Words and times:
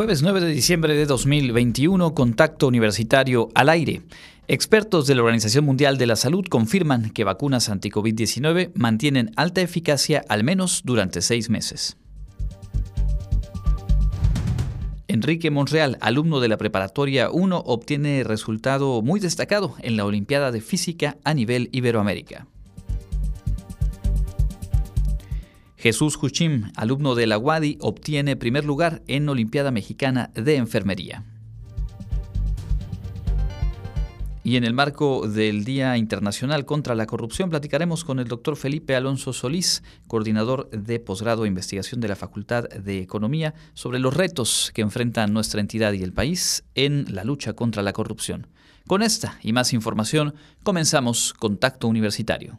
Jueves 0.00 0.22
9 0.22 0.40
de 0.40 0.46
diciembre 0.46 0.94
de 0.94 1.04
2021, 1.04 2.14
contacto 2.14 2.66
universitario 2.66 3.50
al 3.54 3.68
aire. 3.68 4.00
Expertos 4.48 5.06
de 5.06 5.14
la 5.14 5.20
Organización 5.20 5.66
Mundial 5.66 5.98
de 5.98 6.06
la 6.06 6.16
Salud 6.16 6.46
confirman 6.48 7.10
que 7.10 7.22
vacunas 7.22 7.68
anti-COVID-19 7.68 8.70
mantienen 8.74 9.30
alta 9.36 9.60
eficacia 9.60 10.24
al 10.30 10.42
menos 10.42 10.80
durante 10.86 11.20
seis 11.20 11.50
meses. 11.50 11.98
Enrique 15.06 15.50
Monreal, 15.50 15.98
alumno 16.00 16.40
de 16.40 16.48
la 16.48 16.56
Preparatoria 16.56 17.28
1, 17.30 17.64
obtiene 17.66 18.24
resultado 18.24 19.02
muy 19.02 19.20
destacado 19.20 19.74
en 19.80 19.98
la 19.98 20.06
Olimpiada 20.06 20.50
de 20.50 20.62
Física 20.62 21.18
a 21.24 21.34
nivel 21.34 21.68
Iberoamérica. 21.72 22.46
Jesús 25.80 26.18
Huchim, 26.22 26.70
alumno 26.76 27.14
de 27.14 27.26
la 27.26 27.38
UADI, 27.38 27.78
obtiene 27.80 28.36
primer 28.36 28.66
lugar 28.66 29.00
en 29.06 29.26
Olimpiada 29.30 29.70
Mexicana 29.70 30.30
de 30.34 30.56
Enfermería. 30.56 31.24
Y 34.44 34.56
en 34.56 34.64
el 34.64 34.74
marco 34.74 35.26
del 35.26 35.64
Día 35.64 35.96
Internacional 35.96 36.66
contra 36.66 36.94
la 36.94 37.06
Corrupción 37.06 37.48
platicaremos 37.48 38.04
con 38.04 38.18
el 38.18 38.28
doctor 38.28 38.56
Felipe 38.56 38.94
Alonso 38.94 39.32
Solís, 39.32 39.82
coordinador 40.06 40.68
de 40.68 41.00
posgrado 41.00 41.46
e 41.46 41.48
investigación 41.48 42.02
de 42.02 42.08
la 42.08 42.16
Facultad 42.16 42.64
de 42.68 42.98
Economía, 42.98 43.54
sobre 43.72 44.00
los 44.00 44.14
retos 44.14 44.72
que 44.74 44.82
enfrentan 44.82 45.32
nuestra 45.32 45.62
entidad 45.62 45.94
y 45.94 46.02
el 46.02 46.12
país 46.12 46.62
en 46.74 47.06
la 47.08 47.24
lucha 47.24 47.54
contra 47.54 47.82
la 47.82 47.94
corrupción. 47.94 48.48
Con 48.86 49.00
esta 49.00 49.38
y 49.42 49.54
más 49.54 49.72
información 49.72 50.34
comenzamos 50.62 51.32
Contacto 51.32 51.88
Universitario. 51.88 52.58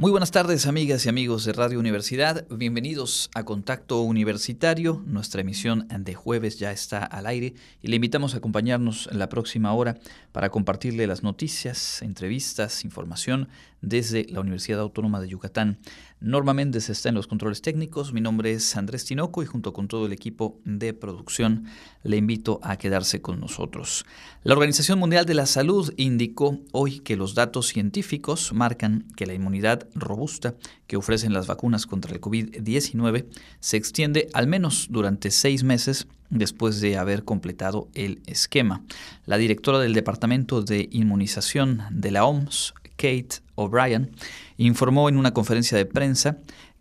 Muy 0.00 0.12
buenas 0.12 0.30
tardes 0.30 0.66
amigas 0.66 1.04
y 1.04 1.08
amigos 1.08 1.44
de 1.44 1.52
Radio 1.52 1.80
Universidad, 1.80 2.46
bienvenidos 2.50 3.30
a 3.34 3.42
Contacto 3.42 4.00
Universitario, 4.02 5.02
nuestra 5.04 5.40
emisión 5.40 5.88
de 5.88 6.14
jueves 6.14 6.56
ya 6.56 6.70
está 6.70 7.02
al 7.02 7.26
aire 7.26 7.54
y 7.82 7.88
le 7.88 7.96
invitamos 7.96 8.32
a 8.32 8.36
acompañarnos 8.38 9.08
en 9.10 9.18
la 9.18 9.28
próxima 9.28 9.72
hora 9.72 9.98
para 10.30 10.50
compartirle 10.50 11.08
las 11.08 11.24
noticias, 11.24 12.00
entrevistas, 12.00 12.84
información 12.84 13.48
desde 13.80 14.24
la 14.30 14.38
Universidad 14.38 14.78
Autónoma 14.78 15.20
de 15.20 15.30
Yucatán. 15.30 15.78
Norma 16.20 16.52
Méndez 16.52 16.90
está 16.90 17.10
en 17.10 17.14
los 17.14 17.28
controles 17.28 17.62
técnicos, 17.62 18.12
mi 18.12 18.20
nombre 18.20 18.52
es 18.52 18.76
Andrés 18.76 19.04
Tinoco 19.04 19.40
y 19.42 19.46
junto 19.46 19.72
con 19.72 19.86
todo 19.86 20.06
el 20.06 20.12
equipo 20.12 20.58
de 20.64 20.92
producción 20.92 21.66
le 22.02 22.16
invito 22.16 22.58
a 22.64 22.76
quedarse 22.76 23.22
con 23.22 23.38
nosotros. 23.38 24.04
La 24.42 24.54
Organización 24.54 24.98
Mundial 24.98 25.26
de 25.26 25.34
la 25.34 25.46
Salud 25.46 25.92
indicó 25.96 26.58
hoy 26.72 26.98
que 26.98 27.16
los 27.16 27.36
datos 27.36 27.68
científicos 27.68 28.52
marcan 28.52 29.06
que 29.16 29.26
la 29.26 29.34
inmunidad 29.34 29.88
robusta 29.94 30.56
que 30.88 30.96
ofrecen 30.96 31.32
las 31.32 31.46
vacunas 31.46 31.86
contra 31.86 32.12
el 32.12 32.20
COVID-19 32.20 33.26
se 33.60 33.76
extiende 33.76 34.28
al 34.32 34.48
menos 34.48 34.88
durante 34.90 35.30
seis 35.30 35.62
meses 35.62 36.08
después 36.30 36.80
de 36.80 36.98
haber 36.98 37.24
completado 37.24 37.88
el 37.94 38.22
esquema. 38.26 38.82
La 39.24 39.38
directora 39.38 39.78
del 39.78 39.94
Departamento 39.94 40.62
de 40.62 40.88
Inmunización 40.90 41.82
de 41.90 42.10
la 42.10 42.24
OMS, 42.24 42.74
Kate 42.96 43.47
O'Brien, 43.58 44.10
informó 44.56 45.08
en 45.08 45.18
una 45.18 45.34
conferencia 45.34 45.76
de 45.76 45.86
prensa 45.86 46.38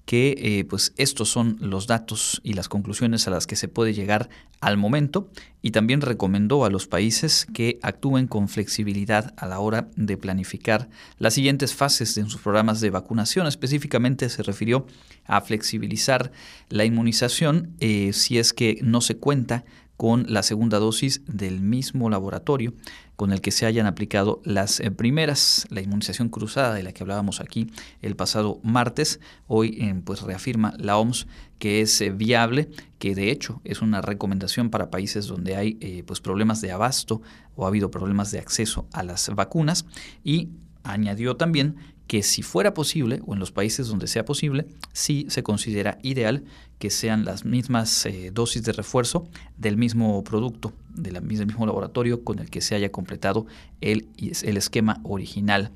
que 0.07 0.35
eh, 0.37 0.63
pues 0.63 0.93
estos 0.95 1.27
son 1.27 1.57
los 1.59 1.85
datos 1.85 2.39
y 2.41 2.53
las 2.53 2.69
conclusiones 2.69 3.27
a 3.27 3.29
las 3.29 3.45
que 3.45 3.57
se 3.57 3.67
puede 3.67 3.93
llegar 3.93 4.29
al 4.61 4.77
momento 4.77 5.29
y 5.61 5.71
también 5.71 5.99
recomendó 5.99 6.63
a 6.63 6.69
los 6.69 6.87
países 6.87 7.45
que 7.53 7.77
actúen 7.81 8.27
con 8.27 8.47
flexibilidad 8.47 9.33
a 9.35 9.47
la 9.47 9.59
hora 9.59 9.89
de 9.97 10.15
planificar 10.15 10.87
las 11.19 11.33
siguientes 11.33 11.75
fases 11.75 12.17
en 12.17 12.29
sus 12.29 12.39
programas 12.39 12.79
de 12.79 12.89
vacunación. 12.89 13.47
Específicamente 13.47 14.29
se 14.29 14.43
refirió 14.43 14.87
a 15.25 15.41
flexibilizar 15.41 16.31
la 16.69 16.85
inmunización 16.85 17.75
eh, 17.81 18.13
si 18.13 18.39
es 18.39 18.53
que 18.53 18.79
no 18.81 19.01
se 19.01 19.17
cuenta 19.17 19.65
con 19.97 20.25
la 20.29 20.43
segunda 20.43 20.79
dosis 20.79 21.21
del 21.25 21.59
mismo 21.59 22.09
laboratorio 22.09 22.73
con 23.17 23.33
el 23.33 23.41
que 23.41 23.51
se 23.51 23.65
hayan 23.65 23.87
aplicado 23.87 24.41
las 24.45 24.79
eh, 24.79 24.91
primeras, 24.91 25.65
la 25.71 25.81
inmunización 25.81 26.29
cruzada 26.29 26.75
de 26.75 26.83
la 26.83 26.93
que 26.93 27.01
hablábamos 27.01 27.41
aquí 27.41 27.67
el 28.03 28.15
pasado 28.15 28.59
martes, 28.63 29.19
hoy 29.47 29.75
eh, 29.81 29.99
pues 30.05 30.21
reafirma 30.21 30.75
la 30.77 30.97
OMS 30.97 31.27
que 31.57 31.81
es 31.81 31.99
eh, 31.99 32.11
viable, 32.11 32.69
que 32.99 33.15
de 33.15 33.31
hecho 33.31 33.59
es 33.63 33.81
una 33.81 34.01
recomendación 34.01 34.69
para 34.69 34.91
países 34.91 35.25
donde 35.25 35.55
hay 35.55 36.03
pues 36.05 36.21
problemas 36.21 36.61
de 36.61 36.71
abasto 36.71 37.23
o 37.55 37.65
ha 37.65 37.69
habido 37.69 37.89
problemas 37.89 38.29
de 38.31 38.37
acceso 38.37 38.87
a 38.93 39.01
las 39.01 39.29
vacunas. 39.33 39.85
Y 40.23 40.49
añadió 40.83 41.35
también 41.35 41.75
que 42.07 42.23
si 42.23 42.41
fuera 42.41 42.73
posible, 42.73 43.21
o 43.25 43.33
en 43.33 43.39
los 43.39 43.51
países 43.51 43.87
donde 43.87 44.07
sea 44.07 44.25
posible, 44.25 44.65
sí 44.93 45.27
se 45.29 45.43
considera 45.43 45.97
ideal 46.01 46.43
que 46.79 46.89
sean 46.89 47.25
las 47.25 47.45
mismas 47.45 48.05
eh, 48.05 48.31
dosis 48.33 48.63
de 48.63 48.71
refuerzo 48.71 49.27
del 49.57 49.77
mismo 49.77 50.23
producto, 50.23 50.73
del 50.95 51.21
mismo 51.21 51.65
laboratorio 51.65 52.23
con 52.23 52.39
el 52.39 52.49
que 52.49 52.61
se 52.61 52.75
haya 52.75 52.91
completado 52.91 53.45
el, 53.81 54.07
el 54.17 54.57
esquema 54.57 54.99
original. 55.03 55.71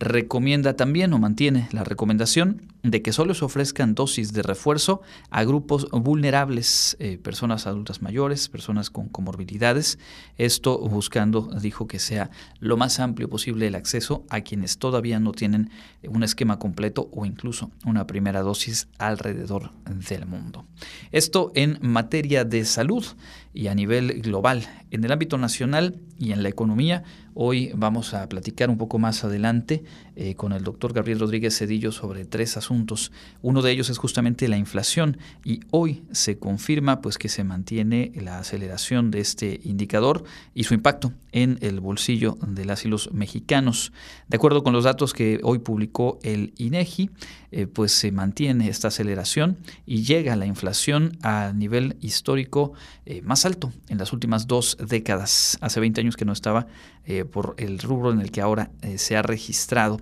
Recomienda 0.00 0.74
también 0.74 1.12
o 1.12 1.18
mantiene 1.18 1.68
la 1.72 1.84
recomendación 1.84 2.62
de 2.90 3.02
que 3.02 3.12
solo 3.12 3.34
se 3.34 3.44
ofrezcan 3.44 3.94
dosis 3.94 4.32
de 4.32 4.42
refuerzo 4.42 5.02
a 5.30 5.44
grupos 5.44 5.88
vulnerables, 5.90 6.96
eh, 7.00 7.18
personas 7.18 7.66
adultas 7.66 8.02
mayores, 8.02 8.48
personas 8.48 8.90
con 8.90 9.08
comorbilidades. 9.08 9.98
Esto 10.36 10.78
buscando, 10.78 11.50
dijo, 11.60 11.86
que 11.86 11.98
sea 11.98 12.30
lo 12.60 12.76
más 12.76 13.00
amplio 13.00 13.28
posible 13.28 13.66
el 13.66 13.74
acceso 13.74 14.24
a 14.30 14.40
quienes 14.40 14.78
todavía 14.78 15.20
no 15.20 15.32
tienen 15.32 15.70
un 16.06 16.22
esquema 16.22 16.58
completo 16.58 17.08
o 17.12 17.24
incluso 17.24 17.70
una 17.84 18.06
primera 18.06 18.42
dosis 18.42 18.88
alrededor 18.98 19.72
del 20.08 20.26
mundo. 20.26 20.66
Esto 21.12 21.52
en 21.54 21.78
materia 21.82 22.44
de 22.44 22.64
salud 22.64 23.04
y 23.52 23.66
a 23.66 23.74
nivel 23.74 24.22
global. 24.22 24.68
En 24.90 25.04
el 25.04 25.12
ámbito 25.12 25.38
nacional 25.38 26.00
y 26.18 26.32
en 26.32 26.42
la 26.42 26.48
economía, 26.48 27.02
hoy 27.40 27.70
vamos 27.76 28.14
a 28.14 28.28
platicar 28.28 28.68
un 28.68 28.78
poco 28.78 28.98
más 28.98 29.22
adelante 29.22 29.84
eh, 30.16 30.34
con 30.34 30.52
el 30.52 30.64
doctor 30.64 30.92
Gabriel 30.92 31.20
Rodríguez 31.20 31.56
Cedillo 31.56 31.92
sobre 31.92 32.24
tres 32.24 32.56
asuntos. 32.56 33.12
Uno 33.42 33.62
de 33.62 33.70
ellos 33.70 33.90
es 33.90 33.98
justamente 33.98 34.48
la 34.48 34.56
inflación 34.56 35.18
y 35.44 35.60
hoy 35.70 36.02
se 36.10 36.36
confirma 36.40 37.00
pues 37.00 37.16
que 37.16 37.28
se 37.28 37.44
mantiene 37.44 38.10
la 38.16 38.40
aceleración 38.40 39.12
de 39.12 39.20
este 39.20 39.60
indicador 39.62 40.24
y 40.52 40.64
su 40.64 40.74
impacto 40.74 41.12
en 41.30 41.58
el 41.60 41.78
bolsillo 41.78 42.36
de 42.44 42.64
las 42.64 42.84
y 42.84 42.88
los 42.88 43.12
mexicanos. 43.12 43.92
De 44.26 44.36
acuerdo 44.36 44.64
con 44.64 44.72
los 44.72 44.82
datos 44.82 45.12
que 45.12 45.38
hoy 45.44 45.60
publicó 45.60 46.18
el 46.24 46.52
INEGI, 46.56 47.10
eh, 47.50 47.66
pues 47.66 47.92
se 47.92 48.10
mantiene 48.12 48.68
esta 48.68 48.88
aceleración 48.88 49.58
y 49.86 50.02
llega 50.02 50.36
la 50.36 50.46
inflación 50.46 51.16
a 51.22 51.52
nivel 51.54 51.96
histórico 52.00 52.72
eh, 53.06 53.22
más 53.22 53.46
alto 53.46 53.72
en 53.88 53.98
las 53.98 54.12
últimas 54.12 54.46
dos 54.46 54.76
décadas. 54.84 55.56
Hace 55.60 55.78
20 55.80 56.00
años 56.00 56.16
que 56.16 56.24
no 56.24 56.32
estaba 56.32 56.66
eh, 57.08 57.24
por 57.24 57.56
el 57.58 57.80
rubro 57.80 58.12
en 58.12 58.20
el 58.20 58.30
que 58.30 58.40
ahora 58.40 58.70
se 58.96 59.16
ha 59.16 59.22
registrado. 59.22 60.00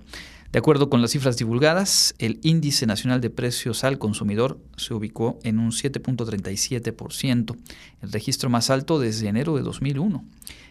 De 0.51 0.59
acuerdo 0.59 0.89
con 0.89 1.01
las 1.01 1.11
cifras 1.11 1.37
divulgadas, 1.37 2.15
el 2.19 2.39
índice 2.41 2.85
nacional 2.85 3.19
de 3.19 3.29
precios 3.29 3.83
al 3.83 3.97
consumidor 3.97 4.59
se 4.77 4.93
ubicó 4.93 5.39
en 5.43 5.59
un 5.59 5.71
7.37%, 5.71 7.57
el 8.01 8.11
registro 8.11 8.49
más 8.49 8.69
alto 8.69 8.97
desde 8.99 9.27
enero 9.27 9.57
de 9.57 9.63
2001. 9.63 10.23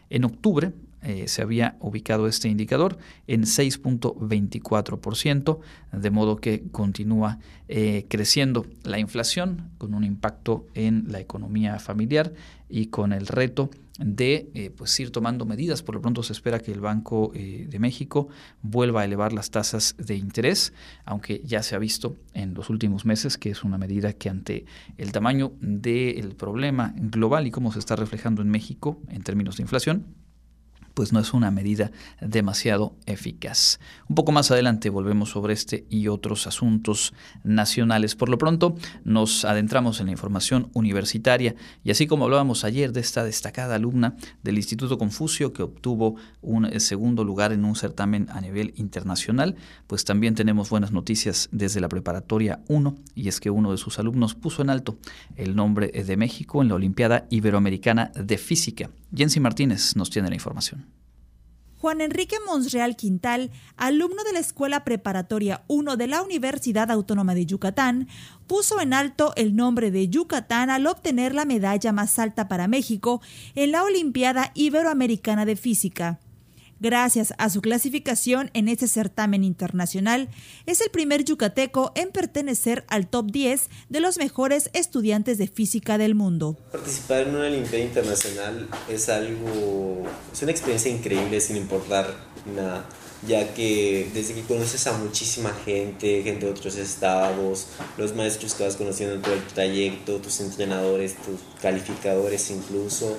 En 0.08 0.24
octubre 0.24 0.72
eh, 1.06 1.28
se 1.28 1.40
había 1.40 1.76
ubicado 1.78 2.26
este 2.26 2.48
indicador 2.48 2.98
en 3.28 3.42
6.24%, 3.42 5.60
de 5.92 6.10
modo 6.10 6.38
que 6.38 6.64
continúa 6.72 7.38
eh, 7.68 8.06
creciendo 8.08 8.66
la 8.82 8.98
inflación 8.98 9.70
con 9.78 9.94
un 9.94 10.02
impacto 10.02 10.66
en 10.74 11.04
la 11.06 11.20
economía 11.20 11.78
familiar 11.78 12.32
y 12.68 12.86
con 12.86 13.12
el 13.12 13.28
reto 13.28 13.70
de 14.00 14.50
eh, 14.54 14.72
pues 14.76 14.98
ir 14.98 15.12
tomando 15.12 15.46
medidas. 15.46 15.84
Por 15.84 15.94
lo 15.94 16.00
pronto 16.00 16.24
se 16.24 16.32
espera 16.32 16.58
que 16.58 16.72
el 16.72 16.80
Banco 16.80 17.30
de 17.32 17.78
México 17.78 18.26
vuelva 18.62 19.02
a 19.02 19.04
elevar 19.04 19.32
las 19.32 19.52
tasas 19.52 19.94
de 19.98 20.16
interés, 20.16 20.72
aunque 21.04 21.40
ya 21.44 21.62
se 21.62 21.76
ha 21.76 21.78
visto 21.78 22.16
en 22.34 22.54
los 22.54 22.68
últimos 22.68 23.04
meses 23.04 23.38
que 23.38 23.50
es 23.50 23.62
una 23.62 23.78
medida 23.78 24.12
que 24.12 24.28
ante 24.28 24.64
el 24.98 25.12
tamaño 25.12 25.52
del 25.60 26.34
problema 26.34 26.94
global 26.96 27.46
y 27.46 27.52
cómo 27.52 27.70
se 27.70 27.78
está 27.78 27.94
reflejando 27.94 28.42
en 28.42 28.48
México 28.48 28.98
en 29.08 29.22
términos 29.22 29.58
de 29.58 29.62
inflación, 29.62 30.25
pues 30.96 31.12
no 31.12 31.20
es 31.20 31.34
una 31.34 31.50
medida 31.50 31.90
demasiado 32.22 32.96
eficaz. 33.04 33.78
Un 34.08 34.16
poco 34.16 34.32
más 34.32 34.50
adelante 34.50 34.88
volvemos 34.88 35.28
sobre 35.28 35.52
este 35.52 35.84
y 35.90 36.08
otros 36.08 36.46
asuntos 36.46 37.12
nacionales. 37.44 38.14
Por 38.14 38.30
lo 38.30 38.38
pronto 38.38 38.76
nos 39.04 39.44
adentramos 39.44 40.00
en 40.00 40.06
la 40.06 40.12
información 40.12 40.70
universitaria 40.72 41.54
y 41.84 41.90
así 41.90 42.06
como 42.06 42.24
hablábamos 42.24 42.64
ayer 42.64 42.92
de 42.92 43.00
esta 43.00 43.24
destacada 43.24 43.74
alumna 43.74 44.16
del 44.42 44.56
Instituto 44.56 44.96
Confucio 44.96 45.52
que 45.52 45.62
obtuvo 45.62 46.16
un 46.40 46.64
eh, 46.64 46.80
segundo 46.80 47.24
lugar 47.24 47.52
en 47.52 47.66
un 47.66 47.76
certamen 47.76 48.28
a 48.30 48.40
nivel 48.40 48.72
internacional, 48.76 49.54
pues 49.86 50.06
también 50.06 50.34
tenemos 50.34 50.70
buenas 50.70 50.92
noticias 50.92 51.50
desde 51.52 51.82
la 51.82 51.90
preparatoria 51.90 52.60
1 52.68 52.96
y 53.14 53.28
es 53.28 53.38
que 53.38 53.50
uno 53.50 53.70
de 53.70 53.76
sus 53.76 53.98
alumnos 53.98 54.34
puso 54.34 54.62
en 54.62 54.70
alto 54.70 54.96
el 55.36 55.56
nombre 55.56 55.88
de 55.88 56.16
México 56.16 56.62
en 56.62 56.68
la 56.68 56.76
Olimpiada 56.76 57.26
Iberoamericana 57.28 58.12
de 58.14 58.38
Física. 58.38 58.88
Jensi 59.14 59.40
Martínez 59.40 59.94
nos 59.94 60.08
tiene 60.08 60.30
la 60.30 60.34
información. 60.34 60.85
Juan 61.86 62.00
Enrique 62.00 62.34
Monsreal 62.44 62.96
Quintal, 62.96 63.52
alumno 63.76 64.24
de 64.24 64.32
la 64.32 64.40
Escuela 64.40 64.82
Preparatoria 64.82 65.62
1 65.68 65.96
de 65.96 66.08
la 66.08 66.20
Universidad 66.20 66.90
Autónoma 66.90 67.32
de 67.36 67.46
Yucatán, 67.46 68.08
puso 68.48 68.80
en 68.80 68.92
alto 68.92 69.32
el 69.36 69.54
nombre 69.54 69.92
de 69.92 70.08
Yucatán 70.08 70.68
al 70.68 70.88
obtener 70.88 71.32
la 71.32 71.44
medalla 71.44 71.92
más 71.92 72.18
alta 72.18 72.48
para 72.48 72.66
México 72.66 73.22
en 73.54 73.70
la 73.70 73.84
Olimpiada 73.84 74.50
Iberoamericana 74.54 75.44
de 75.44 75.54
Física. 75.54 76.18
Gracias 76.78 77.32
a 77.38 77.48
su 77.48 77.62
clasificación 77.62 78.50
en 78.52 78.68
este 78.68 78.86
certamen 78.86 79.44
internacional, 79.44 80.28
es 80.66 80.82
el 80.82 80.90
primer 80.90 81.24
yucateco 81.24 81.90
en 81.94 82.10
pertenecer 82.10 82.84
al 82.88 83.08
top 83.08 83.30
10 83.30 83.70
de 83.88 84.00
los 84.00 84.18
mejores 84.18 84.68
estudiantes 84.74 85.38
de 85.38 85.48
física 85.48 85.96
del 85.96 86.14
mundo. 86.14 86.58
Participar 86.70 87.22
en 87.22 87.36
una 87.36 87.46
Olimpiada 87.46 87.84
Internacional 87.84 88.68
es 88.90 89.08
algo, 89.08 90.04
es 90.30 90.42
una 90.42 90.50
experiencia 90.50 90.90
increíble 90.90 91.40
sin 91.40 91.56
importar 91.56 92.14
nada, 92.54 92.86
ya 93.26 93.54
que 93.54 94.10
desde 94.12 94.34
que 94.34 94.42
conoces 94.42 94.86
a 94.86 94.98
muchísima 94.98 95.54
gente, 95.64 96.22
gente 96.22 96.44
de 96.44 96.52
otros 96.52 96.76
estados, 96.76 97.68
los 97.96 98.14
maestros 98.14 98.54
que 98.54 98.64
vas 98.64 98.76
conociendo 98.76 99.14
en 99.14 99.22
todo 99.22 99.34
el 99.34 99.46
trayecto, 99.46 100.18
tus 100.18 100.40
entrenadores, 100.40 101.16
tus 101.16 101.40
calificadores 101.62 102.50
incluso, 102.50 103.16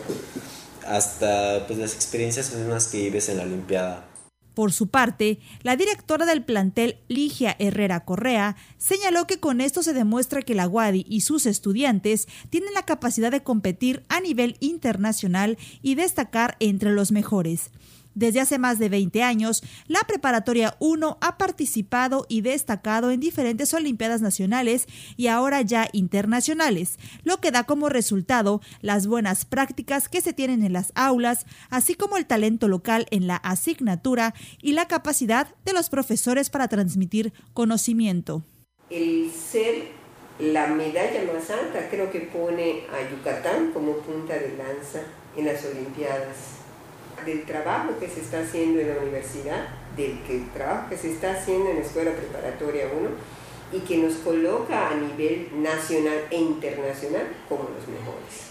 hasta 0.88 1.66
pues, 1.68 1.80
las 1.80 1.94
experiencias 1.94 2.54
mismas 2.54 2.88
que 2.88 3.04
vives 3.04 3.30
en 3.30 3.38
la 3.38 3.44
Olimpiada. 3.44 4.06
Por 4.57 4.74
su 4.74 4.88
parte, 4.88 5.38
la 5.62 5.75
directora 5.75 6.25
del 6.25 6.44
plantel, 6.44 6.98
Ligia 7.07 7.56
Herrera 7.60 8.06
Correa, 8.06 8.56
señaló 8.80 9.28
que 9.28 9.39
con 9.39 9.62
esto 9.62 9.84
se 9.84 9.94
demuestra 9.94 10.42
que 10.42 10.56
la 10.56 10.66
Guadi 10.66 11.06
y 11.07 11.22
sus 11.22 11.45
estudiantes 11.45 12.28
tienen 12.50 12.74
la 12.74 12.81
capacidad 12.81 13.30
de 13.30 13.44
competir 13.44 14.04
a 14.10 14.19
nivel 14.19 14.57
internacional 14.60 15.60
y 15.84 15.94
destacar 15.94 16.57
entre 16.60 16.92
los 16.92 17.12
mejores. 17.12 17.69
Desde 18.18 18.40
hace 18.40 18.58
más 18.58 18.80
de 18.80 18.90
20 18.90 19.22
años, 19.22 19.62
la 19.86 20.00
Preparatoria 20.00 20.75
1 20.80 21.19
ha 21.22 21.38
participado 21.38 22.25
y 22.28 22.42
destacado 22.42 23.12
en 23.12 23.19
diferentes 23.19 23.75
Olimpiadas 23.75 24.22
nacionales 24.22 24.88
y 25.18 25.28
ahora 25.28 25.62
ya 25.62 25.88
internacionales, 25.92 26.98
lo 27.24 27.38
que 27.38 27.52
da 27.52 27.66
como 27.66 27.90
resultado 27.90 28.60
las 28.81 29.06
buenas 29.06 29.46
prácticas 29.46 30.10
que 30.10 30.22
se 30.22 30.34
tienen 30.34 30.64
en 30.64 30.74
las 30.74 30.94
aulas, 30.96 31.46
así 31.69 31.94
como 31.94 32.18
el 32.18 32.25
talento 32.25 32.68
local 32.68 33.06
en 33.12 33.28
la 33.28 33.36
asignatura 33.36 34.34
y 34.64 34.74
la 34.74 34.88
capacidad 34.88 35.54
de 35.64 35.74
los 35.74 35.90
profesores 35.90 36.50
para 36.50 36.68
transmitir 36.69 37.34
conocimiento. 37.54 38.44
El 38.90 39.30
ser 39.30 39.90
la 40.40 40.66
medalla 40.66 41.22
más 41.31 41.52
alta 41.52 41.88
creo 41.92 42.10
que 42.10 42.22
pone 42.22 42.81
a 42.92 43.12
Yucatán 43.12 43.74
como 43.74 43.98
punta 43.98 44.34
de 44.34 44.58
lanza 44.58 45.02
en 45.36 45.46
las 45.46 45.64
Olimpiadas 45.66 46.56
del 47.25 47.46
trabajo 47.46 48.00
que 48.00 48.08
se 48.08 48.22
está 48.22 48.42
haciendo 48.42 48.80
en 48.80 48.90
la 48.90 49.02
universidad, 49.02 49.68
del 49.96 50.19
trabajo 50.54 50.90
que 50.90 50.98
se 50.98 51.12
está 51.12 51.31
haciendo 51.31 51.69
en 51.69 51.78
la 51.78 51.81
Escuela 51.81 52.12
Preparatoria 52.12 52.86
1 52.86 53.10
y 53.74 53.80
que 53.81 53.98
nos 53.98 54.16
coloca 54.16 54.90
a 54.90 54.96
nivel 54.96 55.50
nacional 55.62 56.25
e 56.30 56.38
internacional 56.38 57.28
como 57.50 57.64
los 57.64 57.88
mejores. 57.88 58.48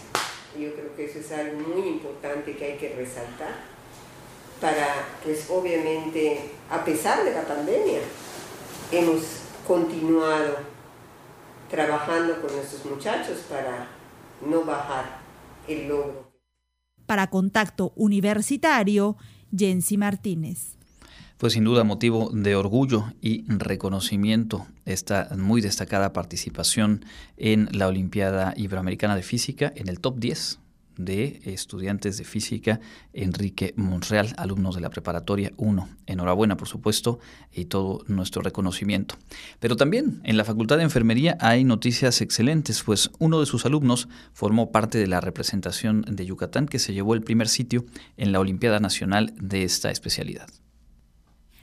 Yo 0.57 0.73
creo 0.73 0.95
que 0.95 1.05
eso 1.05 1.19
es 1.19 1.31
algo 1.31 1.59
muy 1.59 1.87
importante 1.87 2.55
que 2.55 2.65
hay 2.65 2.77
que 2.77 2.95
resaltar 2.95 3.77
para, 4.59 5.07
pues 5.23 5.49
obviamente, 5.49 6.51
a 6.69 6.83
pesar 6.83 7.23
de 7.23 7.31
la 7.31 7.43
pandemia, 7.43 7.99
hemos 8.91 9.21
continuado 9.67 10.57
trabajando 11.69 12.41
con 12.41 12.55
nuestros 12.55 12.85
muchachos 12.85 13.39
para 13.49 13.87
no 14.41 14.63
bajar 14.63 15.19
el 15.67 15.87
logro. 15.87 16.26
Para 17.07 17.31
Contacto 17.31 17.93
Universitario, 17.95 19.17
Jensi 19.55 19.97
Martínez. 19.97 20.77
Pues 21.39 21.53
sin 21.53 21.63
duda 21.63 21.83
motivo 21.83 22.29
de 22.31 22.55
orgullo 22.55 23.05
y 23.21 23.43
reconocimiento 23.47 24.67
esta 24.85 25.29
muy 25.35 25.61
destacada 25.61 26.13
participación 26.13 27.05
en 27.37 27.69
la 27.71 27.87
Olimpiada 27.87 28.53
Iberoamericana 28.55 29.15
de 29.15 29.23
Física 29.23 29.73
en 29.75 29.87
el 29.87 29.99
top 29.99 30.19
10 30.19 30.59
de 30.97 31.41
estudiantes 31.45 32.17
de 32.17 32.23
física 32.23 32.79
Enrique 33.13 33.73
Monreal, 33.75 34.33
alumnos 34.37 34.75
de 34.75 34.81
la 34.81 34.89
preparatoria 34.89 35.51
1. 35.57 35.89
Enhorabuena, 36.05 36.57
por 36.57 36.67
supuesto, 36.67 37.19
y 37.53 37.65
todo 37.65 38.03
nuestro 38.07 38.41
reconocimiento. 38.41 39.15
Pero 39.59 39.75
también 39.75 40.21
en 40.23 40.37
la 40.37 40.43
Facultad 40.43 40.77
de 40.77 40.83
Enfermería 40.83 41.37
hay 41.39 41.63
noticias 41.63 42.21
excelentes, 42.21 42.83
pues 42.83 43.11
uno 43.19 43.39
de 43.39 43.45
sus 43.45 43.65
alumnos 43.65 44.07
formó 44.33 44.71
parte 44.71 44.97
de 44.97 45.07
la 45.07 45.21
representación 45.21 46.05
de 46.07 46.25
Yucatán 46.25 46.67
que 46.67 46.79
se 46.79 46.93
llevó 46.93 47.13
el 47.13 47.21
primer 47.21 47.47
sitio 47.47 47.85
en 48.17 48.31
la 48.31 48.39
Olimpiada 48.39 48.79
Nacional 48.79 49.33
de 49.39 49.63
esta 49.63 49.91
especialidad. 49.91 50.47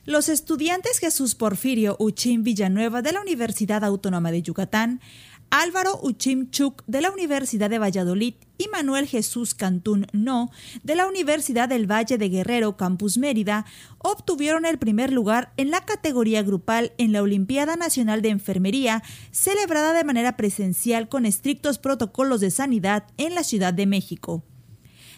Los 0.06 0.28
estudiantes 0.28 0.98
Jesús 0.98 1.34
Porfirio 1.34 1.96
Uchín 1.98 2.42
Villanueva 2.42 3.00
de 3.00 3.12
la 3.12 3.22
Universidad 3.22 3.82
Autónoma 3.84 4.30
de 4.32 4.42
Yucatán 4.42 5.00
Álvaro 5.50 5.98
Uchimchuk 6.02 6.82
de 6.86 7.00
la 7.00 7.10
Universidad 7.10 7.70
de 7.70 7.78
Valladolid 7.78 8.34
y 8.58 8.68
Manuel 8.68 9.06
Jesús 9.06 9.54
Cantún 9.54 10.06
No 10.12 10.50
de 10.82 10.94
la 10.94 11.06
Universidad 11.06 11.68
del 11.68 11.90
Valle 11.90 12.18
de 12.18 12.28
Guerrero 12.28 12.76
Campus 12.76 13.18
Mérida 13.18 13.64
obtuvieron 13.98 14.64
el 14.64 14.78
primer 14.78 15.12
lugar 15.12 15.52
en 15.56 15.70
la 15.70 15.84
categoría 15.84 16.42
grupal 16.42 16.92
en 16.98 17.12
la 17.12 17.22
Olimpiada 17.22 17.76
Nacional 17.76 18.22
de 18.22 18.30
Enfermería 18.30 19.02
celebrada 19.30 19.92
de 19.92 20.04
manera 20.04 20.36
presencial 20.36 21.08
con 21.08 21.26
estrictos 21.26 21.78
protocolos 21.78 22.40
de 22.40 22.50
sanidad 22.50 23.04
en 23.16 23.34
la 23.34 23.44
Ciudad 23.44 23.74
de 23.74 23.86
México. 23.86 24.44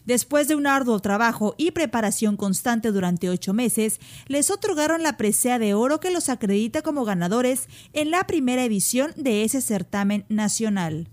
Después 0.06 0.46
de 0.46 0.54
un 0.54 0.68
arduo 0.68 1.00
trabajo 1.00 1.56
y 1.58 1.72
preparación 1.72 2.36
constante 2.36 2.92
durante 2.92 3.28
ocho 3.28 3.52
meses, 3.52 3.98
les 4.28 4.52
otorgaron 4.52 5.02
la 5.02 5.16
presea 5.16 5.58
de 5.58 5.74
oro 5.74 5.98
que 5.98 6.12
los 6.12 6.28
acredita 6.28 6.82
como 6.82 7.04
ganadores 7.04 7.66
en 7.92 8.12
la 8.12 8.24
primera 8.24 8.62
edición 8.62 9.12
de 9.16 9.42
ese 9.42 9.60
certamen 9.60 10.24
nacional. 10.28 11.08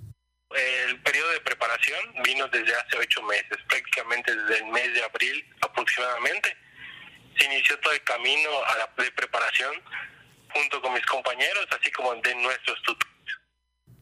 El 0.52 1.02
periodo 1.02 1.32
de 1.32 1.42
preparación 1.42 2.00
vino 2.24 2.48
desde 2.50 2.76
hace 2.76 2.98
ocho 3.00 3.24
meses, 3.24 3.58
prácticamente 3.68 4.36
desde 4.36 4.60
el 4.60 4.66
mes 4.72 4.94
de 4.94 5.04
abril 5.04 5.44
aproximadamente. 5.62 6.56
Se 7.36 7.46
inició 7.46 7.80
todo 7.80 7.94
el 7.94 8.04
camino 8.04 8.50
a 8.68 8.78
la 8.78 8.94
preparación 8.94 9.74
junto 10.54 10.80
con 10.84 10.94
mis 10.94 11.06
compañeros, 11.08 11.66
así 11.72 11.90
como 11.92 12.14
de 12.14 12.36
nuestros 12.36 12.80
tutores. 12.84 13.03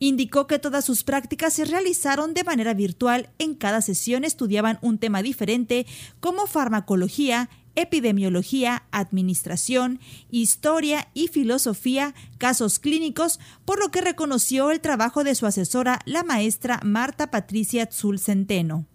Indicó 0.03 0.47
que 0.47 0.57
todas 0.57 0.83
sus 0.83 1.03
prácticas 1.03 1.53
se 1.53 1.63
realizaron 1.63 2.33
de 2.33 2.43
manera 2.43 2.73
virtual. 2.73 3.29
En 3.37 3.53
cada 3.53 3.83
sesión 3.83 4.23
estudiaban 4.23 4.79
un 4.81 4.97
tema 4.97 5.21
diferente 5.21 5.85
como 6.19 6.47
farmacología, 6.47 7.51
epidemiología, 7.75 8.81
administración, 8.89 9.99
historia 10.31 11.07
y 11.13 11.27
filosofía, 11.27 12.15
casos 12.39 12.79
clínicos, 12.79 13.39
por 13.63 13.79
lo 13.79 13.91
que 13.91 14.01
reconoció 14.01 14.71
el 14.71 14.81
trabajo 14.81 15.23
de 15.23 15.35
su 15.35 15.45
asesora, 15.45 15.99
la 16.05 16.23
maestra 16.23 16.79
Marta 16.83 17.29
Patricia 17.29 17.85
Tzul 17.85 18.17
Centeno. 18.17 18.87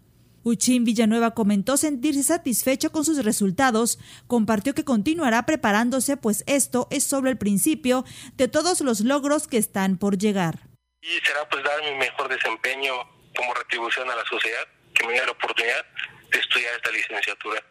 Uchín 0.42 0.82
Villanueva 0.82 1.34
comentó 1.34 1.76
sentirse 1.76 2.24
satisfecho 2.24 2.90
con 2.90 3.04
sus 3.04 3.24
resultados, 3.24 4.00
compartió 4.26 4.74
que 4.74 4.82
continuará 4.82 5.46
preparándose, 5.46 6.16
pues 6.16 6.42
esto 6.48 6.88
es 6.90 7.04
solo 7.04 7.30
el 7.30 7.38
principio 7.38 8.04
de 8.36 8.48
todos 8.48 8.80
los 8.80 9.02
logros 9.02 9.46
que 9.46 9.58
están 9.58 9.98
por 9.98 10.18
llegar 10.18 10.65
y 11.06 11.24
será 11.24 11.48
pues 11.48 11.62
dar 11.62 11.80
mi 11.82 11.94
mejor 11.94 12.28
desempeño 12.28 12.92
como 13.36 13.54
retribución 13.54 14.10
a 14.10 14.16
la 14.16 14.24
sociedad 14.24 14.66
que 14.94 15.06
me 15.06 15.12
dio 15.12 15.24
la 15.24 15.32
oportunidad 15.32 15.84
de 16.30 16.38
estudiar 16.38 16.74
esta 16.74 16.90
licenciatura. 16.90 17.62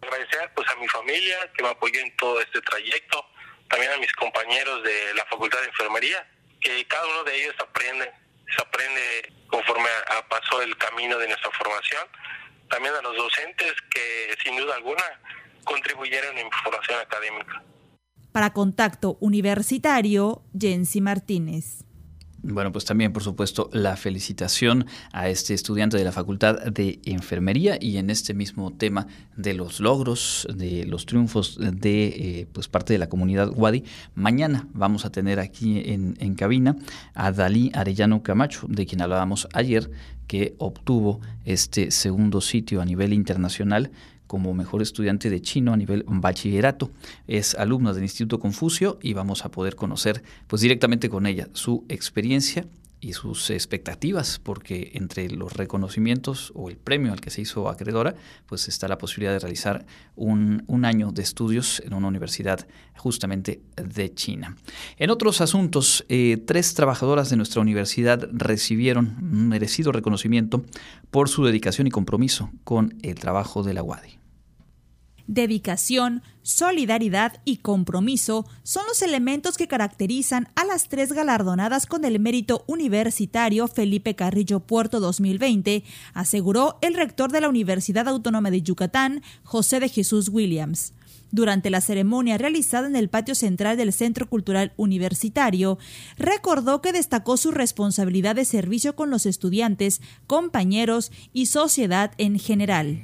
Agradecer 0.00 0.50
pues 0.54 0.68
a 0.70 0.76
mi 0.76 0.88
familia 0.88 1.52
que 1.54 1.62
me 1.62 1.70
apoyó 1.70 2.00
en 2.00 2.16
todo 2.16 2.40
este 2.40 2.60
trayecto, 2.62 3.24
también 3.68 3.92
a 3.92 3.98
mis 3.98 4.12
compañeros 4.12 4.82
de 4.84 5.14
la 5.14 5.24
Facultad 5.26 5.60
de 5.60 5.66
Enfermería, 5.66 6.26
que 6.60 6.86
cada 6.86 7.06
uno 7.06 7.24
de 7.24 7.42
ellos 7.42 7.54
aprende, 7.58 8.10
se 8.56 8.62
aprende 8.62 9.32
conforme 9.48 9.88
a, 10.16 10.26
pasó 10.28 10.62
el 10.62 10.76
camino 10.78 11.18
de 11.18 11.28
nuestra 11.28 11.50
formación, 11.50 12.06
también 12.70 12.94
a 12.94 13.02
los 13.02 13.16
docentes 13.16 13.74
que 13.90 14.36
sin 14.42 14.56
duda 14.56 14.76
alguna 14.76 15.20
contribuyeron 15.64 16.38
en 16.38 16.46
mi 16.46 16.52
formación 16.62 17.00
académica. 17.00 17.62
Para 18.32 18.52
Contacto 18.52 19.16
Universitario, 19.20 20.42
Jensi 20.58 21.00
Martínez. 21.00 21.87
Bueno, 22.50 22.72
pues 22.72 22.86
también, 22.86 23.12
por 23.12 23.22
supuesto, 23.22 23.68
la 23.74 23.94
felicitación 23.98 24.86
a 25.12 25.28
este 25.28 25.52
estudiante 25.52 25.98
de 25.98 26.04
la 26.04 26.12
Facultad 26.12 26.58
de 26.64 26.98
Enfermería 27.04 27.76
y 27.78 27.98
en 27.98 28.08
este 28.08 28.32
mismo 28.32 28.72
tema 28.72 29.06
de 29.36 29.52
los 29.52 29.80
logros, 29.80 30.48
de 30.54 30.86
los 30.86 31.04
triunfos 31.04 31.58
de 31.60 32.06
eh, 32.06 32.46
pues 32.50 32.66
parte 32.66 32.94
de 32.94 32.98
la 32.98 33.10
comunidad 33.10 33.50
Wadi. 33.54 33.84
Mañana 34.14 34.66
vamos 34.72 35.04
a 35.04 35.12
tener 35.12 35.40
aquí 35.40 35.82
en, 35.84 36.16
en 36.20 36.34
cabina 36.36 36.76
a 37.12 37.32
Dalí 37.32 37.70
Arellano 37.74 38.22
Camacho, 38.22 38.66
de 38.66 38.86
quien 38.86 39.02
hablábamos 39.02 39.46
ayer, 39.52 39.90
que 40.26 40.54
obtuvo 40.56 41.20
este 41.44 41.90
segundo 41.90 42.40
sitio 42.40 42.80
a 42.80 42.86
nivel 42.86 43.12
internacional 43.12 43.90
como 44.28 44.54
mejor 44.54 44.82
estudiante 44.82 45.30
de 45.30 45.42
chino 45.42 45.72
a 45.72 45.76
nivel 45.76 46.04
bachillerato. 46.06 46.92
Es 47.26 47.56
alumna 47.56 47.92
del 47.92 48.04
Instituto 48.04 48.38
Confucio 48.38 49.00
y 49.02 49.14
vamos 49.14 49.44
a 49.44 49.50
poder 49.50 49.74
conocer 49.74 50.22
pues 50.46 50.62
directamente 50.62 51.08
con 51.08 51.26
ella 51.26 51.48
su 51.54 51.84
experiencia 51.88 52.64
y 53.00 53.12
sus 53.12 53.50
expectativas, 53.50 54.40
porque 54.42 54.90
entre 54.94 55.30
los 55.30 55.52
reconocimientos 55.52 56.52
o 56.54 56.68
el 56.68 56.76
premio 56.76 57.12
al 57.12 57.20
que 57.20 57.30
se 57.30 57.42
hizo 57.42 57.68
acreedora, 57.68 58.14
pues 58.46 58.68
está 58.68 58.88
la 58.88 58.98
posibilidad 58.98 59.32
de 59.32 59.38
realizar 59.38 59.86
un, 60.16 60.64
año 60.84 61.10
de 61.10 61.22
estudios 61.22 61.80
en 61.84 61.94
una 61.94 62.08
universidad 62.08 62.66
justamente 62.96 63.60
de 63.76 64.14
China. 64.14 64.56
En 64.96 65.10
otros 65.10 65.40
asuntos, 65.40 66.04
eh, 66.08 66.42
tres 66.46 66.74
trabajadoras 66.74 67.30
de 67.30 67.36
nuestra 67.36 67.60
universidad 67.60 68.28
recibieron 68.32 69.16
un 69.20 69.48
merecido 69.48 69.92
reconocimiento 69.92 70.64
por 71.10 71.28
su 71.28 71.44
dedicación 71.44 71.86
y 71.86 71.90
compromiso 71.90 72.50
con 72.64 72.96
el 73.02 73.16
trabajo 73.16 73.62
de 73.62 73.74
la 73.74 73.82
UADI. 73.82 74.17
Dedicación, 75.28 76.22
solidaridad 76.40 77.42
y 77.44 77.58
compromiso 77.58 78.46
son 78.62 78.86
los 78.86 79.02
elementos 79.02 79.58
que 79.58 79.68
caracterizan 79.68 80.48
a 80.56 80.64
las 80.64 80.88
tres 80.88 81.12
galardonadas 81.12 81.84
con 81.84 82.06
el 82.06 82.18
mérito 82.18 82.64
universitario 82.66 83.68
Felipe 83.68 84.16
Carrillo 84.16 84.60
Puerto 84.60 85.00
2020, 85.00 85.84
aseguró 86.14 86.78
el 86.80 86.94
rector 86.94 87.30
de 87.30 87.42
la 87.42 87.50
Universidad 87.50 88.08
Autónoma 88.08 88.50
de 88.50 88.62
Yucatán, 88.62 89.22
José 89.44 89.80
de 89.80 89.90
Jesús 89.90 90.30
Williams. 90.30 90.94
Durante 91.30 91.68
la 91.68 91.82
ceremonia 91.82 92.38
realizada 92.38 92.86
en 92.86 92.96
el 92.96 93.10
patio 93.10 93.34
central 93.34 93.76
del 93.76 93.92
Centro 93.92 94.30
Cultural 94.30 94.72
Universitario, 94.78 95.76
recordó 96.16 96.80
que 96.80 96.92
destacó 96.92 97.36
su 97.36 97.50
responsabilidad 97.50 98.34
de 98.34 98.46
servicio 98.46 98.96
con 98.96 99.10
los 99.10 99.26
estudiantes, 99.26 100.00
compañeros 100.26 101.12
y 101.34 101.46
sociedad 101.46 102.12
en 102.16 102.38
general. 102.38 102.98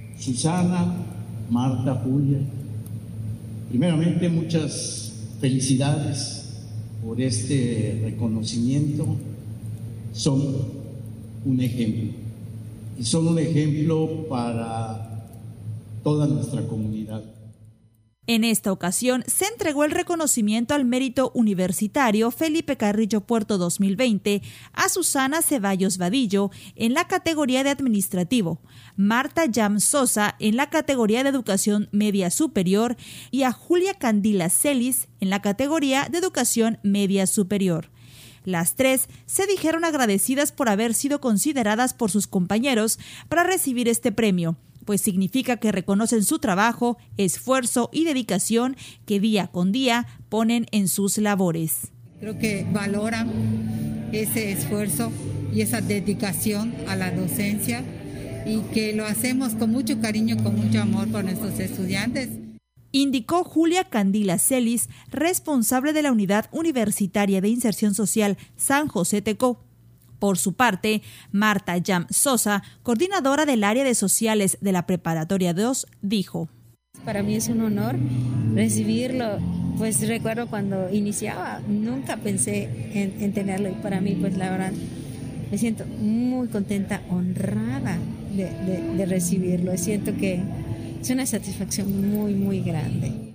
Marta, 1.51 1.95
Julia. 2.05 2.39
Primeramente, 3.69 4.29
muchas 4.29 5.13
felicidades 5.41 6.45
por 7.05 7.21
este 7.21 8.01
reconocimiento. 8.05 9.07
Son 10.13 10.43
un 11.45 11.61
ejemplo. 11.61 12.13
Y 12.99 13.05
son 13.05 13.29
un 13.29 13.39
ejemplo 13.39 14.27
para 14.29 15.27
toda 16.03 16.27
nuestra 16.27 16.63
comunidad. 16.67 17.23
En 18.27 18.43
esta 18.43 18.73
ocasión 18.73 19.23
se 19.27 19.45
entregó 19.45 19.85
el 19.85 19.91
reconocimiento 19.91 20.73
al 20.73 20.87
mérito 20.87 21.31
universitario 21.35 22.31
Felipe 22.31 22.79
Carrillo 22.79 23.21
Puerto 23.21 23.59
2020 23.59 24.41
a 24.73 24.89
Susana 24.89 25.43
Ceballos 25.43 25.99
Vadillo 25.99 26.51
en 26.75 26.95
la 26.95 27.07
categoría 27.07 27.63
de 27.65 27.69
administrativo, 27.69 28.63
Marta 28.97 29.45
Yam 29.45 29.79
Sosa 29.79 30.37
en 30.39 30.57
la 30.57 30.71
categoría 30.71 31.23
de 31.23 31.29
educación 31.29 31.91
media 31.93 32.31
superior 32.31 32.97
y 33.31 33.43
a 33.43 33.53
Julia 33.53 33.93
Candila 33.93 34.49
Celis 34.49 35.09
en 35.21 35.29
la 35.29 35.43
categoría 35.43 36.09
de 36.11 36.17
educación 36.17 36.79
media 36.83 37.27
superior. 37.27 37.91
Las 38.45 38.75
tres 38.75 39.09
se 39.27 39.47
dijeron 39.47 39.85
agradecidas 39.85 40.51
por 40.51 40.71
haber 40.71 40.95
sido 40.95 41.21
consideradas 41.21 41.93
por 41.93 42.11
sus 42.11 42.27
compañeros 42.27 42.99
para 43.29 43.45
recibir 43.45 43.87
este 43.87 44.13
premio 44.13 44.57
pues 44.85 45.01
significa 45.01 45.57
que 45.57 45.73
reconocen 45.73 46.25
su 46.25 46.39
trabajo, 46.39 46.99
esfuerzo 47.17 47.91
y 47.93 48.05
dedicación 48.05 48.77
que 49.07 49.21
día 49.21 49.49
con 49.49 49.73
día 49.73 50.07
ponen 50.29 50.67
en 50.73 50.89
sus 50.89 51.19
labores. 51.19 51.93
Creo 52.21 52.39
que 52.39 52.67
valoran 52.73 54.09
ese 54.13 54.53
esfuerzo 54.53 55.13
y 55.53 55.61
esa 55.61 55.81
dedicación 55.81 56.75
a 56.89 56.97
la 56.97 57.11
docencia 57.11 57.85
y 58.47 58.61
que 58.73 58.93
lo 58.93 59.07
hacemos 59.07 59.55
con 59.55 59.71
mucho 59.71 60.01
cariño, 60.01 60.37
con 60.43 60.57
mucho 60.57 60.81
amor 60.81 61.09
por 61.09 61.25
nuestros 61.25 61.59
estudiantes. 61.59 62.29
Indicó 62.93 63.43
Julia 63.43 63.85
Candila 63.85 64.39
Celis, 64.39 64.89
responsable 65.11 65.93
de 65.93 66.03
la 66.03 66.13
Unidad 66.13 66.47
Universitaria 66.53 67.41
de 67.41 67.49
Inserción 67.49 67.95
Social 67.95 68.39
San 68.57 68.87
José 68.87 69.21
Tecó. 69.21 69.64
Por 70.19 70.39
su 70.39 70.55
parte, 70.55 71.03
Marta 71.33 71.77
Yam 71.77 72.07
Sosa, 72.11 72.63
coordinadora 72.83 73.47
del 73.47 73.65
área 73.65 73.85
de 73.85 73.95
sociales 73.95 74.59
de 74.61 74.73
la 74.73 74.87
Preparatoria 74.87 75.55
2, 75.55 75.87
dijo. 76.03 76.49
Para 77.05 77.23
mí 77.23 77.35
es 77.35 77.49
un 77.49 77.61
honor 77.61 77.97
recibirlo, 78.55 79.39
pues 79.77 80.07
recuerdo 80.07 80.47
cuando 80.47 80.91
iniciaba, 80.91 81.61
nunca 81.67 82.17
pensé 82.17 82.69
en, 82.95 83.33
tenerlo 83.33 83.69
y 83.69 83.75
para 83.75 84.01
mí 84.01 84.17
pues 84.19 84.37
la 84.37 84.51
verdad 84.51 84.73
me 85.51 85.59
siento 85.59 85.85
muy 85.87 86.49
contenta, 86.49 87.03
honrada 87.11 87.99
de, 88.33 88.95
de 88.97 89.07
recibirlo, 89.07 89.77
siento 89.77 90.17
que 90.17 90.41
es 91.03 91.11
una 91.11 91.27
satisfacción 91.27 92.11
muy, 92.11 92.35
muy 92.35 92.61
grande. 92.61 93.34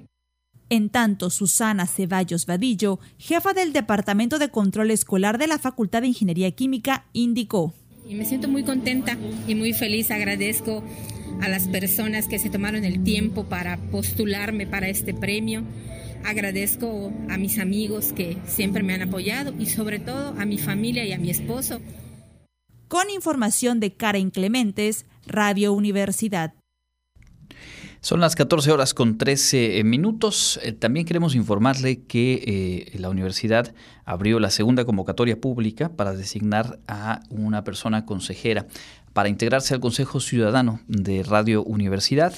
En 0.69 0.89
tanto, 0.89 1.31
Susana 1.31 1.87
Ceballos 1.87 2.45
Vadillo, 2.45 2.99
jefa 3.17 3.53
del 3.53 3.73
Departamento 3.73 4.37
de 4.37 4.49
Control 4.49 4.91
Escolar 4.91 5.39
de 5.39 5.47
la 5.47 5.57
Facultad 5.57 6.01
de 6.01 6.09
Ingeniería 6.09 6.51
Química, 6.51 7.05
indicó. 7.11 7.73
Y 8.07 8.13
me 8.13 8.25
siento 8.25 8.47
muy 8.47 8.63
contenta 8.63 9.17
y 9.47 9.55
muy 9.55 9.73
feliz. 9.73 10.11
Agradezco 10.11 10.83
a 11.41 11.49
las 11.49 11.67
personas 11.67 12.27
que 12.27 12.37
se 12.37 12.51
tomaron 12.51 12.85
el 12.85 13.03
tiempo 13.03 13.45
para 13.45 13.77
postularme 13.77 14.67
para 14.67 14.89
este 14.89 15.13
premio. 15.13 15.63
Agradezco 16.23 17.11
a 17.29 17.37
mis 17.37 17.57
amigos 17.57 18.13
que 18.13 18.37
siempre 18.45 18.83
me 18.83 18.93
han 18.93 19.01
apoyado 19.01 19.53
y 19.57 19.65
sobre 19.65 19.99
todo 19.99 20.35
a 20.39 20.45
mi 20.45 20.57
familia 20.57 21.03
y 21.05 21.13
a 21.13 21.17
mi 21.17 21.31
esposo. 21.31 21.81
Con 22.87 23.09
información 23.09 23.79
de 23.79 23.93
Karen 23.93 24.29
Clementes, 24.29 25.05
Radio 25.25 25.73
Universidad. 25.73 26.53
Son 28.01 28.21
las 28.21 28.35
14 28.35 28.71
horas 28.71 28.93
con 28.93 29.17
13 29.17 29.77
eh, 29.77 29.83
minutos. 29.83 30.57
Eh, 30.63 30.71
también 30.71 31.05
queremos 31.05 31.35
informarle 31.35 32.03
que 32.03 32.87
eh, 32.93 32.97
la 32.97 33.09
universidad 33.09 33.73
abrió 34.05 34.39
la 34.39 34.51
segunda 34.51 34.85
convocatoria 34.85 35.41
pública 35.41 35.89
para 35.89 36.13
designar 36.13 36.79
a 36.87 37.19
una 37.29 37.65
persona 37.65 38.05
consejera 38.05 38.67
para 39.11 39.27
integrarse 39.27 39.73
al 39.73 39.81
Consejo 39.81 40.21
Ciudadano 40.21 40.79
de 40.87 41.23
Radio 41.23 41.61
Universidad. 41.63 42.33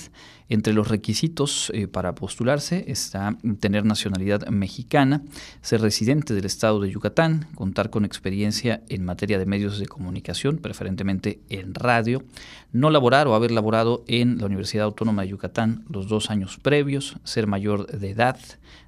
Entre 0.51 0.73
los 0.73 0.89
requisitos 0.89 1.71
eh, 1.73 1.87
para 1.87 2.13
postularse 2.13 2.83
está 2.89 3.37
tener 3.61 3.85
nacionalidad 3.85 4.45
mexicana, 4.49 5.23
ser 5.61 5.79
residente 5.79 6.33
del 6.33 6.43
estado 6.43 6.81
de 6.81 6.91
Yucatán, 6.91 7.47
contar 7.55 7.89
con 7.89 8.03
experiencia 8.03 8.83
en 8.89 9.05
materia 9.05 9.39
de 9.39 9.45
medios 9.45 9.79
de 9.79 9.85
comunicación, 9.85 10.57
preferentemente 10.57 11.39
en 11.47 11.73
radio, 11.73 12.25
no 12.73 12.89
laborar 12.89 13.29
o 13.29 13.35
haber 13.35 13.51
laborado 13.51 14.03
en 14.07 14.39
la 14.39 14.47
Universidad 14.47 14.83
Autónoma 14.83 15.21
de 15.21 15.29
Yucatán 15.29 15.85
los 15.87 16.09
dos 16.09 16.29
años 16.29 16.57
previos, 16.61 17.15
ser 17.23 17.47
mayor 17.47 17.87
de 17.87 18.09
edad, 18.09 18.37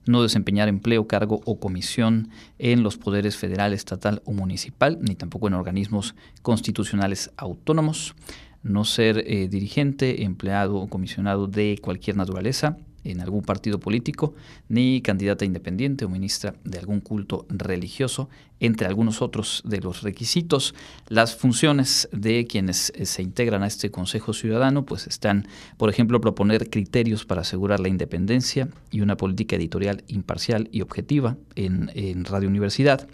no 0.05 0.22
desempeñar 0.22 0.67
empleo, 0.67 1.08
cargo 1.08 1.39
o 1.46 1.62
comisión 1.62 2.27
en 2.60 2.84
los 2.84 2.98
poderes 2.98 3.38
federal, 3.38 3.72
estatal 3.72 4.22
o 4.25 4.34
municipal, 4.34 5.00
ni 5.00 5.15
tampoco 5.15 5.48
en 5.48 5.53
organismos 5.53 6.13
constitucionales 6.41 7.32
autónomos 7.38 8.15
no 8.63 8.86
ser 8.86 9.24
eh, 9.27 9.48
dirigente, 9.48 10.24
empleado 10.24 10.77
o 10.77 10.88
comisionado 10.88 11.48
de 11.48 11.77
cualquier 11.82 12.17
naturaleza 12.17 12.77
en 13.03 13.20
algún 13.20 13.41
partido 13.41 13.79
político, 13.79 14.34
ni 14.70 15.01
candidata 15.01 15.46
independiente 15.46 16.05
o 16.05 16.10
ministra 16.10 16.55
de 16.63 16.79
algún 16.79 17.01
culto 17.01 17.46
religioso, 17.50 18.29
entre 18.63 18.88
algunos 18.88 19.22
otros 19.22 19.62
de 19.65 19.82
los 19.82 20.03
requisitos. 20.03 20.74
Las 21.10 21.36
funciones 21.36 22.08
de 22.13 22.48
quienes 22.48 22.93
eh, 22.96 23.05
se 23.05 23.22
integran 23.22 23.62
a 23.62 23.67
este 23.67 23.91
Consejo 23.91 24.32
Ciudadano 24.32 24.86
pues 24.86 25.05
están, 25.05 25.50
por 25.75 25.89
ejemplo, 25.89 26.22
proponer 26.22 26.70
criterios 26.70 27.25
para 27.25 27.41
asegurar 27.41 27.82
la 27.82 27.89
independencia 27.89 28.70
y 28.89 29.01
una 29.01 29.17
política 29.17 29.58
editorial 29.58 30.05
imparcial 30.08 30.70
y 30.72 30.79
objetiva 30.79 31.36
en, 31.55 31.84
Radio 32.24 32.48
Universidad, 32.48 33.08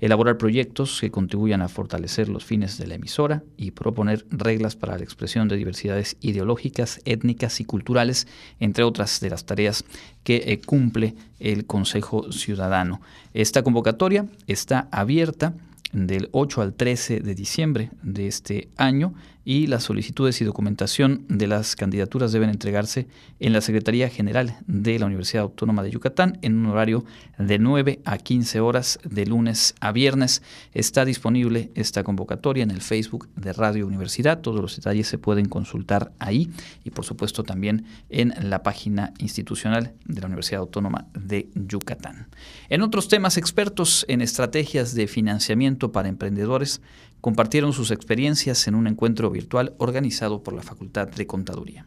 elaborar 0.00 0.36
proyectos 0.36 1.00
que 1.00 1.10
contribuyan 1.10 1.62
a 1.62 1.68
fortalecer 1.68 2.28
los 2.28 2.44
fines 2.44 2.76
de 2.76 2.86
la 2.86 2.96
emisora 2.96 3.42
y 3.56 3.70
proponer 3.70 4.26
reglas 4.30 4.76
para 4.76 4.98
la 4.98 5.02
expresión 5.02 5.48
de 5.48 5.56
diversidades 5.56 6.18
ideológicas, 6.20 7.00
étnicas 7.06 7.58
y 7.60 7.64
culturales, 7.64 8.26
entre 8.58 8.84
otras 8.84 9.20
de 9.20 9.30
las 9.30 9.46
tareas 9.46 9.84
que 10.24 10.36
eh, 10.46 10.60
cumple 10.60 11.14
el 11.38 11.64
Consejo 11.64 12.30
Ciudadano. 12.32 13.00
Esta 13.32 13.62
convocatoria 13.62 14.26
está 14.46 14.88
abierta 14.90 15.54
del 15.92 16.28
8 16.32 16.62
al 16.62 16.74
13 16.74 17.20
de 17.20 17.34
diciembre 17.34 17.90
de 18.02 18.26
este 18.26 18.68
año 18.76 19.14
y 19.44 19.66
las 19.66 19.84
solicitudes 19.84 20.40
y 20.40 20.44
documentación 20.44 21.24
de 21.28 21.46
las 21.46 21.76
candidaturas 21.76 22.32
deben 22.32 22.50
entregarse 22.50 23.06
en 23.38 23.52
la 23.52 23.60
Secretaría 23.60 24.08
General 24.08 24.56
de 24.66 24.98
la 24.98 25.06
Universidad 25.06 25.44
Autónoma 25.44 25.82
de 25.82 25.90
Yucatán 25.90 26.38
en 26.42 26.56
un 26.56 26.66
horario 26.66 27.04
de 27.38 27.58
9 27.58 28.00
a 28.04 28.18
15 28.18 28.60
horas 28.60 28.98
de 29.04 29.26
lunes 29.26 29.74
a 29.80 29.92
viernes. 29.92 30.42
Está 30.72 31.04
disponible 31.04 31.70
esta 31.74 32.04
convocatoria 32.04 32.62
en 32.62 32.70
el 32.70 32.82
Facebook 32.82 33.28
de 33.36 33.52
Radio 33.52 33.86
Universidad. 33.86 34.40
Todos 34.40 34.60
los 34.60 34.76
detalles 34.76 35.08
se 35.08 35.18
pueden 35.18 35.46
consultar 35.46 36.12
ahí 36.18 36.50
y 36.84 36.90
por 36.90 37.04
supuesto 37.04 37.42
también 37.42 37.86
en 38.08 38.34
la 38.50 38.62
página 38.62 39.14
institucional 39.18 39.94
de 40.04 40.20
la 40.20 40.26
Universidad 40.26 40.60
Autónoma 40.60 41.06
de 41.14 41.48
Yucatán. 41.54 42.28
En 42.68 42.82
otros 42.82 43.08
temas, 43.08 43.36
expertos 43.36 44.04
en 44.08 44.20
estrategias 44.20 44.94
de 44.94 45.06
financiamiento 45.06 45.92
para 45.92 46.08
emprendedores 46.08 46.80
compartieron 47.20 47.72
sus 47.72 47.90
experiencias 47.90 48.66
en 48.66 48.74
un 48.74 48.86
encuentro 48.86 49.30
virtual 49.30 49.74
organizado 49.78 50.42
por 50.42 50.54
la 50.54 50.62
Facultad 50.62 51.08
de 51.08 51.26
Contaduría. 51.26 51.86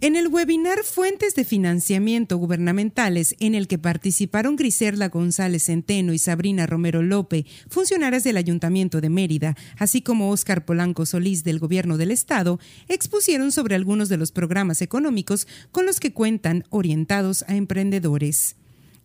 En 0.00 0.16
el 0.16 0.28
webinar 0.28 0.84
Fuentes 0.84 1.34
de 1.34 1.46
Financiamiento 1.46 2.36
Gubernamentales, 2.36 3.36
en 3.40 3.54
el 3.54 3.66
que 3.66 3.78
participaron 3.78 4.54
Griselda 4.54 5.08
González 5.08 5.64
Centeno 5.64 6.12
y 6.12 6.18
Sabrina 6.18 6.66
Romero 6.66 7.02
Lope, 7.02 7.46
funcionarias 7.70 8.22
del 8.22 8.36
Ayuntamiento 8.36 9.00
de 9.00 9.08
Mérida, 9.08 9.56
así 9.78 10.02
como 10.02 10.30
Óscar 10.30 10.66
Polanco 10.66 11.06
Solís 11.06 11.42
del 11.42 11.58
Gobierno 11.58 11.96
del 11.96 12.10
Estado, 12.10 12.60
expusieron 12.88 13.50
sobre 13.50 13.76
algunos 13.76 14.10
de 14.10 14.18
los 14.18 14.30
programas 14.30 14.82
económicos 14.82 15.48
con 15.72 15.86
los 15.86 16.00
que 16.00 16.12
cuentan 16.12 16.64
orientados 16.68 17.42
a 17.48 17.56
emprendedores. 17.56 18.56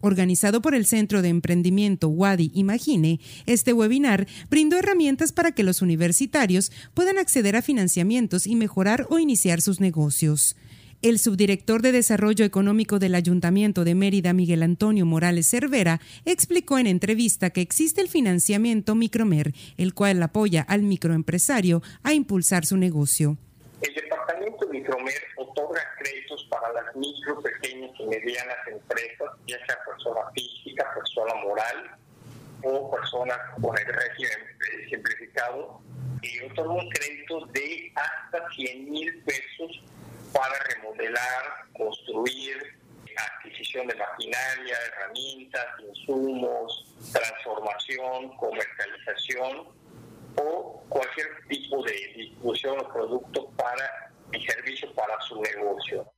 Organizado 0.01 0.61
por 0.61 0.75
el 0.75 0.85
Centro 0.85 1.21
de 1.21 1.29
Emprendimiento 1.29 2.07
Wadi 2.07 2.51
Imagine, 2.53 3.19
este 3.45 3.73
webinar 3.73 4.27
brindó 4.49 4.77
herramientas 4.77 5.33
para 5.33 5.51
que 5.51 5.63
los 5.63 5.81
universitarios 5.81 6.71
puedan 6.93 7.17
acceder 7.17 7.55
a 7.55 7.61
financiamientos 7.61 8.47
y 8.47 8.55
mejorar 8.55 9.07
o 9.09 9.19
iniciar 9.19 9.61
sus 9.61 9.79
negocios. 9.81 10.55
El 11.01 11.17
subdirector 11.17 11.81
de 11.81 11.93
Desarrollo 11.93 12.43
Económico 12.43 12.99
del 12.99 13.15
Ayuntamiento 13.15 13.85
de 13.85 13.95
Mérida, 13.95 14.33
Miguel 14.33 14.63
Antonio 14.63 15.05
Morales 15.05 15.47
Cervera, 15.49 16.01
explicó 16.25 16.77
en 16.77 16.87
entrevista 16.87 17.51
que 17.51 17.61
existe 17.61 18.01
el 18.01 18.09
financiamiento 18.09 18.95
Micromer, 18.95 19.53
el 19.77 19.93
cual 19.93 20.21
apoya 20.21 20.61
al 20.61 20.83
microempresario 20.83 21.81
a 22.03 22.13
impulsar 22.13 22.65
su 22.65 22.75
negocio. 22.75 23.37
El 23.81 23.93
departamento 23.93 24.67
Micromer 24.67 25.23
otorga 25.37 25.81
créditos 25.97 26.45
para 26.49 26.73
las 26.73 26.95
micro, 26.95 27.41
pequeñas 27.41 27.91
y 27.97 28.05
medianas 28.07 28.57
empresas, 28.67 29.29
ya 29.47 29.57
sea 29.65 29.77
persona 29.85 30.21
física, 30.33 30.93
persona 30.93 31.33
moral 31.35 31.97
o 32.63 32.91
personas 32.91 33.37
con 33.61 33.77
el 33.77 33.85
régimen 33.85 34.89
simplificado, 34.89 35.81
y 36.21 36.43
otorga 36.43 36.73
un 36.73 36.89
crédito 36.89 37.45
de 37.53 37.93
hasta 37.95 38.49
100 38.51 38.89
mil 38.91 39.23
pesos 39.23 39.81
para 40.33 40.59
remodelar, 40.75 41.65
construir, 41.77 42.79
adquisición 43.15 43.87
de 43.87 43.95
maquinaria, 43.95 44.77
herramientas, 44.87 45.65
insumos, 45.87 46.85
transformación, 47.13 48.35
comercialización 48.37 49.78
o 50.41 50.83
cualquier 50.89 51.27
tipo 51.47 51.83
de 51.83 51.93
distribución 52.15 52.79
o 52.79 52.93
producto 52.93 53.49
servicio 54.49 54.93
para 54.93 55.19
su 55.21 55.41
negocio. 55.41 56.11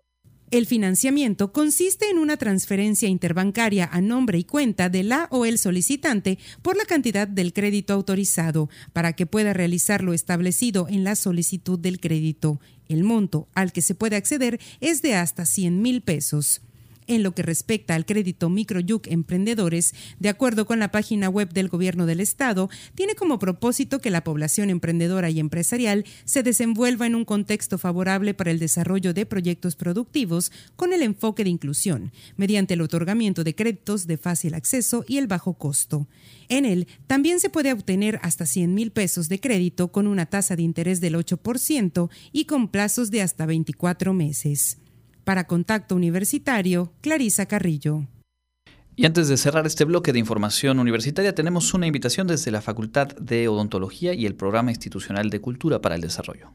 El 0.49 0.65
financiamiento 0.65 1.53
consiste 1.53 2.09
en 2.09 2.17
una 2.17 2.35
transferencia 2.35 3.07
interbancaria 3.07 3.89
a 3.89 4.01
nombre 4.01 4.37
y 4.37 4.43
cuenta 4.43 4.89
de 4.89 5.03
la 5.03 5.27
o 5.31 5.45
el 5.45 5.57
solicitante 5.57 6.39
por 6.61 6.75
la 6.75 6.83
cantidad 6.83 7.25
del 7.25 7.53
crédito 7.53 7.93
autorizado 7.93 8.69
para 8.91 9.13
que 9.13 9.25
pueda 9.25 9.53
realizar 9.53 10.03
lo 10.03 10.11
establecido 10.11 10.87
en 10.89 11.05
la 11.05 11.15
solicitud 11.15 11.79
del 11.79 12.01
crédito. 12.01 12.59
El 12.89 13.05
monto 13.05 13.47
al 13.55 13.71
que 13.71 13.81
se 13.81 13.95
puede 13.95 14.17
acceder 14.17 14.59
es 14.81 15.01
de 15.01 15.15
hasta 15.15 15.45
100 15.45 15.81
mil 15.81 16.01
pesos. 16.01 16.61
En 17.07 17.23
lo 17.23 17.33
que 17.33 17.41
respecta 17.41 17.95
al 17.95 18.05
crédito 18.05 18.49
Microyuc 18.49 19.07
Emprendedores, 19.07 19.93
de 20.19 20.29
acuerdo 20.29 20.65
con 20.65 20.79
la 20.79 20.91
página 20.91 21.29
web 21.29 21.51
del 21.51 21.67
Gobierno 21.67 22.05
del 22.05 22.19
Estado, 22.19 22.69
tiene 22.95 23.15
como 23.15 23.39
propósito 23.39 23.99
que 23.99 24.11
la 24.11 24.23
población 24.23 24.69
emprendedora 24.69 25.29
y 25.29 25.39
empresarial 25.39 26.05
se 26.25 26.43
desenvuelva 26.43 27.07
en 27.07 27.15
un 27.15 27.25
contexto 27.25 27.77
favorable 27.77 28.33
para 28.33 28.51
el 28.51 28.59
desarrollo 28.59 29.13
de 29.13 29.25
proyectos 29.25 29.75
productivos 29.75 30.51
con 30.75 30.93
el 30.93 31.01
enfoque 31.01 31.43
de 31.43 31.49
inclusión, 31.49 32.11
mediante 32.37 32.75
el 32.75 32.81
otorgamiento 32.81 33.43
de 33.43 33.55
créditos 33.55 34.05
de 34.05 34.17
fácil 34.17 34.53
acceso 34.53 35.03
y 35.07 35.17
el 35.17 35.27
bajo 35.27 35.53
costo. 35.53 36.07
En 36.49 36.65
él 36.65 36.87
también 37.07 37.39
se 37.39 37.49
puede 37.49 37.73
obtener 37.73 38.19
hasta 38.23 38.45
100 38.45 38.73
mil 38.73 38.91
pesos 38.91 39.27
de 39.27 39.39
crédito 39.39 39.91
con 39.91 40.05
una 40.05 40.27
tasa 40.27 40.55
de 40.55 40.63
interés 40.63 41.01
del 41.01 41.15
8% 41.15 42.09
y 42.31 42.45
con 42.45 42.67
plazos 42.67 43.09
de 43.09 43.21
hasta 43.21 43.45
24 43.45 44.13
meses. 44.13 44.80
Para 45.23 45.45
Contacto 45.45 45.95
Universitario, 45.95 46.93
Clarisa 47.01 47.45
Carrillo. 47.45 48.07
Y 48.95 49.05
antes 49.05 49.27
de 49.27 49.37
cerrar 49.37 49.65
este 49.67 49.85
bloque 49.85 50.13
de 50.13 50.19
información 50.19 50.79
universitaria, 50.79 51.35
tenemos 51.35 51.73
una 51.73 51.87
invitación 51.87 52.27
desde 52.27 52.51
la 52.51 52.61
Facultad 52.61 53.07
de 53.19 53.47
Odontología 53.47 54.13
y 54.13 54.25
el 54.25 54.35
Programa 54.35 54.71
Institucional 54.71 55.29
de 55.29 55.39
Cultura 55.39 55.79
para 55.79 55.95
el 55.95 56.01
Desarrollo. 56.01 56.51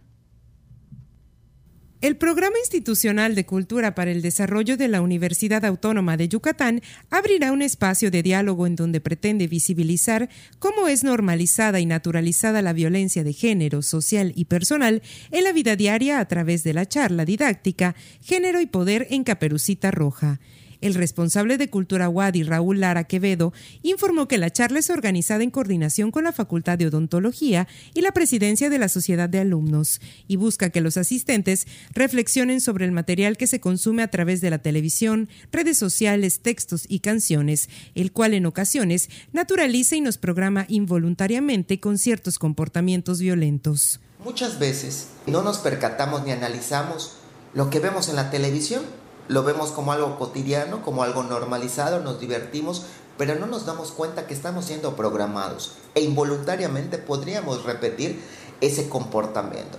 El 2.02 2.18
Programa 2.18 2.58
Institucional 2.58 3.34
de 3.34 3.46
Cultura 3.46 3.94
para 3.94 4.10
el 4.10 4.20
Desarrollo 4.20 4.76
de 4.76 4.86
la 4.86 5.00
Universidad 5.00 5.64
Autónoma 5.64 6.18
de 6.18 6.28
Yucatán 6.28 6.82
abrirá 7.08 7.52
un 7.52 7.62
espacio 7.62 8.10
de 8.10 8.22
diálogo 8.22 8.66
en 8.66 8.76
donde 8.76 9.00
pretende 9.00 9.46
visibilizar 9.46 10.28
cómo 10.58 10.88
es 10.88 11.04
normalizada 11.04 11.80
y 11.80 11.86
naturalizada 11.86 12.60
la 12.60 12.74
violencia 12.74 13.24
de 13.24 13.32
género, 13.32 13.80
social 13.80 14.32
y 14.36 14.44
personal 14.44 15.00
en 15.30 15.44
la 15.44 15.52
vida 15.52 15.74
diaria 15.74 16.20
a 16.20 16.28
través 16.28 16.64
de 16.64 16.74
la 16.74 16.86
charla 16.86 17.24
didáctica 17.24 17.96
Género 18.20 18.60
y 18.60 18.66
Poder 18.66 19.06
en 19.08 19.24
Caperucita 19.24 19.90
Roja. 19.90 20.38
El 20.86 20.94
responsable 20.94 21.58
de 21.58 21.68
Cultura 21.68 22.08
Wadi, 22.08 22.44
Raúl 22.44 22.78
Lara 22.78 23.02
Quevedo, 23.02 23.52
informó 23.82 24.28
que 24.28 24.38
la 24.38 24.52
charla 24.52 24.78
es 24.78 24.88
organizada 24.88 25.42
en 25.42 25.50
coordinación 25.50 26.12
con 26.12 26.22
la 26.22 26.32
Facultad 26.32 26.78
de 26.78 26.86
Odontología 26.86 27.66
y 27.92 28.02
la 28.02 28.12
Presidencia 28.12 28.70
de 28.70 28.78
la 28.78 28.88
Sociedad 28.88 29.28
de 29.28 29.40
Alumnos 29.40 30.00
y 30.28 30.36
busca 30.36 30.70
que 30.70 30.80
los 30.80 30.96
asistentes 30.96 31.66
reflexionen 31.92 32.60
sobre 32.60 32.84
el 32.84 32.92
material 32.92 33.36
que 33.36 33.48
se 33.48 33.58
consume 33.58 34.04
a 34.04 34.12
través 34.12 34.40
de 34.40 34.48
la 34.48 34.58
televisión, 34.58 35.28
redes 35.50 35.76
sociales, 35.76 36.38
textos 36.38 36.84
y 36.88 37.00
canciones, 37.00 37.68
el 37.96 38.12
cual 38.12 38.32
en 38.34 38.46
ocasiones 38.46 39.10
naturaliza 39.32 39.96
y 39.96 40.02
nos 40.02 40.18
programa 40.18 40.66
involuntariamente 40.68 41.80
con 41.80 41.98
ciertos 41.98 42.38
comportamientos 42.38 43.18
violentos. 43.18 43.98
Muchas 44.22 44.60
veces 44.60 45.08
no 45.26 45.42
nos 45.42 45.58
percatamos 45.58 46.24
ni 46.24 46.30
analizamos 46.30 47.16
lo 47.54 47.70
que 47.70 47.80
vemos 47.80 48.08
en 48.08 48.14
la 48.14 48.30
televisión 48.30 48.82
lo 49.28 49.42
vemos 49.42 49.70
como 49.70 49.92
algo 49.92 50.18
cotidiano, 50.18 50.82
como 50.82 51.02
algo 51.02 51.22
normalizado, 51.22 52.00
nos 52.00 52.20
divertimos, 52.20 52.86
pero 53.18 53.34
no 53.34 53.46
nos 53.46 53.66
damos 53.66 53.92
cuenta 53.92 54.26
que 54.26 54.34
estamos 54.34 54.66
siendo 54.66 54.94
programados 54.94 55.72
e 55.94 56.02
involuntariamente 56.02 56.98
podríamos 56.98 57.64
repetir 57.64 58.20
ese 58.60 58.88
comportamiento. 58.88 59.78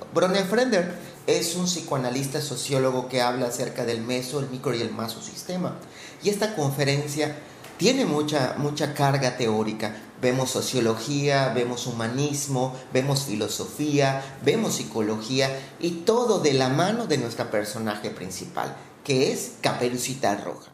Frender 0.49 0.95
es 1.25 1.55
un 1.55 1.65
psicoanalista 1.65 2.41
sociólogo 2.41 3.07
que 3.07 3.21
habla 3.21 3.47
acerca 3.47 3.85
del 3.85 4.01
meso, 4.01 4.39
el 4.39 4.49
micro 4.49 4.73
y 4.73 4.81
el 4.81 4.91
sistema 5.21 5.75
Y 6.23 6.29
esta 6.29 6.55
conferencia 6.55 7.35
tiene 7.77 8.05
mucha, 8.05 8.55
mucha 8.57 8.93
carga 8.93 9.37
teórica. 9.37 9.95
Vemos 10.19 10.49
sociología, 10.49 11.51
vemos 11.53 11.85
humanismo, 11.85 12.75
vemos 12.91 13.25
filosofía, 13.25 14.23
vemos 14.43 14.75
psicología 14.75 15.59
y 15.79 15.91
todo 16.05 16.39
de 16.39 16.53
la 16.53 16.69
mano 16.69 17.05
de 17.05 17.19
nuestra 17.19 17.51
personaje 17.51 18.09
principal 18.09 18.75
que 19.07 19.31
es 19.31 19.53
Caperucita 19.61 20.35
Roja. 20.35 20.73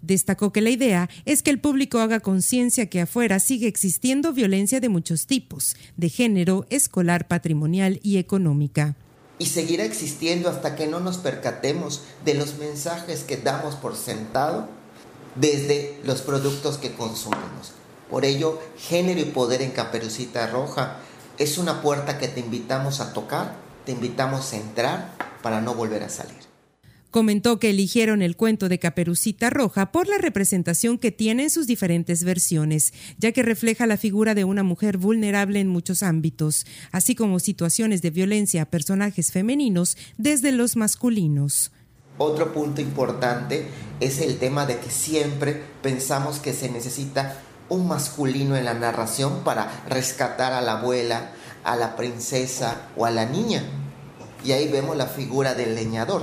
Destacó 0.00 0.52
que 0.52 0.60
la 0.60 0.70
idea 0.70 1.10
es 1.24 1.42
que 1.42 1.50
el 1.50 1.60
público 1.60 1.98
haga 1.98 2.20
conciencia 2.20 2.88
que 2.88 3.00
afuera 3.00 3.40
sigue 3.40 3.66
existiendo 3.66 4.32
violencia 4.32 4.78
de 4.78 4.88
muchos 4.88 5.26
tipos, 5.26 5.74
de 5.96 6.08
género, 6.08 6.64
escolar, 6.70 7.26
patrimonial 7.26 7.98
y 8.04 8.18
económica. 8.18 8.94
Y 9.40 9.46
seguirá 9.46 9.84
existiendo 9.84 10.48
hasta 10.48 10.76
que 10.76 10.86
no 10.86 11.00
nos 11.00 11.18
percatemos 11.18 12.02
de 12.24 12.34
los 12.34 12.56
mensajes 12.58 13.24
que 13.24 13.36
damos 13.36 13.74
por 13.74 13.96
sentado 13.96 14.68
desde 15.34 15.98
los 16.04 16.22
productos 16.22 16.78
que 16.78 16.92
consumimos. 16.92 17.72
Por 18.08 18.24
ello, 18.24 18.60
género 18.78 19.18
y 19.18 19.24
poder 19.24 19.60
en 19.60 19.72
Caperucita 19.72 20.46
Roja 20.46 20.98
es 21.36 21.58
una 21.58 21.82
puerta 21.82 22.16
que 22.16 22.28
te 22.28 22.38
invitamos 22.38 23.00
a 23.00 23.12
tocar, 23.12 23.56
te 23.84 23.90
invitamos 23.90 24.52
a 24.52 24.56
entrar 24.56 25.16
para 25.42 25.60
no 25.60 25.74
volver 25.74 26.04
a 26.04 26.08
salir. 26.08 26.45
Comentó 27.10 27.58
que 27.58 27.70
eligieron 27.70 28.20
el 28.20 28.36
cuento 28.36 28.68
de 28.68 28.78
Caperucita 28.78 29.48
Roja 29.48 29.92
por 29.92 30.08
la 30.08 30.18
representación 30.18 30.98
que 30.98 31.12
tiene 31.12 31.44
en 31.44 31.50
sus 31.50 31.66
diferentes 31.66 32.24
versiones, 32.24 32.92
ya 33.18 33.32
que 33.32 33.42
refleja 33.42 33.86
la 33.86 33.96
figura 33.96 34.34
de 34.34 34.44
una 34.44 34.62
mujer 34.62 34.98
vulnerable 34.98 35.60
en 35.60 35.68
muchos 35.68 36.02
ámbitos, 36.02 36.66
así 36.92 37.14
como 37.14 37.38
situaciones 37.38 38.02
de 38.02 38.10
violencia 38.10 38.62
a 38.62 38.66
personajes 38.66 39.32
femeninos 39.32 39.96
desde 40.18 40.52
los 40.52 40.76
masculinos. 40.76 41.70
Otro 42.18 42.52
punto 42.52 42.80
importante 42.80 43.66
es 44.00 44.20
el 44.20 44.38
tema 44.38 44.64
de 44.66 44.78
que 44.78 44.90
siempre 44.90 45.62
pensamos 45.82 46.38
que 46.38 46.54
se 46.54 46.70
necesita 46.70 47.42
un 47.68 47.88
masculino 47.88 48.56
en 48.56 48.64
la 48.64 48.74
narración 48.74 49.44
para 49.44 49.84
rescatar 49.88 50.52
a 50.52 50.60
la 50.60 50.78
abuela, 50.78 51.32
a 51.64 51.76
la 51.76 51.96
princesa 51.96 52.88
o 52.96 53.04
a 53.06 53.10
la 53.10 53.26
niña. 53.26 53.64
Y 54.44 54.52
ahí 54.52 54.68
vemos 54.68 54.96
la 54.96 55.06
figura 55.06 55.54
del 55.54 55.74
leñador, 55.74 56.22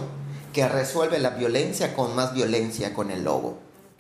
que 0.54 0.68
resuelve 0.70 1.20
la 1.20 1.32
violencia 1.32 1.94
con 1.94 2.16
más 2.16 2.34
violencia 2.34 2.94
con 2.94 3.12
el 3.12 3.24
lobo. 3.24 3.60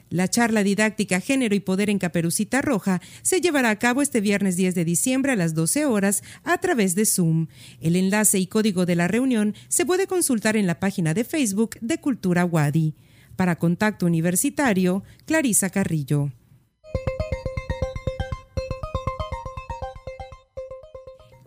La 0.10 0.28
charla 0.28 0.63
didáctica 0.63 1.20
Género 1.20 1.56
y 1.56 1.60
Poder 1.60 1.89
en 1.89 1.98
Caperucita 1.98 2.62
Roja 2.62 3.02
se 3.24 3.42
llevará 3.42 3.72
a 3.72 3.80
cabo 3.80 4.04
este 4.04 4.22
viernes 4.22 4.56
10 4.56 4.76
de 4.76 4.86
diciembre 4.86 5.32
a 5.32 5.36
las 5.36 5.56
12 5.56 5.88
horas 5.88 6.22
a 6.44 6.60
través 6.60 6.94
de 6.94 7.08
Zoom. 7.08 7.48
El 7.82 7.96
enlace 7.96 8.38
y 8.38 8.46
código 8.46 8.86
de 8.86 8.96
la 8.96 9.08
reunión 9.08 9.56
se 9.70 9.88
puede 9.88 10.06
consultar 10.06 10.56
en 10.56 10.68
la 10.68 10.80
página 10.80 11.16
de 11.16 11.24
Facebook 11.24 11.78
de 11.82 11.98
Cultura 11.98 12.46
Wadi. 12.46 12.94
Para 13.36 13.58
Contacto 13.58 14.06
Universitario, 14.06 15.04
Clarisa 15.26 15.72
Carrillo. 15.72 16.32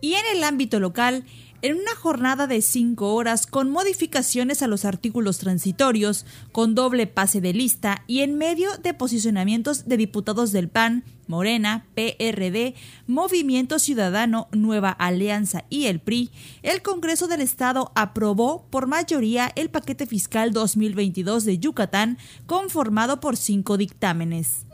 Y 0.01 0.13
en 0.13 0.25
el 0.35 0.43
ámbito 0.43 0.79
local, 0.79 1.23
en 1.61 1.77
una 1.77 1.95
jornada 1.95 2.47
de 2.47 2.61
cinco 2.61 3.13
horas 3.13 3.47
con 3.47 3.69
modificaciones 3.69 4.61
a 4.61 4.67
los 4.67 4.85
artículos 4.85 5.37
transitorios, 5.39 6.25
con 6.51 6.75
doble 6.75 7.07
pase 7.07 7.41
de 7.41 7.53
lista 7.53 8.03
y 8.07 8.19
en 8.19 8.37
medio 8.37 8.77
de 8.77 8.93
posicionamientos 8.93 9.87
de 9.87 9.97
diputados 9.97 10.51
del 10.51 10.69
PAN, 10.69 11.03
Morena, 11.27 11.85
PRD, 11.95 12.75
Movimiento 13.05 13.79
Ciudadano, 13.79 14.47
Nueva 14.51 14.91
Alianza 14.91 15.65
y 15.69 15.85
el 15.85 15.99
PRI, 15.99 16.31
el 16.63 16.81
Congreso 16.81 17.27
del 17.27 17.41
Estado 17.41 17.91
aprobó 17.95 18.65
por 18.69 18.87
mayoría 18.87 19.51
el 19.55 19.69
paquete 19.69 20.05
fiscal 20.05 20.53
2022 20.53 21.45
de 21.45 21.59
Yucatán, 21.59 22.17
conformado 22.45 23.19
por 23.19 23.35
cinco 23.35 23.77
dictámenes. 23.77 24.65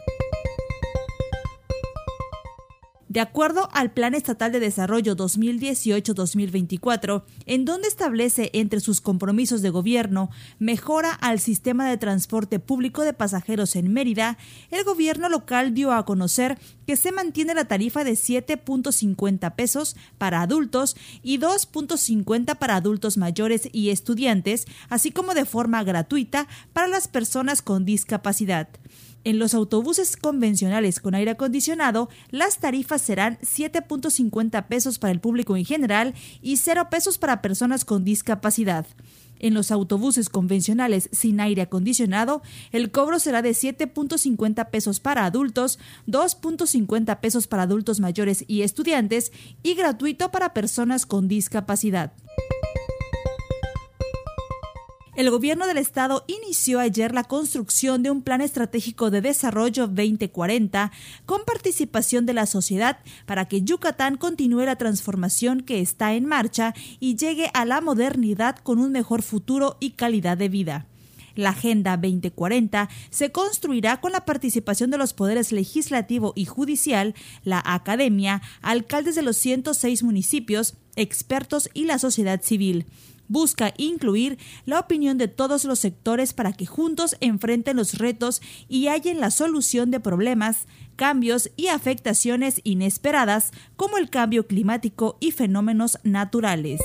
De 3.13 3.19
acuerdo 3.19 3.69
al 3.73 3.91
Plan 3.91 4.15
Estatal 4.15 4.52
de 4.52 4.60
Desarrollo 4.60 5.15
2018-2024, 5.15 7.21
en 7.45 7.63
donde 7.63 7.88
establece 7.88 8.49
entre 8.54 8.80
sus 8.80 9.02
compromisos 9.02 9.62
de 9.62 9.69
gobierno 9.69 10.32
mejora 10.58 11.12
al 11.12 11.39
sistema 11.39 11.88
de 11.88 11.97
transporte 11.97 12.58
público 12.58 13.04
de 13.04 13.13
pasajeros 13.13 13.76
en 13.76 13.93
Mérida, 13.93 14.39
el 14.71 14.84
gobierno 14.84 15.30
local 15.30 15.76
dio 15.76 15.91
a 15.91 16.06
conocer 16.06 16.58
que 16.88 16.95
se 16.95 17.12
mantiene 17.12 17.54
la 17.54 17.65
tarifa 17.65 18.04
de 18.04 18.13
7.50 18.13 19.54
pesos 19.54 19.95
para 20.17 20.41
adultos 20.41 20.95
y 21.21 21.38
2.50 21.38 22.58
para 22.58 22.78
adultos 22.78 23.17
mayores 23.17 23.69
y 23.71 23.91
estudiantes, 23.91 24.65
así 24.89 25.12
como 25.12 25.36
de 25.36 25.45
forma 25.45 25.84
gratuita 25.84 26.47
para 26.73 26.88
las 26.88 27.08
personas 27.08 27.62
con 27.62 27.86
discapacidad. 27.86 28.69
En 29.26 29.40
los 29.40 29.54
autobuses 29.54 30.18
convencionales 30.18 31.00
con 31.00 31.16
aire 31.16 31.32
acondicionado, 31.32 32.10
las 32.30 32.60
tarifas 32.60 33.02
serán 33.02 33.38
7.50 33.40 34.68
pesos 34.68 35.00
para 35.00 35.12
el 35.12 35.22
público 35.22 35.56
en 35.56 35.64
general 35.64 36.14
y 36.42 36.58
0 36.58 36.88
pesos 36.92 37.18
para 37.18 37.42
personas 37.42 37.86
con 37.86 38.04
discapacidad. 38.04 38.86
En 39.40 39.54
los 39.54 39.72
autobuses 39.72 40.30
convencionales 40.30 41.10
sin 41.12 41.40
aire 41.40 41.64
acondicionado, 41.64 42.42
el 42.72 42.92
cobro 42.92 43.20
será 43.20 43.42
de 43.42 43.52
7.50 43.52 44.70
pesos 44.70 45.00
para 45.00 45.26
adultos, 45.26 45.80
2.50 46.08 47.20
pesos 47.20 47.48
para 47.48 47.64
adultos 47.64 48.00
mayores 48.00 48.44
y 48.48 48.62
estudiantes 48.62 49.32
y 49.62 49.74
gratuito 49.76 50.32
para 50.32 50.54
personas 50.54 51.06
con 51.06 51.28
discapacidad. 51.28 52.14
El 55.15 55.30
gobierno 55.30 55.67
del 55.67 55.78
estado 55.78 56.26
inició 56.26 56.80
ayer 56.80 57.13
la 57.13 57.23
construcción 57.23 58.02
de 58.02 58.10
un 58.10 58.23
plan 58.23 58.41
estratégico 58.41 59.12
de 59.12 59.21
desarrollo 59.21 59.86
2040 59.86 60.91
con 61.28 61.45
participación 61.45 62.26
de 62.26 62.34
la 62.34 62.47
sociedad 62.47 62.97
para 63.28 63.45
que 63.47 63.62
Yucatán 63.62 64.17
continúe 64.17 64.62
la 64.62 64.76
transformación 64.76 65.62
que 65.62 65.82
está 65.82 66.15
en 66.15 66.26
marcha 66.26 66.73
y 66.99 67.15
llegue 67.15 67.52
a 67.54 67.63
la 67.65 67.80
modernidad 67.80 68.58
con 68.58 68.80
un 68.80 68.91
mejor 68.91 69.21
futuro 69.21 69.78
y 69.80 69.91
calidad 69.91 70.36
de 70.36 70.49
vida. 70.49 70.88
La 71.36 71.49
Agenda 71.49 71.95
2040 71.95 72.89
se 73.12 73.32
construirá 73.32 74.02
con 74.02 74.13
la 74.13 74.26
participación 74.26 74.89
de 74.89 74.97
los 74.97 75.13
poderes 75.13 75.52
legislativo 75.52 76.34
y 76.36 76.45
judicial, 76.45 77.13
la 77.43 77.62
academia, 77.63 78.41
alcaldes 78.63 79.13
de 79.13 79.21
los 79.21 79.38
106 79.38 80.02
municipios, 80.02 80.73
expertos 80.95 81.69
y 81.76 81.86
la 81.86 81.99
sociedad 81.99 82.41
civil 82.41 82.88
busca 83.28 83.74
incluir 83.78 84.38
la 84.66 84.80
opinión 84.80 85.18
de 85.18 85.28
todos 85.28 85.66
los 85.66 85.80
sectores 85.80 86.34
para 86.34 86.54
que 86.54 86.66
juntos 86.66 87.16
enfrenten 87.20 87.78
los 87.78 87.98
retos 87.98 88.42
y 88.68 88.88
hallen 88.88 89.20
la 89.20 89.32
solución 89.32 89.92
de 89.92 90.00
problemas, 90.00 90.68
cambios 90.96 91.52
y 91.56 91.68
afectaciones 91.68 92.62
inesperadas 92.64 93.52
como 93.76 93.98
el 93.98 94.10
cambio 94.10 94.48
climático 94.48 95.18
y 95.20 95.32
fenómenos 95.32 95.98
naturales. 96.04 96.80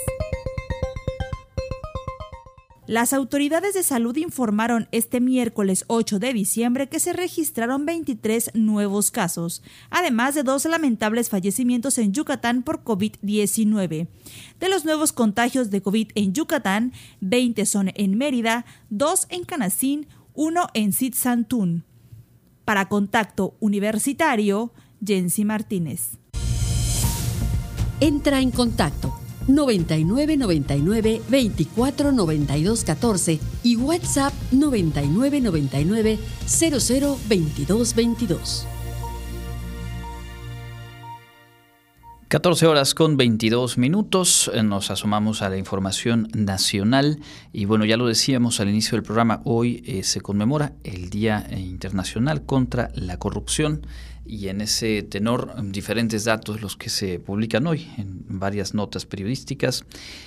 Las 2.88 3.12
autoridades 3.12 3.74
de 3.74 3.82
salud 3.82 4.16
informaron 4.16 4.88
este 4.92 5.20
miércoles 5.20 5.84
8 5.88 6.18
de 6.18 6.32
diciembre 6.32 6.88
que 6.88 7.00
se 7.00 7.12
registraron 7.12 7.84
23 7.84 8.52
nuevos 8.54 9.10
casos, 9.10 9.62
además 9.90 10.34
de 10.34 10.42
dos 10.42 10.64
lamentables 10.64 11.28
fallecimientos 11.28 11.98
en 11.98 12.14
Yucatán 12.14 12.62
por 12.62 12.84
COVID-19. 12.84 14.08
De 14.58 14.68
los 14.70 14.86
nuevos 14.86 15.12
contagios 15.12 15.68
de 15.68 15.82
COVID 15.82 16.12
en 16.14 16.32
Yucatán, 16.32 16.94
20 17.20 17.66
son 17.66 17.90
en 17.94 18.16
Mérida, 18.16 18.64
2 18.88 19.26
en 19.28 19.44
Canacín, 19.44 20.06
1 20.32 20.68
en 20.72 20.94
Sitzantún. 20.94 21.84
Para 22.64 22.88
Contacto 22.88 23.54
Universitario, 23.60 24.72
Jensi 25.04 25.44
Martínez. 25.44 26.12
Entra 28.00 28.40
en 28.40 28.50
contacto 28.50 29.14
99 29.48 30.36
99 30.36 31.22
24 31.28 32.12
92 32.12 32.84
14 32.84 33.40
y 33.64 33.76
WhatsApp 33.76 34.32
99 34.52 35.40
99 35.40 36.18
00 36.46 37.18
22 37.28 37.94
22. 37.94 38.66
14 42.28 42.66
horas 42.66 42.92
con 42.92 43.16
22 43.16 43.78
minutos, 43.78 44.50
eh, 44.52 44.62
nos 44.62 44.90
asomamos 44.90 45.40
a 45.40 45.48
la 45.48 45.56
información 45.56 46.28
nacional 46.34 47.20
y 47.54 47.64
bueno, 47.64 47.86
ya 47.86 47.96
lo 47.96 48.06
decíamos 48.06 48.60
al 48.60 48.68
inicio 48.68 48.96
del 48.96 49.02
programa, 49.02 49.40
hoy 49.44 49.82
eh, 49.86 50.02
se 50.02 50.20
conmemora 50.20 50.74
el 50.84 51.08
Día 51.08 51.46
Internacional 51.56 52.44
contra 52.44 52.90
la 52.94 53.18
Corrupción 53.18 53.80
y 54.28 54.48
en 54.48 54.60
ese 54.60 55.02
tenor 55.02 55.54
diferentes 55.72 56.24
datos 56.24 56.60
los 56.60 56.76
que 56.76 56.90
se 56.90 57.18
publican 57.18 57.66
hoy 57.66 57.88
en 57.96 58.24
varias 58.28 58.74
notas 58.74 59.06
periodísticas. 59.06 59.84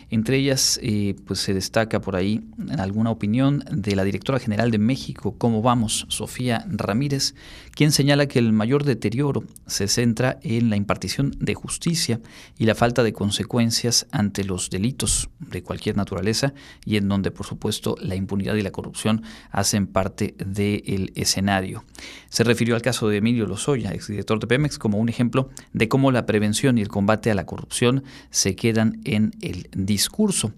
Entre 0.10 0.38
ellas 0.38 0.80
eh, 0.82 1.16
pues 1.26 1.40
se 1.40 1.54
destaca 1.54 2.02
por 2.02 2.16
ahí 2.16 2.42
alguna 2.78 3.12
opinión 3.12 3.64
de 3.72 3.96
la 3.96 4.04
directora 4.04 4.40
general 4.40 4.72
de 4.72 4.80
México, 4.80 5.36
¿Cómo 5.38 5.62
vamos?, 5.62 6.06
Sofía 6.10 6.66
Ramírez, 6.68 7.36
quien 7.76 7.92
señala 7.92 8.28
que 8.28 8.40
el 8.40 8.52
mayor 8.52 8.84
deterioro 8.84 9.44
se 9.68 9.88
centra 9.88 10.40
en 10.42 10.70
la 10.70 10.76
impartición 10.76 11.36
de 11.40 11.54
justicia 11.54 12.20
y 12.58 12.66
la 12.66 12.76
falta 12.76 13.04
de 13.04 13.14
consecuencias 13.14 14.08
ante 14.12 14.44
los 14.44 14.70
delitos 14.70 15.30
de 15.40 15.62
cualquier 15.62 15.96
naturaleza 15.96 16.54
y 16.86 16.98
en 16.98 17.08
donde 17.08 17.32
por 17.32 17.46
supuesto 17.46 17.96
la 18.02 18.16
impunidad 18.16 18.56
y 18.56 18.62
la 18.62 18.72
corrupción 18.72 19.24
hacen 19.52 19.88
parte 19.88 20.36
del 20.44 21.12
escenario. 21.16 21.86
Se 22.30 22.44
refirió 22.44 22.76
al 22.76 22.82
caso 22.82 23.08
de 23.08 23.18
Emilio 23.18 23.46
Lozoya, 23.46 23.91
exdirector 23.94 24.40
de 24.40 24.48
Pemex, 24.48 24.78
como 24.78 24.98
un 24.98 25.10
ejemplo 25.10 25.50
de 25.74 25.88
cómo 25.88 26.12
la 26.12 26.26
prevención 26.26 26.78
y 26.78 26.82
el 26.82 26.88
combate 26.88 27.32
a 27.32 27.36
la 27.36 27.46
corrupción 27.46 28.04
se 28.30 28.56
quedan 28.56 29.02
en 29.06 29.32
el 29.42 29.70
discurso. 29.76 30.54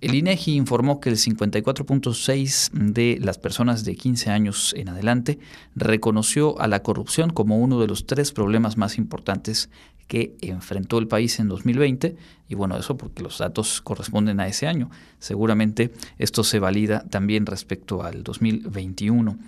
El 0.00 0.14
INEGI 0.14 0.54
informó 0.54 1.00
que 1.00 1.08
el 1.08 1.16
54.6 1.16 2.70
de 2.72 3.18
las 3.20 3.38
personas 3.38 3.84
de 3.84 3.96
15 3.96 4.30
años 4.30 4.74
en 4.76 4.88
adelante 4.88 5.40
reconoció 5.74 6.60
a 6.60 6.68
la 6.68 6.82
corrupción 6.82 7.30
como 7.30 7.58
uno 7.58 7.80
de 7.80 7.88
los 7.88 8.06
tres 8.06 8.30
problemas 8.30 8.76
más 8.76 8.96
importantes 8.96 9.70
que 10.08 10.36
enfrentó 10.40 10.98
el 10.98 11.06
país 11.06 11.38
en 11.38 11.48
2020 11.48 12.16
y 12.48 12.54
bueno, 12.54 12.78
eso 12.78 12.96
porque 12.96 13.22
los 13.22 13.38
datos 13.38 13.82
corresponden 13.82 14.40
a 14.40 14.48
ese 14.48 14.66
año. 14.66 14.90
Seguramente 15.18 15.92
esto 16.16 16.42
se 16.42 16.58
valida 16.58 17.04
también 17.10 17.44
respecto 17.44 18.02
al 18.02 18.24
2021. 18.24 19.38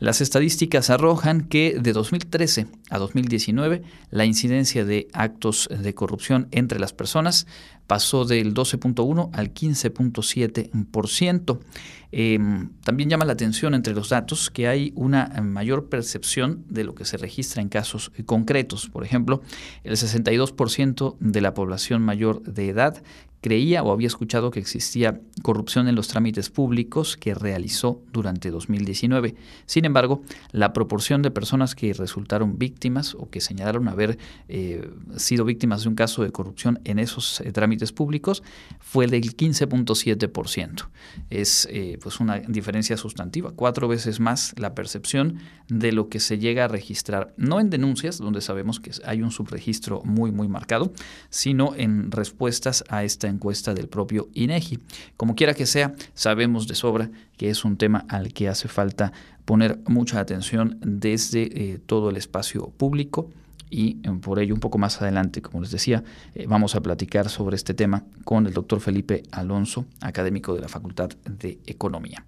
Las 0.00 0.22
estadísticas 0.22 0.88
arrojan 0.88 1.42
que 1.42 1.78
de 1.78 1.92
2013 1.92 2.66
a 2.88 2.98
2019 2.98 3.82
la 4.10 4.24
incidencia 4.24 4.86
de 4.86 5.08
actos 5.12 5.68
de 5.70 5.94
corrupción 5.94 6.48
entre 6.50 6.78
las 6.78 6.94
personas 6.94 7.46
pasó 7.86 8.24
del 8.24 8.54
12.1 8.54 9.30
al 9.32 9.52
15.7%. 9.52 11.60
Em, 12.12 12.70
también 12.82 13.10
llama 13.10 13.24
la 13.24 13.32
atención 13.32 13.74
entre 13.74 13.92
los 13.92 14.10
datos 14.10 14.48
que 14.50 14.68
hay 14.68 14.92
una 14.94 15.26
mayor 15.42 15.88
percepción 15.88 16.64
de 16.68 16.84
lo 16.84 16.94
que 16.94 17.04
se 17.04 17.16
registra 17.16 17.62
en 17.62 17.68
casos 17.68 18.12
concretos. 18.24 18.88
Por 18.88 19.04
ejemplo, 19.04 19.42
el 19.84 19.96
62% 19.96 21.16
de 21.20 21.40
la 21.40 21.54
población 21.54 22.02
mayor 22.02 22.42
de 22.42 22.68
edad 22.68 23.02
creía 23.46 23.84
o 23.84 23.92
había 23.92 24.08
escuchado 24.08 24.50
que 24.50 24.58
existía 24.58 25.20
corrupción 25.42 25.86
en 25.86 25.94
los 25.94 26.08
trámites 26.08 26.50
públicos 26.50 27.16
que 27.16 27.32
realizó 27.32 28.02
durante 28.12 28.50
2019. 28.50 29.36
Sin 29.66 29.84
embargo, 29.84 30.22
la 30.50 30.72
proporción 30.72 31.22
de 31.22 31.30
personas 31.30 31.76
que 31.76 31.92
resultaron 31.92 32.58
víctimas 32.58 33.14
o 33.14 33.30
que 33.30 33.40
señalaron 33.40 33.86
haber 33.86 34.18
eh, 34.48 34.90
sido 35.14 35.44
víctimas 35.44 35.84
de 35.84 35.90
un 35.90 35.94
caso 35.94 36.24
de 36.24 36.32
corrupción 36.32 36.80
en 36.82 36.98
esos 36.98 37.40
eh, 37.40 37.52
trámites 37.52 37.92
públicos 37.92 38.42
fue 38.80 39.06
del 39.06 39.36
15.7%. 39.36 40.88
Es 41.30 41.68
eh, 41.70 41.98
pues 42.02 42.18
una 42.18 42.40
diferencia 42.40 42.96
sustantiva, 42.96 43.52
cuatro 43.54 43.86
veces 43.86 44.18
más 44.18 44.54
la 44.58 44.74
percepción 44.74 45.38
de 45.68 45.92
lo 45.92 46.08
que 46.08 46.18
se 46.18 46.40
llega 46.40 46.64
a 46.64 46.68
registrar, 46.68 47.32
no 47.36 47.60
en 47.60 47.70
denuncias, 47.70 48.18
donde 48.18 48.40
sabemos 48.40 48.80
que 48.80 48.90
hay 49.04 49.22
un 49.22 49.30
subregistro 49.30 50.02
muy, 50.02 50.32
muy 50.32 50.48
marcado, 50.48 50.92
sino 51.30 51.76
en 51.76 52.10
respuestas 52.10 52.82
a 52.88 53.04
esta 53.04 53.35
encuesta 53.36 53.74
del 53.74 53.88
propio 53.88 54.28
INEGI. 54.34 54.78
Como 55.16 55.34
quiera 55.34 55.54
que 55.54 55.66
sea, 55.66 55.94
sabemos 56.14 56.66
de 56.66 56.74
sobra 56.74 57.10
que 57.36 57.50
es 57.50 57.64
un 57.64 57.76
tema 57.76 58.04
al 58.08 58.32
que 58.32 58.48
hace 58.48 58.68
falta 58.68 59.12
poner 59.44 59.78
mucha 59.86 60.18
atención 60.18 60.78
desde 60.82 61.42
eh, 61.42 61.78
todo 61.78 62.10
el 62.10 62.16
espacio 62.16 62.70
público 62.76 63.30
y 63.76 63.98
eh, 64.02 64.10
por 64.22 64.38
ello 64.38 64.54
un 64.54 64.60
poco 64.60 64.78
más 64.78 65.02
adelante, 65.02 65.42
como 65.42 65.60
les 65.60 65.70
decía, 65.70 66.02
eh, 66.34 66.46
vamos 66.48 66.74
a 66.74 66.80
platicar 66.80 67.28
sobre 67.28 67.56
este 67.56 67.74
tema 67.74 68.04
con 68.24 68.46
el 68.46 68.54
doctor 68.54 68.80
Felipe 68.80 69.22
Alonso, 69.30 69.84
académico 70.00 70.54
de 70.54 70.62
la 70.62 70.68
Facultad 70.68 71.10
de 71.26 71.58
Economía. 71.66 72.24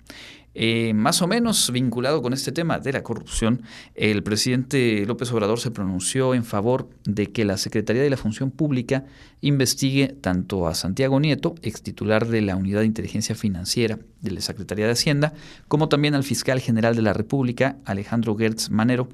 Eh, 0.55 0.93
más 0.93 1.23
o 1.23 1.27
menos 1.27 1.71
vinculado 1.73 2.21
con 2.21 2.35
este 2.35 2.53
tema 2.53 2.81
de 2.81 2.93
la 2.93 3.03
corrupción, 3.03 3.63
el 3.95 4.23
presidente 4.23 5.07
López 5.07 5.33
Obrador 5.33 5.59
se 5.59 5.71
pronunció 5.71 6.35
en 6.35 6.45
favor 6.45 6.91
de 7.05 7.33
que 7.33 7.47
la 7.47 7.57
Secretaría 7.57 8.03
de 8.03 8.11
la 8.11 8.17
Función 8.19 8.51
Pública 8.51 9.07
investigue 9.41 10.09
tanto 10.09 10.67
a 10.67 10.75
Santiago 10.75 11.19
Nieto, 11.19 11.55
ex 11.63 11.83
titular 11.83 12.27
de 12.27 12.43
la 12.43 12.57
Unidad 12.57 12.81
de 12.81 12.87
Inteligencia 12.87 13.35
Financiera 13.35 13.99
de 14.21 14.33
la 14.33 14.43
Secretaría 14.43 14.85
de 14.85 14.93
Hacienda, 14.93 15.33
como 15.67 15.89
también 15.89 16.15
al 16.15 16.25
fiscal 16.25 16.61
general 16.61 16.95
de 16.95 17.03
la 17.03 17.15
República, 17.15 17.79
Alejandro 17.87 18.37
Gertz 18.37 18.69
Manero, 18.69 19.09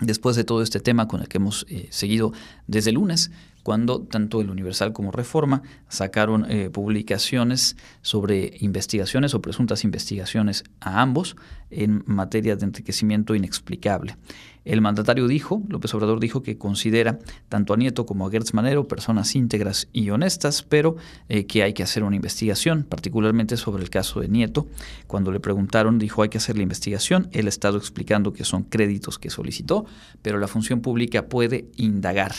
después 0.00 0.36
de 0.36 0.44
todo 0.44 0.62
este 0.62 0.80
tema 0.80 1.08
con 1.08 1.20
el 1.20 1.28
que 1.28 1.38
hemos 1.38 1.66
eh, 1.68 1.88
seguido 1.90 2.32
desde 2.66 2.92
lunes, 2.92 3.30
cuando 3.64 4.02
tanto 4.02 4.40
el 4.40 4.50
Universal 4.50 4.92
como 4.92 5.10
Reforma 5.10 5.62
sacaron 5.88 6.48
eh, 6.48 6.70
publicaciones 6.70 7.76
sobre 8.02 8.56
investigaciones 8.60 9.34
o 9.34 9.42
presuntas 9.42 9.82
investigaciones 9.82 10.62
a 10.80 11.00
ambos 11.00 11.34
en 11.70 12.04
materia 12.06 12.54
de 12.54 12.66
enriquecimiento 12.66 13.34
inexplicable. 13.34 14.16
El 14.64 14.80
mandatario 14.80 15.28
dijo, 15.28 15.62
López 15.68 15.92
Obrador 15.92 16.20
dijo 16.20 16.42
que 16.42 16.56
considera 16.56 17.18
tanto 17.50 17.74
a 17.74 17.76
Nieto 17.76 18.06
como 18.06 18.26
a 18.26 18.30
Gertz 18.30 18.54
Manero 18.54 18.88
personas 18.88 19.34
íntegras 19.34 19.88
y 19.92 20.08
honestas, 20.08 20.62
pero 20.62 20.96
eh, 21.28 21.44
que 21.44 21.62
hay 21.62 21.74
que 21.74 21.82
hacer 21.82 22.02
una 22.02 22.16
investigación, 22.16 22.84
particularmente 22.84 23.58
sobre 23.58 23.82
el 23.82 23.90
caso 23.90 24.20
de 24.20 24.28
Nieto. 24.28 24.66
Cuando 25.06 25.32
le 25.32 25.40
preguntaron, 25.40 25.98
dijo 25.98 26.22
hay 26.22 26.30
que 26.30 26.38
hacer 26.38 26.56
la 26.56 26.62
investigación. 26.62 27.28
Él 27.32 27.44
ha 27.44 27.50
estado 27.50 27.76
explicando 27.76 28.32
que 28.32 28.44
son 28.44 28.62
créditos 28.62 29.18
que 29.18 29.28
solicitó, 29.28 29.84
pero 30.22 30.38
la 30.38 30.48
función 30.48 30.80
pública 30.80 31.28
puede 31.28 31.66
indagar. 31.76 32.32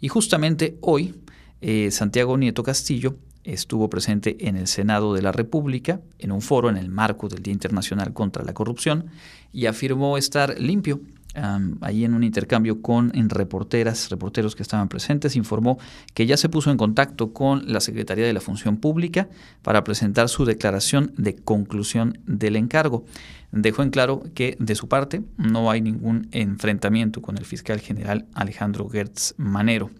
Y 0.00 0.08
justamente 0.08 0.69
hoy, 0.80 1.14
eh, 1.60 1.90
Santiago 1.90 2.36
Nieto 2.36 2.62
Castillo 2.62 3.16
estuvo 3.44 3.88
presente 3.88 4.48
en 4.48 4.56
el 4.56 4.66
Senado 4.66 5.14
de 5.14 5.22
la 5.22 5.32
República, 5.32 6.00
en 6.18 6.32
un 6.32 6.42
foro 6.42 6.68
en 6.68 6.76
el 6.76 6.88
marco 6.88 7.28
del 7.28 7.42
Día 7.42 7.52
Internacional 7.52 8.12
contra 8.12 8.44
la 8.44 8.54
Corrupción, 8.54 9.06
y 9.52 9.66
afirmó 9.66 10.18
estar 10.18 10.58
limpio 10.60 11.00
ahí 11.80 12.04
en 12.04 12.14
un 12.14 12.24
intercambio 12.24 12.82
con 12.82 13.12
reporteras, 13.12 14.10
reporteros 14.10 14.56
que 14.56 14.62
estaban 14.62 14.88
presentes, 14.88 15.36
informó 15.36 15.78
que 16.14 16.26
ya 16.26 16.36
se 16.36 16.48
puso 16.48 16.70
en 16.70 16.76
contacto 16.76 17.32
con 17.32 17.72
la 17.72 17.80
Secretaría 17.80 18.26
de 18.26 18.32
la 18.32 18.40
Función 18.40 18.78
Pública 18.78 19.28
para 19.62 19.84
presentar 19.84 20.28
su 20.28 20.44
declaración 20.44 21.12
de 21.16 21.36
conclusión 21.36 22.18
del 22.26 22.56
encargo. 22.56 23.04
Dejó 23.52 23.82
en 23.82 23.90
claro 23.90 24.24
que 24.34 24.56
de 24.58 24.74
su 24.74 24.88
parte 24.88 25.22
no 25.36 25.70
hay 25.70 25.80
ningún 25.80 26.28
enfrentamiento 26.32 27.22
con 27.22 27.38
el 27.38 27.44
fiscal 27.44 27.80
general 27.80 28.26
Alejandro 28.34 28.88
Gertz 28.88 29.34
Manero. 29.36 29.90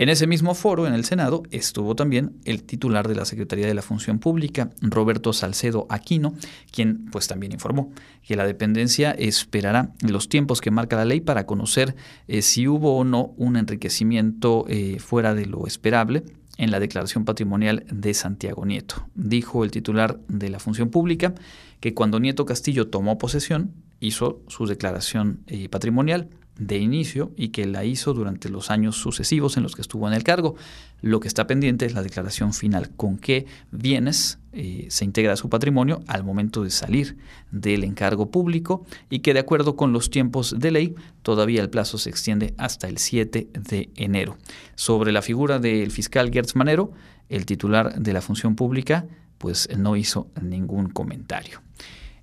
En 0.00 0.08
ese 0.08 0.28
mismo 0.28 0.54
foro, 0.54 0.86
en 0.86 0.94
el 0.94 1.04
Senado, 1.04 1.42
estuvo 1.50 1.96
también 1.96 2.36
el 2.44 2.62
titular 2.62 3.08
de 3.08 3.16
la 3.16 3.24
Secretaría 3.24 3.66
de 3.66 3.74
la 3.74 3.82
Función 3.82 4.20
Pública, 4.20 4.70
Roberto 4.80 5.32
Salcedo 5.32 5.88
Aquino, 5.90 6.34
quien 6.70 7.06
pues 7.06 7.26
también 7.26 7.50
informó 7.50 7.90
que 8.22 8.36
la 8.36 8.46
dependencia 8.46 9.10
esperará 9.10 9.90
los 10.08 10.28
tiempos 10.28 10.60
que 10.60 10.70
marca 10.70 10.94
la 10.94 11.04
ley 11.04 11.20
para 11.20 11.46
conocer 11.46 11.96
eh, 12.28 12.42
si 12.42 12.68
hubo 12.68 12.96
o 12.96 13.02
no 13.02 13.34
un 13.38 13.56
enriquecimiento 13.56 14.66
eh, 14.68 15.00
fuera 15.00 15.34
de 15.34 15.46
lo 15.46 15.66
esperable 15.66 16.22
en 16.58 16.70
la 16.70 16.78
declaración 16.78 17.24
patrimonial 17.24 17.84
de 17.90 18.14
Santiago 18.14 18.64
Nieto. 18.64 19.08
Dijo 19.16 19.64
el 19.64 19.72
titular 19.72 20.20
de 20.28 20.48
la 20.48 20.60
Función 20.60 20.90
Pública 20.90 21.34
que 21.80 21.92
cuando 21.92 22.20
Nieto 22.20 22.46
Castillo 22.46 22.86
tomó 22.86 23.18
posesión, 23.18 23.72
hizo 23.98 24.42
su 24.46 24.66
declaración 24.66 25.40
eh, 25.48 25.68
patrimonial 25.68 26.28
de 26.58 26.78
inicio 26.78 27.32
y 27.36 27.48
que 27.48 27.66
la 27.66 27.84
hizo 27.84 28.12
durante 28.12 28.48
los 28.48 28.70
años 28.70 28.96
sucesivos 28.96 29.56
en 29.56 29.62
los 29.62 29.74
que 29.74 29.82
estuvo 29.82 30.06
en 30.08 30.14
el 30.14 30.24
cargo. 30.24 30.56
Lo 31.00 31.20
que 31.20 31.28
está 31.28 31.46
pendiente 31.46 31.86
es 31.86 31.94
la 31.94 32.02
declaración 32.02 32.52
final, 32.52 32.90
con 32.90 33.16
qué 33.16 33.46
bienes 33.70 34.40
eh, 34.52 34.86
se 34.90 35.04
integra 35.04 35.36
su 35.36 35.48
patrimonio 35.48 36.02
al 36.08 36.24
momento 36.24 36.64
de 36.64 36.70
salir 36.70 37.16
del 37.52 37.84
encargo 37.84 38.30
público 38.30 38.84
y 39.08 39.20
que 39.20 39.32
de 39.32 39.40
acuerdo 39.40 39.76
con 39.76 39.92
los 39.92 40.10
tiempos 40.10 40.56
de 40.58 40.70
ley 40.72 40.94
todavía 41.22 41.62
el 41.62 41.70
plazo 41.70 41.96
se 41.96 42.10
extiende 42.10 42.54
hasta 42.58 42.88
el 42.88 42.98
7 42.98 43.48
de 43.54 43.90
enero. 43.94 44.36
Sobre 44.74 45.12
la 45.12 45.22
figura 45.22 45.60
del 45.60 45.92
fiscal 45.92 46.30
Gertz 46.32 46.56
Manero, 46.56 46.92
el 47.28 47.46
titular 47.46 48.00
de 48.00 48.12
la 48.12 48.20
función 48.20 48.56
pública, 48.56 49.06
pues 49.38 49.68
no 49.76 49.94
hizo 49.94 50.28
ningún 50.42 50.88
comentario. 50.88 51.62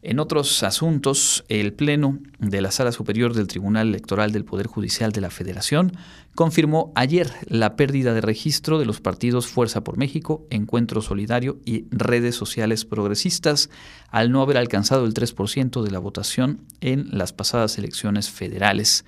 En 0.07 0.19
otros 0.19 0.61
asuntos, 0.61 1.43
el 1.47 1.73
Pleno 1.73 2.19
de 2.37 2.61
la 2.61 2.69
Sala 2.69 2.91
Superior 2.91 3.33
del 3.33 3.47
Tribunal 3.47 3.87
Electoral 3.87 4.31
del 4.31 4.45
Poder 4.45 4.67
Judicial 4.67 5.11
de 5.11 5.19
la 5.19 5.31
Federación 5.31 5.93
confirmó 6.35 6.91
ayer 6.93 7.31
la 7.47 7.75
pérdida 7.75 8.13
de 8.13 8.21
registro 8.21 8.77
de 8.77 8.85
los 8.85 9.01
partidos 9.01 9.47
Fuerza 9.47 9.83
por 9.83 9.97
México, 9.97 10.45
Encuentro 10.51 11.01
Solidario 11.01 11.57
y 11.65 11.85
redes 11.89 12.35
sociales 12.35 12.85
progresistas, 12.85 13.71
al 14.09 14.31
no 14.31 14.43
haber 14.43 14.57
alcanzado 14.57 15.07
el 15.07 15.15
3% 15.15 15.81
de 15.81 15.89
la 15.89 15.97
votación 15.97 16.61
en 16.81 17.07
las 17.09 17.33
pasadas 17.33 17.79
elecciones 17.79 18.29
federales. 18.29 19.05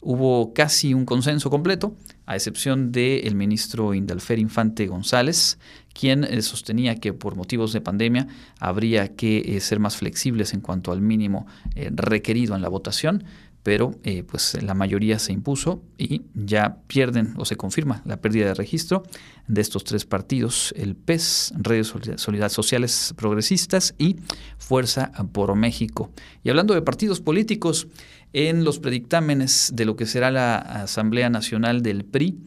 Hubo 0.00 0.54
casi 0.54 0.94
un 0.94 1.04
consenso 1.04 1.50
completo, 1.50 1.94
a 2.24 2.36
excepción 2.36 2.90
del 2.90 3.34
ministro 3.34 3.92
Indalfer 3.92 4.38
Infante 4.38 4.86
González, 4.86 5.58
quien 5.92 6.24
eh, 6.24 6.42
sostenía 6.42 6.96
que 6.96 7.12
por 7.12 7.36
motivos 7.36 7.72
de 7.72 7.80
pandemia 7.80 8.28
habría 8.60 9.14
que 9.16 9.38
eh, 9.38 9.60
ser 9.60 9.80
más 9.80 9.96
flexibles 9.96 10.54
en 10.54 10.60
cuanto 10.60 10.92
al 10.92 11.00
mínimo 11.00 11.46
eh, 11.74 11.90
requerido 11.92 12.54
en 12.54 12.62
la 12.62 12.68
votación, 12.68 13.24
pero 13.64 13.98
pues 14.28 14.56
la 14.62 14.72
mayoría 14.72 15.18
se 15.18 15.34
impuso 15.34 15.82
y 15.98 16.22
ya 16.32 16.78
pierden 16.86 17.34
o 17.36 17.44
se 17.44 17.56
confirma 17.56 18.00
la 18.06 18.16
pérdida 18.18 18.46
de 18.46 18.54
registro 18.54 19.02
de 19.46 19.60
estos 19.60 19.84
tres 19.84 20.06
partidos, 20.06 20.72
el 20.74 20.94
PES, 20.94 21.52
Redes 21.58 21.88
Solidaridad 21.88 22.50
Sociales 22.50 23.12
Progresistas 23.14 23.94
y 23.98 24.16
Fuerza 24.56 25.12
por 25.32 25.54
México. 25.54 26.10
Y 26.44 26.48
hablando 26.48 26.72
de 26.72 26.80
partidos 26.80 27.20
políticos, 27.20 27.88
en 28.32 28.64
los 28.64 28.78
predictámenes 28.78 29.72
de 29.74 29.84
lo 29.84 29.96
que 29.96 30.06
será 30.06 30.30
la 30.30 30.56
Asamblea 30.56 31.28
Nacional 31.28 31.82
del 31.82 32.04
PRI, 32.04 32.38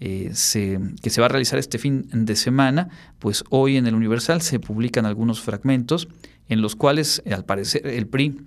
eh, 0.00 0.32
que 1.02 1.10
se 1.10 1.20
va 1.20 1.26
a 1.26 1.28
realizar 1.28 1.58
este 1.58 1.78
fin 1.78 2.08
de 2.12 2.34
semana, 2.34 2.88
pues 3.18 3.44
hoy 3.50 3.76
en 3.76 3.86
el 3.86 3.94
Universal 3.94 4.40
se 4.40 4.58
publican 4.58 5.04
algunos 5.04 5.40
fragmentos 5.40 6.08
en 6.48 6.62
los 6.62 6.74
cuales, 6.74 7.22
al 7.30 7.44
parecer, 7.44 7.86
el 7.86 8.06
PRI 8.06 8.40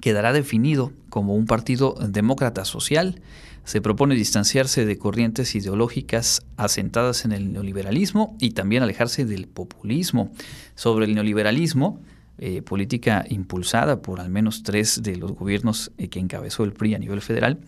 quedará 0.00 0.32
definido 0.32 0.92
como 1.08 1.34
un 1.34 1.46
partido 1.46 1.94
demócrata 2.08 2.64
social. 2.64 3.20
Se 3.64 3.80
propone 3.80 4.16
distanciarse 4.16 4.84
de 4.84 4.98
corrientes 4.98 5.54
ideológicas 5.54 6.42
asentadas 6.56 7.24
en 7.24 7.32
el 7.32 7.52
neoliberalismo 7.52 8.36
y 8.40 8.50
también 8.50 8.82
alejarse 8.82 9.24
del 9.24 9.46
populismo. 9.46 10.32
Sobre 10.74 11.06
el 11.06 11.14
neoliberalismo, 11.14 12.00
eh, 12.44 12.60
política 12.60 13.24
impulsada 13.28 14.02
por 14.02 14.18
al 14.18 14.28
menos 14.28 14.64
tres 14.64 15.00
de 15.04 15.14
los 15.14 15.30
gobiernos 15.30 15.92
eh, 15.96 16.08
que 16.08 16.18
encabezó 16.18 16.64
el 16.64 16.72
PRI 16.72 16.96
a 16.96 16.98
nivel 16.98 17.20
federal, 17.20 17.60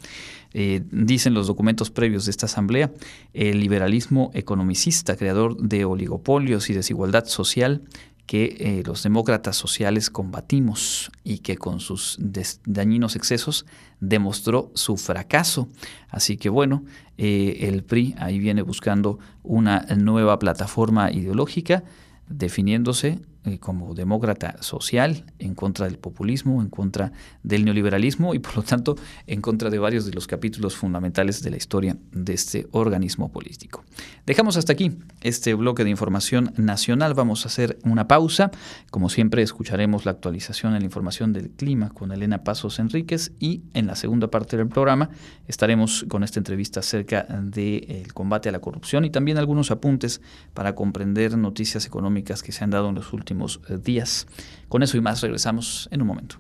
eh, 0.52 0.82
dicen 0.90 1.32
los 1.32 1.46
documentos 1.46 1.92
previos 1.92 2.24
de 2.24 2.32
esta 2.32 2.46
asamblea, 2.46 2.90
el 3.34 3.60
liberalismo 3.60 4.32
economicista, 4.34 5.14
creador 5.14 5.56
de 5.58 5.84
oligopolios 5.84 6.70
y 6.70 6.72
desigualdad 6.72 7.26
social, 7.26 7.82
que 8.26 8.82
los 8.84 9.04
demócratas 9.04 9.54
sociales 9.54 10.10
combatimos 10.10 11.12
y 11.22 11.38
que 11.38 11.56
con 11.56 11.78
sus 11.78 12.18
dañinos 12.64 13.14
excesos 13.14 13.66
demostró 14.00 14.72
su 14.74 14.96
fracaso. 14.96 15.68
Así 16.08 16.36
que 16.36 16.48
bueno, 16.48 16.84
el 17.16 17.84
PRI 17.84 18.16
ahí 18.18 18.40
viene 18.40 18.62
buscando 18.62 19.20
una 19.44 19.86
nueva 19.96 20.40
plataforma 20.40 21.12
ideológica, 21.12 21.84
definiéndose 22.26 23.20
eh, 23.46 23.58
como 23.58 23.94
demócrata 23.94 24.62
social, 24.62 25.26
en 25.38 25.54
contra 25.54 25.84
del 25.86 25.98
populismo, 25.98 26.62
en 26.62 26.70
contra 26.70 27.12
del 27.42 27.66
neoliberalismo 27.66 28.34
y 28.34 28.38
por 28.38 28.56
lo 28.56 28.62
tanto 28.62 28.96
en 29.26 29.42
contra 29.42 29.68
de 29.68 29.78
varios 29.78 30.06
de 30.06 30.12
los 30.12 30.26
capítulos 30.26 30.76
fundamentales 30.76 31.42
de 31.42 31.50
la 31.50 31.58
historia 31.58 31.98
de 32.12 32.32
este 32.32 32.66
organismo 32.70 33.30
político. 33.30 33.84
Dejamos 34.24 34.56
hasta 34.56 34.72
aquí 34.72 34.96
este 35.20 35.52
bloque 35.52 35.84
de 35.84 35.90
información 35.90 36.54
nacional. 36.56 37.12
Vamos 37.12 37.44
a 37.44 37.48
hacer 37.48 37.78
una 37.84 38.08
pausa. 38.08 38.50
Como 38.90 39.10
siempre, 39.10 39.42
escucharemos 39.42 40.06
la 40.06 40.12
actualización 40.12 40.72
en 40.72 40.78
la 40.78 40.86
información 40.86 41.34
del 41.34 41.50
clima 41.50 41.90
con 41.90 42.12
Elena 42.12 42.44
Pasos 42.44 42.78
Enríquez 42.78 43.32
y 43.40 43.60
en 43.74 43.86
la 43.86 43.94
segunda 43.94 44.28
parte 44.28 44.56
del 44.56 44.68
programa 44.68 45.10
estaremos 45.48 46.06
con 46.08 46.24
esta 46.24 46.40
entrevista 46.40 46.80
acerca 46.80 47.24
del 47.24 48.14
combate 48.14 48.48
a 48.48 48.52
la 48.52 48.60
corrupción 48.60 49.04
y 49.04 49.10
también 49.10 49.36
algunos 49.36 49.70
apuntes 49.70 50.22
para 50.54 50.74
comprender 50.74 51.36
noticias 51.36 51.84
económicas 51.84 52.42
que 52.42 52.52
se 52.52 52.64
han 52.64 52.70
dado 52.70 52.88
en 52.88 52.94
los 52.94 53.12
últimos 53.12 53.33
eh, 53.68 53.78
días. 53.82 54.26
Con 54.68 54.82
eso 54.82 54.96
y 54.96 55.00
más 55.00 55.20
regresamos 55.20 55.88
en 55.90 56.02
un 56.02 56.08
momento. 56.08 56.36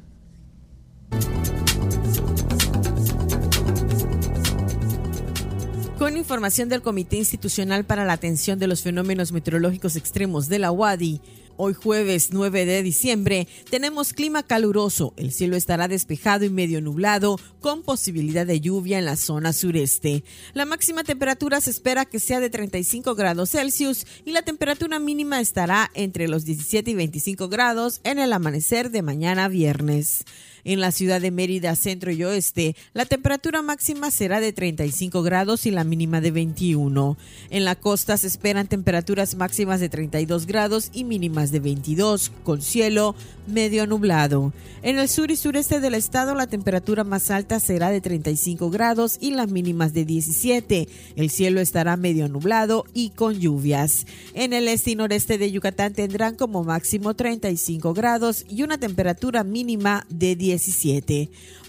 Con 5.98 6.16
información 6.16 6.68
del 6.68 6.82
Comité 6.82 7.16
Institucional 7.16 7.84
para 7.84 8.04
la 8.04 8.12
Atención 8.12 8.58
de 8.58 8.66
los 8.66 8.82
Fenómenos 8.82 9.32
Meteorológicos 9.32 9.96
Extremos 9.96 10.48
de 10.48 10.58
la 10.58 10.70
UADI, 10.70 11.20
Hoy 11.56 11.72
jueves 11.72 12.30
9 12.32 12.66
de 12.66 12.82
diciembre 12.82 13.46
tenemos 13.70 14.12
clima 14.12 14.42
caluroso, 14.42 15.14
el 15.16 15.30
cielo 15.30 15.54
estará 15.54 15.86
despejado 15.86 16.44
y 16.44 16.50
medio 16.50 16.80
nublado 16.80 17.38
con 17.60 17.82
posibilidad 17.82 18.44
de 18.44 18.60
lluvia 18.60 18.98
en 18.98 19.04
la 19.04 19.14
zona 19.14 19.52
sureste. 19.52 20.24
La 20.52 20.64
máxima 20.64 21.04
temperatura 21.04 21.60
se 21.60 21.70
espera 21.70 22.06
que 22.06 22.18
sea 22.18 22.40
de 22.40 22.50
35 22.50 23.14
grados 23.14 23.50
Celsius 23.50 24.04
y 24.24 24.32
la 24.32 24.42
temperatura 24.42 24.98
mínima 24.98 25.40
estará 25.40 25.92
entre 25.94 26.26
los 26.26 26.44
17 26.44 26.90
y 26.90 26.94
25 26.94 27.48
grados 27.48 28.00
en 28.02 28.18
el 28.18 28.32
amanecer 28.32 28.90
de 28.90 29.02
mañana 29.02 29.46
viernes. 29.46 30.24
En 30.64 30.80
la 30.80 30.92
ciudad 30.92 31.20
de 31.20 31.30
Mérida, 31.30 31.76
centro 31.76 32.10
y 32.10 32.24
oeste, 32.24 32.74
la 32.94 33.04
temperatura 33.04 33.60
máxima 33.60 34.10
será 34.10 34.40
de 34.40 34.54
35 34.54 35.22
grados 35.22 35.66
y 35.66 35.70
la 35.70 35.84
mínima 35.84 36.22
de 36.22 36.30
21. 36.30 37.18
En 37.50 37.64
la 37.64 37.74
costa 37.74 38.16
se 38.16 38.26
esperan 38.26 38.66
temperaturas 38.66 39.34
máximas 39.34 39.80
de 39.80 39.90
32 39.90 40.46
grados 40.46 40.90
y 40.94 41.04
mínimas 41.04 41.50
de 41.50 41.60
22, 41.60 42.32
con 42.44 42.62
cielo 42.62 43.14
medio 43.46 43.86
nublado. 43.86 44.54
En 44.82 44.98
el 44.98 45.08
sur 45.08 45.30
y 45.30 45.36
sureste 45.36 45.80
del 45.80 45.94
estado, 45.94 46.34
la 46.34 46.46
temperatura 46.46 47.04
más 47.04 47.30
alta 47.30 47.60
será 47.60 47.90
de 47.90 48.00
35 48.00 48.70
grados 48.70 49.18
y 49.20 49.32
las 49.32 49.50
mínimas 49.50 49.92
de 49.92 50.06
17. 50.06 50.88
El 51.16 51.30
cielo 51.30 51.60
estará 51.60 51.96
medio 51.96 52.28
nublado 52.28 52.86
y 52.94 53.10
con 53.10 53.38
lluvias. 53.38 54.06
En 54.32 54.54
el 54.54 54.68
este 54.68 54.92
y 54.92 54.96
noreste 54.96 55.36
de 55.36 55.50
Yucatán 55.50 55.92
tendrán 55.92 56.36
como 56.36 56.64
máximo 56.64 57.14
35 57.14 57.92
grados 57.92 58.46
y 58.48 58.62
una 58.62 58.78
temperatura 58.78 59.44
mínima 59.44 60.06
de 60.08 60.36
10 60.36 60.53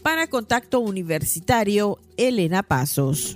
para 0.01 0.27
Contacto 0.27 0.79
Universitario, 0.79 1.97
Elena 2.17 2.63
Pasos. 2.63 3.35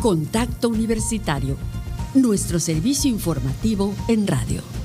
Contacto 0.00 0.68
Universitario, 0.68 1.56
nuestro 2.14 2.58
servicio 2.58 3.10
informativo 3.10 3.94
en 4.08 4.26
radio. 4.26 4.79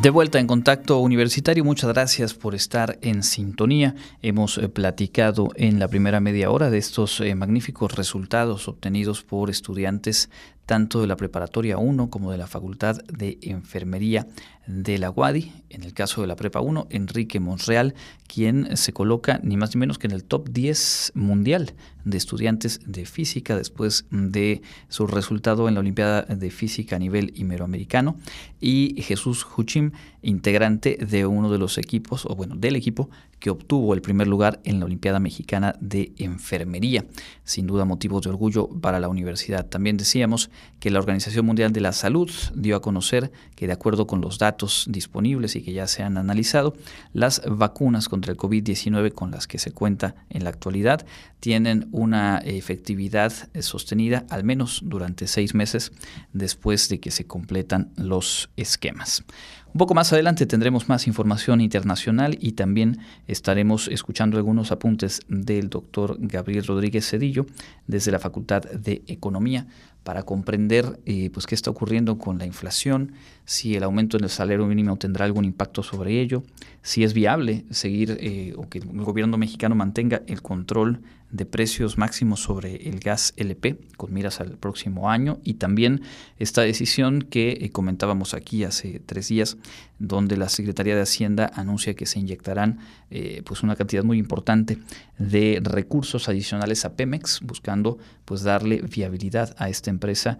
De 0.00 0.08
vuelta 0.08 0.38
en 0.38 0.46
contacto 0.46 0.98
universitario, 0.98 1.62
muchas 1.62 1.92
gracias 1.92 2.32
por 2.32 2.54
estar 2.54 2.98
en 3.02 3.22
sintonía. 3.22 3.94
Hemos 4.22 4.56
eh, 4.56 4.70
platicado 4.70 5.50
en 5.56 5.78
la 5.78 5.88
primera 5.88 6.20
media 6.20 6.50
hora 6.50 6.70
de 6.70 6.78
estos 6.78 7.20
eh, 7.20 7.34
magníficos 7.34 7.92
resultados 7.92 8.66
obtenidos 8.66 9.22
por 9.22 9.50
estudiantes 9.50 10.30
tanto 10.70 11.00
de 11.00 11.08
la 11.08 11.16
preparatoria 11.16 11.78
1 11.78 12.10
como 12.10 12.30
de 12.30 12.38
la 12.38 12.46
Facultad 12.46 13.02
de 13.06 13.38
Enfermería 13.42 14.28
de 14.68 14.98
la 14.98 15.10
UADI, 15.10 15.52
en 15.68 15.82
el 15.82 15.94
caso 15.94 16.20
de 16.20 16.28
la 16.28 16.36
Prepa 16.36 16.60
1, 16.60 16.86
Enrique 16.90 17.40
Monreal, 17.40 17.96
quien 18.28 18.76
se 18.76 18.92
coloca 18.92 19.40
ni 19.42 19.56
más 19.56 19.74
ni 19.74 19.80
menos 19.80 19.98
que 19.98 20.06
en 20.06 20.12
el 20.12 20.22
top 20.22 20.48
10 20.48 21.10
mundial 21.16 21.74
de 22.04 22.16
estudiantes 22.16 22.78
de 22.86 23.04
física 23.04 23.56
después 23.56 24.04
de 24.12 24.62
su 24.88 25.08
resultado 25.08 25.66
en 25.66 25.74
la 25.74 25.80
Olimpiada 25.80 26.22
de 26.22 26.50
Física 26.52 26.94
a 26.94 26.98
nivel 27.00 27.32
iberoamericano, 27.34 28.16
y 28.60 29.02
Jesús 29.02 29.44
Huchim, 29.56 29.90
integrante 30.22 30.98
de 31.00 31.26
uno 31.26 31.50
de 31.50 31.58
los 31.58 31.78
equipos, 31.78 32.26
o 32.26 32.34
bueno, 32.34 32.56
del 32.56 32.76
equipo 32.76 33.10
que 33.40 33.50
obtuvo 33.50 33.94
el 33.94 34.02
primer 34.02 34.28
lugar 34.28 34.60
en 34.64 34.78
la 34.78 34.84
Olimpiada 34.84 35.18
Mexicana 35.18 35.74
de 35.80 36.12
Enfermería. 36.18 37.06
Sin 37.42 37.66
duda 37.66 37.84
motivos 37.84 38.22
de 38.22 38.30
orgullo 38.30 38.68
para 38.68 39.00
la 39.00 39.08
universidad. 39.08 39.66
También 39.66 39.96
decíamos 39.96 40.50
que 40.78 40.90
la 40.90 40.98
Organización 40.98 41.46
Mundial 41.46 41.72
de 41.72 41.80
la 41.80 41.92
Salud 41.92 42.30
dio 42.54 42.76
a 42.76 42.82
conocer 42.82 43.32
que 43.56 43.66
de 43.66 43.72
acuerdo 43.72 44.06
con 44.06 44.20
los 44.20 44.38
datos 44.38 44.84
disponibles 44.88 45.56
y 45.56 45.62
que 45.62 45.72
ya 45.72 45.86
se 45.86 46.02
han 46.02 46.18
analizado, 46.18 46.74
las 47.12 47.42
vacunas 47.46 48.08
contra 48.08 48.30
el 48.30 48.38
COVID-19 48.38 49.12
con 49.12 49.30
las 49.30 49.46
que 49.46 49.58
se 49.58 49.72
cuenta 49.72 50.14
en 50.28 50.44
la 50.44 50.50
actualidad 50.50 51.06
tienen 51.40 51.88
una 51.92 52.38
efectividad 52.38 53.32
sostenida 53.60 54.26
al 54.28 54.44
menos 54.44 54.82
durante 54.84 55.26
seis 55.26 55.54
meses 55.54 55.92
después 56.32 56.88
de 56.90 57.00
que 57.00 57.10
se 57.10 57.26
completan 57.26 57.90
los 57.96 58.50
esquemas. 58.56 59.24
Un 59.72 59.78
poco 59.78 59.94
más 59.94 60.12
adelante 60.12 60.46
tendremos 60.46 60.88
más 60.88 61.06
información 61.06 61.60
internacional 61.60 62.36
y 62.40 62.52
también 62.52 62.98
estaremos 63.28 63.86
escuchando 63.86 64.36
algunos 64.36 64.72
apuntes 64.72 65.20
del 65.28 65.70
doctor 65.70 66.16
Gabriel 66.18 66.66
Rodríguez 66.66 67.08
Cedillo 67.08 67.46
desde 67.86 68.10
la 68.10 68.18
Facultad 68.18 68.62
de 68.62 69.02
Economía 69.06 69.68
para 70.02 70.24
comprender 70.24 70.98
eh, 71.06 71.30
pues, 71.30 71.46
qué 71.46 71.54
está 71.54 71.70
ocurriendo 71.70 72.18
con 72.18 72.38
la 72.38 72.46
inflación, 72.46 73.12
si 73.44 73.76
el 73.76 73.84
aumento 73.84 74.16
en 74.16 74.24
el 74.24 74.30
salario 74.30 74.66
mínimo 74.66 74.96
tendrá 74.96 75.24
algún 75.24 75.44
impacto 75.44 75.84
sobre 75.84 76.20
ello, 76.20 76.42
si 76.82 77.04
es 77.04 77.14
viable 77.14 77.64
seguir 77.70 78.16
eh, 78.20 78.54
o 78.56 78.68
que 78.68 78.78
el 78.78 79.04
gobierno 79.04 79.38
mexicano 79.38 79.76
mantenga 79.76 80.22
el 80.26 80.42
control 80.42 81.00
de 81.30 81.46
precios 81.46 81.96
máximos 81.98 82.40
sobre 82.42 82.88
el 82.88 83.00
gas 83.00 83.32
LP 83.36 83.78
con 83.96 84.12
miras 84.12 84.40
al 84.40 84.58
próximo 84.58 85.10
año. 85.10 85.38
Y 85.44 85.54
también 85.54 86.02
esta 86.38 86.62
decisión 86.62 87.22
que 87.22 87.58
eh, 87.60 87.70
comentábamos 87.70 88.34
aquí 88.34 88.64
hace 88.64 89.00
tres 89.00 89.28
días 89.28 89.56
donde 89.98 90.36
la 90.36 90.48
Secretaría 90.48 90.96
de 90.96 91.02
Hacienda 91.02 91.50
anuncia 91.54 91.94
que 91.94 92.06
se 92.06 92.18
inyectarán 92.18 92.78
eh, 93.10 93.42
pues 93.44 93.62
una 93.62 93.76
cantidad 93.76 94.02
muy 94.02 94.18
importante 94.18 94.78
de 95.18 95.60
recursos 95.62 96.28
adicionales 96.28 96.84
a 96.84 96.94
Pemex 96.96 97.40
buscando 97.42 97.98
pues 98.24 98.42
darle 98.42 98.82
viabilidad 98.82 99.54
a 99.58 99.68
esta 99.68 99.90
empresa 99.90 100.38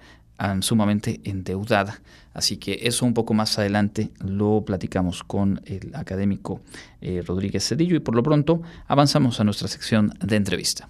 sumamente 0.60 1.20
endeudada. 1.24 2.00
Así 2.32 2.56
que 2.56 2.80
eso 2.82 3.04
un 3.04 3.14
poco 3.14 3.34
más 3.34 3.58
adelante 3.58 4.10
lo 4.24 4.64
platicamos 4.64 5.24
con 5.24 5.60
el 5.66 5.94
académico 5.94 6.60
eh, 7.00 7.22
Rodríguez 7.26 7.66
Cedillo 7.66 7.96
y 7.96 8.00
por 8.00 8.14
lo 8.14 8.22
pronto 8.22 8.62
avanzamos 8.86 9.40
a 9.40 9.44
nuestra 9.44 9.68
sección 9.68 10.14
de 10.20 10.36
entrevista. 10.36 10.88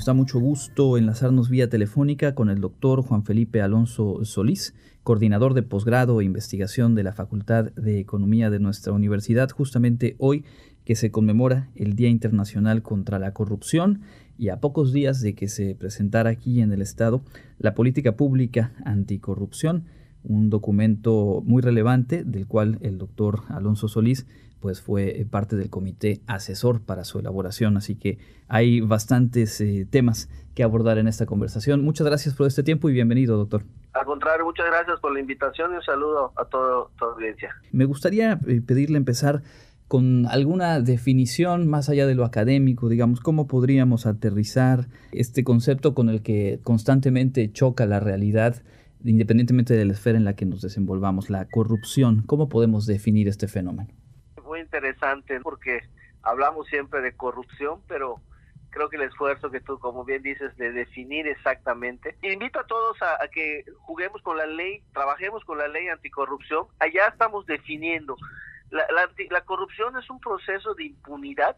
Nos 0.00 0.06
da 0.06 0.14
mucho 0.14 0.40
gusto 0.40 0.96
enlazarnos 0.96 1.50
vía 1.50 1.68
telefónica 1.68 2.34
con 2.34 2.48
el 2.48 2.62
doctor 2.62 3.02
Juan 3.02 3.22
Felipe 3.22 3.60
Alonso 3.60 4.24
Solís, 4.24 4.74
coordinador 5.02 5.52
de 5.52 5.62
posgrado 5.62 6.22
e 6.22 6.24
investigación 6.24 6.94
de 6.94 7.02
la 7.02 7.12
Facultad 7.12 7.66
de 7.72 7.98
Economía 7.98 8.48
de 8.48 8.60
nuestra 8.60 8.94
universidad, 8.94 9.50
justamente 9.50 10.16
hoy 10.16 10.46
que 10.86 10.96
se 10.96 11.10
conmemora 11.10 11.68
el 11.74 11.96
Día 11.96 12.08
Internacional 12.08 12.80
contra 12.80 13.18
la 13.18 13.34
Corrupción 13.34 14.00
y 14.38 14.48
a 14.48 14.58
pocos 14.58 14.94
días 14.94 15.20
de 15.20 15.34
que 15.34 15.48
se 15.48 15.74
presentara 15.74 16.30
aquí 16.30 16.62
en 16.62 16.72
el 16.72 16.80
Estado 16.80 17.20
la 17.58 17.74
Política 17.74 18.16
Pública 18.16 18.72
Anticorrupción, 18.86 19.84
un 20.24 20.48
documento 20.48 21.42
muy 21.44 21.60
relevante 21.60 22.24
del 22.24 22.46
cual 22.46 22.78
el 22.80 22.96
doctor 22.96 23.42
Alonso 23.48 23.86
Solís 23.86 24.26
pues 24.60 24.80
fue 24.80 25.20
eh, 25.20 25.26
parte 25.26 25.56
del 25.56 25.70
comité 25.70 26.20
asesor 26.26 26.82
para 26.82 27.04
su 27.04 27.18
elaboración, 27.18 27.76
así 27.76 27.96
que 27.96 28.18
hay 28.48 28.80
bastantes 28.80 29.60
eh, 29.60 29.86
temas 29.90 30.28
que 30.54 30.62
abordar 30.62 30.98
en 30.98 31.08
esta 31.08 31.26
conversación. 31.26 31.82
Muchas 31.82 32.06
gracias 32.06 32.34
por 32.34 32.46
este 32.46 32.62
tiempo 32.62 32.88
y 32.88 32.92
bienvenido, 32.92 33.36
doctor. 33.36 33.64
Al 33.92 34.04
contrario, 34.04 34.44
muchas 34.44 34.66
gracias 34.66 35.00
por 35.00 35.12
la 35.12 35.20
invitación 35.20 35.72
y 35.72 35.76
un 35.76 35.82
saludo 35.82 36.32
a 36.36 36.44
toda 36.44 36.86
tu 36.98 37.04
audiencia. 37.04 37.54
Me 37.72 37.84
gustaría 37.84 38.38
eh, 38.46 38.60
pedirle 38.60 38.98
empezar 38.98 39.42
con 39.88 40.26
alguna 40.26 40.80
definición 40.80 41.66
más 41.66 41.88
allá 41.88 42.06
de 42.06 42.14
lo 42.14 42.24
académico, 42.24 42.88
digamos, 42.88 43.20
cómo 43.20 43.48
podríamos 43.48 44.06
aterrizar 44.06 44.86
este 45.10 45.42
concepto 45.42 45.94
con 45.94 46.08
el 46.08 46.22
que 46.22 46.60
constantemente 46.62 47.50
choca 47.50 47.86
la 47.86 47.98
realidad, 47.98 48.62
independientemente 49.04 49.74
de 49.74 49.84
la 49.84 49.92
esfera 49.94 50.16
en 50.16 50.24
la 50.24 50.36
que 50.36 50.46
nos 50.46 50.60
desenvolvamos, 50.60 51.28
la 51.28 51.46
corrupción. 51.46 52.22
¿Cómo 52.26 52.48
podemos 52.48 52.86
definir 52.86 53.26
este 53.26 53.48
fenómeno? 53.48 53.88
Interesante 54.70 55.40
porque 55.40 55.82
hablamos 56.22 56.68
siempre 56.68 57.00
de 57.00 57.16
corrupción, 57.16 57.82
pero 57.88 58.20
creo 58.70 58.88
que 58.88 58.96
el 58.96 59.02
esfuerzo 59.02 59.50
que 59.50 59.60
tú, 59.60 59.80
como 59.80 60.04
bien 60.04 60.22
dices, 60.22 60.56
de 60.56 60.70
definir 60.70 61.26
exactamente. 61.26 62.16
Invito 62.22 62.60
a 62.60 62.66
todos 62.66 62.96
a, 63.02 63.18
que 63.28 63.64
juguemos 63.80 64.22
con 64.22 64.36
la 64.36 64.46
ley, 64.46 64.82
trabajemos 64.92 65.44
con 65.44 65.58
la 65.58 65.66
ley 65.66 65.88
anticorrupción. 65.88 66.66
Allá 66.78 67.08
estamos 67.08 67.46
definiendo. 67.46 68.16
La, 68.70 68.86
la, 69.30 69.40
corrupción 69.40 69.98
es 69.98 70.08
un 70.08 70.20
proceso 70.20 70.74
de 70.74 70.84
impunidad 70.84 71.56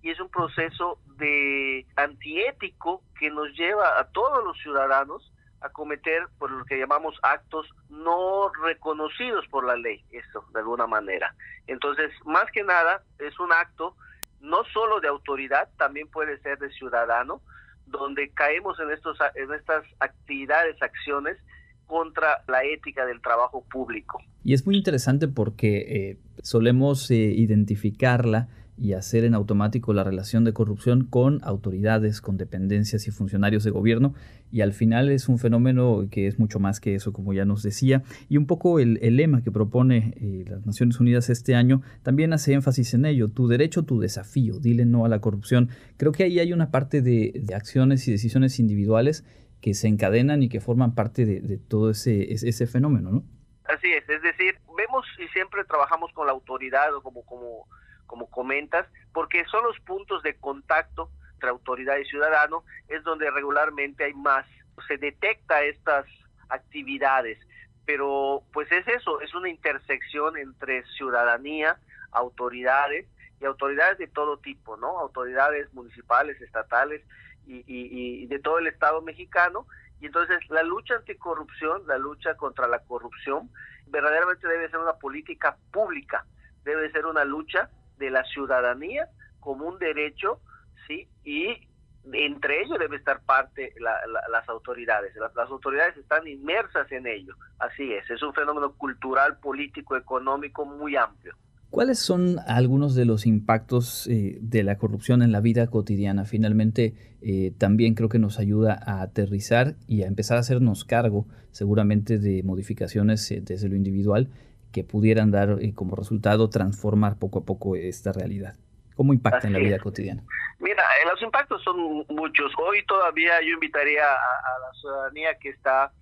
y 0.00 0.10
es 0.10 0.18
un 0.18 0.30
proceso 0.30 0.98
de 1.18 1.86
antiético 1.96 3.02
que 3.18 3.28
nos 3.28 3.52
lleva 3.52 4.00
a 4.00 4.04
todos 4.04 4.42
los 4.42 4.56
ciudadanos 4.62 5.30
a 5.60 5.68
cometer 5.70 6.28
por 6.38 6.50
lo 6.50 6.64
que 6.64 6.78
llamamos 6.78 7.18
actos 7.22 7.66
no 7.88 8.50
reconocidos 8.64 9.46
por 9.48 9.66
la 9.66 9.76
ley, 9.76 10.04
esto 10.10 10.44
de 10.52 10.60
alguna 10.60 10.86
manera. 10.86 11.34
Entonces, 11.66 12.10
más 12.24 12.50
que 12.52 12.62
nada, 12.62 13.02
es 13.18 13.38
un 13.40 13.52
acto 13.52 13.96
no 14.40 14.64
solo 14.72 15.00
de 15.00 15.08
autoridad, 15.08 15.68
también 15.76 16.08
puede 16.08 16.38
ser 16.40 16.58
de 16.58 16.70
ciudadano, 16.70 17.42
donde 17.86 18.30
caemos 18.30 18.78
en, 18.80 18.90
estos, 18.90 19.18
en 19.34 19.52
estas 19.52 19.84
actividades, 19.98 20.80
acciones 20.82 21.38
contra 21.86 22.44
la 22.46 22.62
ética 22.64 23.06
del 23.06 23.20
trabajo 23.20 23.64
público. 23.64 24.20
Y 24.44 24.52
es 24.52 24.66
muy 24.66 24.76
interesante 24.76 25.26
porque 25.26 25.78
eh, 26.10 26.18
solemos 26.42 27.10
eh, 27.10 27.14
identificarla 27.14 28.48
y 28.80 28.92
hacer 28.92 29.24
en 29.24 29.34
automático 29.34 29.92
la 29.92 30.04
relación 30.04 30.44
de 30.44 30.52
corrupción 30.52 31.04
con 31.04 31.40
autoridades, 31.42 32.20
con 32.20 32.36
dependencias 32.36 33.08
y 33.08 33.10
funcionarios 33.10 33.64
de 33.64 33.70
gobierno. 33.70 34.14
Y 34.52 34.60
al 34.60 34.72
final 34.72 35.10
es 35.10 35.28
un 35.28 35.38
fenómeno 35.38 36.06
que 36.10 36.26
es 36.26 36.38
mucho 36.38 36.60
más 36.60 36.80
que 36.80 36.94
eso, 36.94 37.12
como 37.12 37.32
ya 37.32 37.44
nos 37.44 37.62
decía. 37.62 38.02
Y 38.28 38.36
un 38.36 38.46
poco 38.46 38.78
el, 38.78 38.94
lema 39.16 39.42
que 39.42 39.50
propone 39.50 40.14
eh, 40.16 40.44
las 40.48 40.64
Naciones 40.64 41.00
Unidas 41.00 41.28
este 41.28 41.54
año 41.56 41.82
también 42.02 42.32
hace 42.32 42.52
énfasis 42.52 42.94
en 42.94 43.04
ello. 43.04 43.28
Tu 43.28 43.48
derecho, 43.48 43.82
tu 43.82 43.98
desafío. 43.98 44.60
Dile 44.60 44.86
no 44.86 45.04
a 45.04 45.08
la 45.08 45.20
corrupción. 45.20 45.70
Creo 45.96 46.12
que 46.12 46.24
ahí 46.24 46.38
hay 46.38 46.52
una 46.52 46.70
parte 46.70 47.02
de, 47.02 47.44
acciones 47.54 48.06
y 48.06 48.12
decisiones 48.12 48.60
individuales 48.60 49.24
que 49.60 49.74
se 49.74 49.88
encadenan 49.88 50.42
y 50.42 50.48
que 50.48 50.60
forman 50.60 50.94
parte 50.94 51.26
de, 51.26 51.58
todo 51.58 51.90
ese, 51.90 52.32
ese 52.32 52.66
fenómeno, 52.68 53.10
¿no? 53.10 53.24
Así 53.64 53.88
es, 53.88 54.08
es 54.08 54.22
decir, 54.22 54.54
vemos 54.78 55.04
y 55.18 55.28
siempre 55.34 55.62
trabajamos 55.64 56.10
con 56.14 56.26
la 56.26 56.32
autoridad 56.32 56.94
o 56.94 57.02
como, 57.02 57.22
como 57.26 57.66
como 58.08 58.28
comentas, 58.28 58.88
porque 59.12 59.44
son 59.44 59.64
los 59.64 59.78
puntos 59.80 60.24
de 60.24 60.34
contacto 60.34 61.10
entre 61.34 61.50
autoridad 61.50 61.96
y 61.98 62.04
ciudadano, 62.06 62.64
es 62.88 63.04
donde 63.04 63.30
regularmente 63.30 64.02
hay 64.02 64.14
más, 64.14 64.44
se 64.88 64.96
detecta 64.96 65.62
estas 65.62 66.04
actividades, 66.48 67.38
pero 67.86 68.42
pues 68.52 68.70
es 68.72 68.88
eso, 68.88 69.20
es 69.20 69.32
una 69.34 69.48
intersección 69.48 70.36
entre 70.36 70.84
ciudadanía, 70.96 71.78
autoridades 72.10 73.06
y 73.40 73.44
autoridades 73.44 73.98
de 73.98 74.08
todo 74.08 74.38
tipo, 74.38 74.76
¿no? 74.76 74.98
Autoridades 74.98 75.72
municipales, 75.72 76.40
estatales 76.40 77.02
y, 77.46 77.58
y, 77.66 78.24
y 78.24 78.26
de 78.26 78.38
todo 78.40 78.58
el 78.58 78.66
Estado 78.66 79.00
mexicano. 79.02 79.66
Y 80.00 80.06
entonces 80.06 80.38
la 80.48 80.62
lucha 80.62 80.96
anticorrupción, 80.96 81.86
la 81.86 81.98
lucha 81.98 82.36
contra 82.36 82.66
la 82.66 82.80
corrupción, 82.80 83.50
verdaderamente 83.86 84.46
debe 84.48 84.68
ser 84.70 84.80
una 84.80 84.94
política 84.94 85.56
pública, 85.72 86.26
debe 86.64 86.90
ser 86.90 87.06
una 87.06 87.24
lucha 87.24 87.70
de 87.98 88.10
la 88.10 88.24
ciudadanía 88.24 89.08
como 89.40 89.66
un 89.66 89.78
derecho, 89.78 90.40
¿sí? 90.86 91.08
Y 91.24 91.68
entre 92.12 92.62
ellos 92.62 92.78
debe 92.78 92.96
estar 92.96 93.20
parte 93.22 93.74
las 93.80 94.48
autoridades. 94.48 95.14
Las, 95.16 95.50
autoridades 95.50 95.96
están 95.96 96.26
inmersas 96.26 96.90
en 96.92 97.06
ello. 97.06 97.34
Así 97.58 97.92
es, 97.92 98.08
es 98.10 98.22
un 98.22 98.32
fenómeno 98.34 98.72
cultural, 98.74 99.38
político, 99.38 99.96
económico 99.96 100.64
muy 100.64 100.96
amplio. 100.96 101.34
¿Cuáles 101.70 101.98
son 101.98 102.38
algunos 102.46 102.94
de 102.94 103.04
los 103.04 103.26
impactos 103.26 104.06
eh, 104.06 104.38
de 104.40 104.62
la 104.62 104.78
corrupción 104.78 105.20
en 105.20 105.32
la 105.32 105.40
vida 105.42 105.66
cotidiana? 105.66 106.24
Finalmente, 106.24 106.94
eh, 107.20 107.52
también 107.58 107.94
creo 107.94 108.08
que 108.08 108.18
nos 108.18 108.38
ayuda 108.38 108.80
a 108.82 109.02
aterrizar 109.02 109.74
y 109.86 110.02
a 110.02 110.06
empezar 110.06 110.38
a 110.38 110.40
hacernos 110.40 110.86
cargo 110.86 111.26
seguramente 111.50 112.18
de 112.18 112.42
modificaciones 112.42 113.30
eh, 113.30 113.42
desde 113.44 113.68
lo 113.68 113.76
individual 113.76 114.30
que 114.72 114.84
pudieran 114.84 115.30
dar 115.30 115.58
y 115.60 115.72
como 115.72 115.96
resultado 115.96 116.50
transformar 116.50 117.18
poco 117.18 117.40
a 117.40 117.44
poco 117.44 117.76
esta 117.76 118.12
realidad? 118.12 118.56
¿Cómo 118.98 119.12
impacta 119.12 119.46
en 119.46 119.52
la 119.52 119.60
vida 119.60 119.78
cotidiana? 119.78 120.24
Mira, 120.58 120.82
eh, 120.82 121.06
los 121.08 121.22
impactos 121.22 121.62
son 121.62 122.04
muchos. 122.08 122.52
Hoy 122.58 122.84
todavía 122.84 123.40
yo 123.42 123.54
invitaría 123.54 124.02
a, 124.04 124.58
la 124.60 124.72
ciudadanía 124.80 125.38
que 125.38 125.50
está 125.50 125.92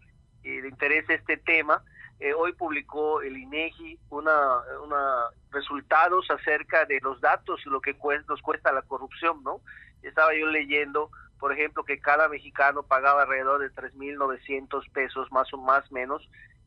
y 0.43 0.63
le 0.63 0.69
interesa 0.69 1.13
este 1.13 1.37
tema. 1.37 1.83
Eh, 2.21 2.33
hoy 2.33 2.55
publicó 2.55 3.21
el 3.21 3.37
INEGI 3.37 3.99
una, 4.09 4.33
una 4.83 5.27
resultados 5.51 6.31
acerca 6.31 6.87
de 6.87 6.99
los 7.03 7.21
datos 7.21 7.61
y 7.67 7.69
lo 7.69 7.83
que 7.83 7.95
nos 8.29 8.41
cuesta 8.41 8.73
la 8.73 8.81
corrupción, 8.81 9.43
¿no? 9.45 9.61
Estaba 10.03 10.35
yo 10.35 10.47
leyendo, 10.47 11.11
por 11.39 11.53
ejemplo, 11.53 11.85
que 11.85 12.01
cada 12.01 12.29
mexicano 12.29 12.83
pagaba 12.83 13.25
alrededor 13.25 13.61
de 13.61 13.71
3.900 13.73 14.91
pesos 14.93 15.31
más 15.31 15.53
o 15.53 15.59
más 15.59 15.93
menos 15.93 16.27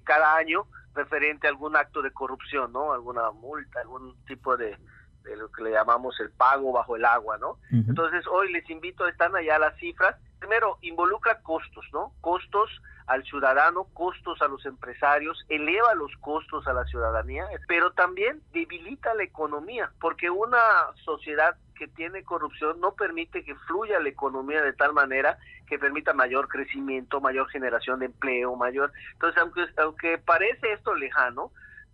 cada 0.09 0.37
año 0.37 0.65
referente 0.95 1.45
a 1.45 1.51
algún 1.51 1.75
acto 1.75 2.01
de 2.01 2.11
corrupción, 2.11 2.73
¿no? 2.73 2.93
Alguna 2.93 3.29
multa, 3.29 3.79
algún 3.79 4.15
tipo 4.25 4.57
de, 4.57 4.75
de 5.21 5.37
lo 5.37 5.51
que 5.51 5.61
le 5.61 5.71
llamamos 5.71 6.19
el 6.19 6.31
pago 6.31 6.71
bajo 6.71 6.95
el 6.95 7.05
agua, 7.05 7.37
¿no? 7.37 7.59
Entonces, 7.71 8.25
hoy 8.25 8.51
les 8.51 8.67
invito, 8.71 9.07
están 9.07 9.35
allá 9.35 9.59
las 9.59 9.77
cifras. 9.77 10.15
Primero, 10.39 10.79
involucra 10.81 11.41
costos, 11.43 11.85
¿no? 11.93 12.11
Costos 12.21 12.71
al 13.05 13.23
ciudadano, 13.23 13.83
costos 13.93 14.41
a 14.41 14.47
los 14.47 14.65
empresarios, 14.65 15.45
eleva 15.47 15.93
los 15.93 16.11
costos 16.21 16.67
a 16.67 16.73
la 16.73 16.85
ciudadanía, 16.85 17.45
pero 17.67 17.91
también 17.91 18.41
debilita 18.51 19.13
la 19.13 19.23
economía, 19.23 19.91
porque 20.01 20.31
una 20.31 20.57
sociedad 21.05 21.55
que 21.79 21.87
tiene 21.87 22.23
corrupción 22.23 22.81
no 22.81 22.93
permite 22.93 23.45
que 23.45 23.55
fluya 23.55 24.01
la 24.01 24.09
economía 24.09 24.61
de 24.61 24.73
tal 24.73 24.91
manera 24.93 25.37
que 25.65 25.79
permita 25.79 26.13
mayor 26.13 26.49
crecimiento, 26.49 27.21
mayor 27.21 27.49
generación 27.49 27.99
de 27.99 28.07
empleo, 28.07 28.55
mayor... 28.57 28.91
Entonces, 29.13 29.41
aunque, 29.41 29.65
aunque 29.77 30.17
parece 30.17 30.73
esto 30.73 30.93
lejano, 30.93 31.51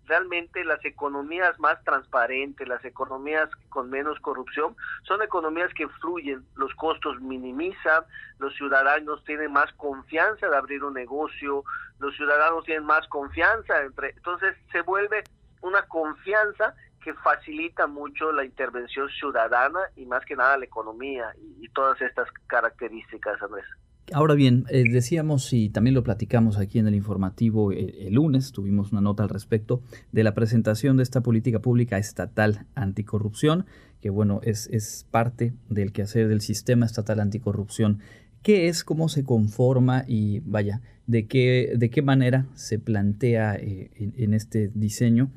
realmente 0.07 0.65
las 0.65 0.83
economías 0.83 1.59
más 1.59 1.83
transparentes, 1.83 2.67
las 2.67 2.83
economías 2.83 3.47
con 3.69 3.91
menos 3.91 4.19
corrupción, 4.21 4.75
son 5.03 5.21
economías 5.21 5.71
que 5.75 5.87
fluyen, 5.87 6.43
los 6.55 6.73
costos 6.73 7.21
minimizan, 7.21 8.03
los 8.39 8.55
ciudadanos 8.55 9.23
tienen 9.25 9.53
más 9.53 9.71
confianza 9.73 10.49
de 10.49 10.57
abrir 10.57 10.83
un 10.83 10.95
negocio, 10.95 11.63
los 11.99 12.15
ciudadanos 12.15 12.65
tienen 12.65 12.85
más 12.85 13.07
confianza 13.07 13.83
entre, 13.83 14.09
entonces 14.09 14.55
se 14.71 14.81
vuelve 14.81 15.23
una 15.61 15.83
confianza 15.83 16.73
que 17.05 17.13
facilita 17.13 17.85
mucho 17.85 18.31
la 18.31 18.43
intervención 18.43 19.07
ciudadana 19.09 19.79
y 19.95 20.07
más 20.07 20.25
que 20.25 20.35
nada 20.35 20.57
la 20.57 20.65
economía 20.65 21.25
y, 21.61 21.69
todas 21.69 22.01
estas 22.01 22.27
características, 22.47 23.39
Andrés. 23.41 23.65
Ahora 24.13 24.33
bien, 24.33 24.65
eh, 24.69 24.85
decíamos 24.89 25.51
y 25.51 25.69
también 25.69 25.93
lo 25.93 26.03
platicamos 26.03 26.57
aquí 26.57 26.79
en 26.79 26.87
el 26.87 26.95
informativo 26.95 27.71
el, 27.71 28.13
lunes, 28.13 28.53
tuvimos 28.53 28.91
una 28.91 29.01
nota 29.01 29.23
al 29.23 29.29
respecto 29.29 29.81
de 30.13 30.23
la 30.23 30.33
presentación 30.33 30.97
de 30.97 31.03
esta 31.03 31.21
política 31.21 31.59
pública 31.59 31.97
estatal 31.97 32.65
anticorrupción, 32.75 33.65
que 34.01 34.09
bueno, 34.09 34.39
es, 34.41 34.67
es 34.67 35.05
parte 35.11 35.53
del 35.69 35.91
quehacer 35.91 36.27
del 36.27 36.41
sistema 36.41 36.85
estatal 36.85 37.19
anticorrupción. 37.19 37.99
¿Qué 38.41 38.67
es, 38.67 38.83
cómo 38.83 39.09
se 39.09 39.25
conforma 39.25 40.05
y 40.07 40.39
vaya, 40.45 40.81
de 41.07 41.27
qué, 41.27 41.73
de 41.75 41.89
qué 41.89 42.01
manera 42.01 42.45
se 42.55 42.79
plantea 42.79 43.55
eh, 43.55 43.91
en, 43.95 44.33
este 44.33 44.71
diseño 44.73 45.29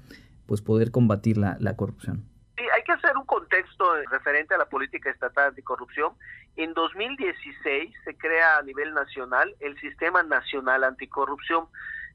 pues 0.49 0.63
poder 0.63 0.91
combatir 0.91 1.39
la, 1.39 1.57
la 1.61 1.77
corrupción? 1.77 2.25
Sí, 2.57 2.65
hay 2.75 2.83
que 2.83 2.91
hacer 2.91 3.17
un 3.17 3.27
contexto 3.27 3.85
referente 4.11 4.55
a 4.55 4.59
la 4.59 4.69
política 4.69 5.11
estatal 5.11 5.51
anticorrupción 5.51 6.15
en 6.59 6.75
2016 6.75 7.95
se 8.05 8.17
crea 8.17 8.59
a 8.59 8.63
nivel 8.63 8.93
nacional 8.93 9.55
el 9.61 9.79
Sistema 9.79 10.25
Nacional 10.25 10.83
Anticorrupción. 10.83 11.69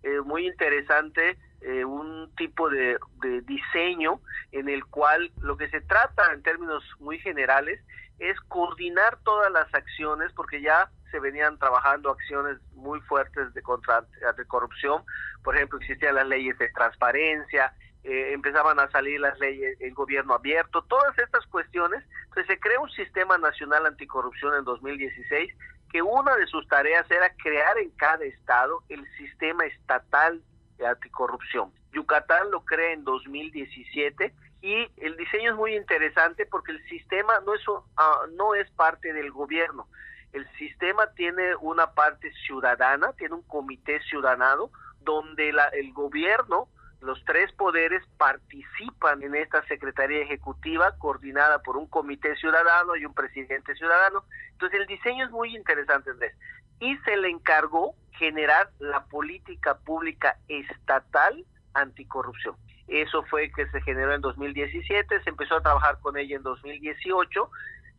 Eh, 0.04 0.20
muy 0.20 0.46
interesante, 0.46 1.38
eh, 1.62 1.86
un 1.86 2.30
tipo 2.36 2.70
de, 2.70 2.98
diseño 3.46 4.20
en 4.52 4.68
el 4.68 4.84
cual 4.84 5.32
lo 5.40 5.56
que 5.56 5.70
se 5.70 5.80
trata 5.80 6.34
en 6.34 6.44
términos 6.44 6.84
muy 7.00 7.20
generales 7.20 7.80
es 8.20 8.38
coordinar 8.50 9.18
todas 9.24 9.50
las 9.50 9.74
acciones, 9.74 10.34
porque 10.34 10.62
ya 10.62 10.92
se 11.10 11.22
venían 11.22 11.58
trabajando 11.58 12.10
acciones 12.10 12.58
muy 12.74 13.00
fuertes 13.00 13.54
de 13.54 13.62
contra 13.62 14.02
de 14.02 14.46
corrupción. 14.46 15.04
Por 15.42 15.56
ejemplo, 15.56 15.80
existían 15.80 16.16
las 16.16 16.28
leyes 16.28 16.58
de 16.58 16.68
transparencia, 16.72 17.74
eh, 18.04 18.34
empezaban 18.34 18.80
a 18.80 18.90
salir 18.92 19.20
las 19.20 19.40
leyes, 19.40 19.80
el 19.80 19.94
gobierno 19.94 20.34
abierto, 20.34 20.82
todas 20.84 21.18
estas 21.18 21.46
cuestiones. 21.48 22.04
Entonces 22.26 22.48
se 22.48 22.60
crea 22.60 22.80
un 22.80 22.90
sistema 22.92 23.38
nacional 23.38 23.86
anticorrupción 23.86 24.56
en 24.56 24.66
2016 24.66 25.54
que 25.90 26.02
una 26.02 26.36
de 26.36 26.48
sus 26.48 26.68
tareas 26.68 27.10
era 27.10 27.34
crear 27.36 27.78
en 27.78 27.92
cada 27.92 28.26
estado 28.26 28.84
el 28.90 29.06
sistema 29.16 29.64
estatal 29.66 30.42
de 30.78 30.88
anticorrupción. 30.88 31.72
Yucatán 31.94 32.50
lo 32.50 32.66
crea 32.66 32.94
en 32.94 33.04
2017 33.04 34.34
y 34.64 34.88
el 34.98 35.16
diseño 35.18 35.52
es 35.52 35.56
muy 35.56 35.76
interesante 35.76 36.46
porque 36.48 36.72
el 36.72 36.84
sistema 36.90 37.40
no 37.46 37.54
es, 37.54 37.62
ah, 37.98 38.26
no 38.34 38.56
es 38.56 38.70
parte 38.72 39.14
del 39.14 39.32
gobierno. 39.32 39.88
El 40.32 40.50
sistema 40.58 41.12
tiene 41.12 41.56
una 41.58 41.92
parte 41.92 42.34
ciudadana, 42.48 43.14
tiene 43.14 43.36
un 43.36 43.44
comité 43.44 44.02
ciudadano 44.02 44.72
donde 45.02 45.54
la, 45.54 45.68
el 45.68 45.94
gobierno 45.94 46.68
los 47.04 47.24
tres 47.26 47.52
poderes 47.54 48.02
participan 48.18 49.22
en 49.24 49.36
esta 49.36 49.64
Secretaría 49.68 50.24
Ejecutiva 50.24 50.98
coordinada 50.98 51.60
por 51.60 51.78
un 51.78 51.88
comité 51.88 52.36
ciudadano 52.38 52.96
y 52.96 53.06
un 53.06 53.14
presidente 53.14 53.76
ciudadano. 53.76 54.24
Entonces 54.52 54.80
el 54.80 54.88
diseño 54.88 55.26
es 55.26 55.32
muy 55.32 55.56
interesante, 55.56 56.12
Andrés. 56.12 56.36
Y 56.80 56.98
se 57.00 57.18
le 57.18 57.30
encargó 57.30 57.96
generar 58.14 58.70
la 58.80 59.04
política 59.06 59.78
pública 59.80 60.38
estatal 60.48 61.46
anticorrupción. 61.74 62.56
Eso 62.88 63.24
fue 63.24 63.52
que 63.52 63.68
se 63.68 63.82
generó 63.82 64.14
en 64.14 64.22
2017, 64.22 65.24
se 65.24 65.30
empezó 65.30 65.56
a 65.56 65.62
trabajar 65.62 66.00
con 66.00 66.18
ella 66.18 66.38
en 66.38 66.44
2018 66.44 67.50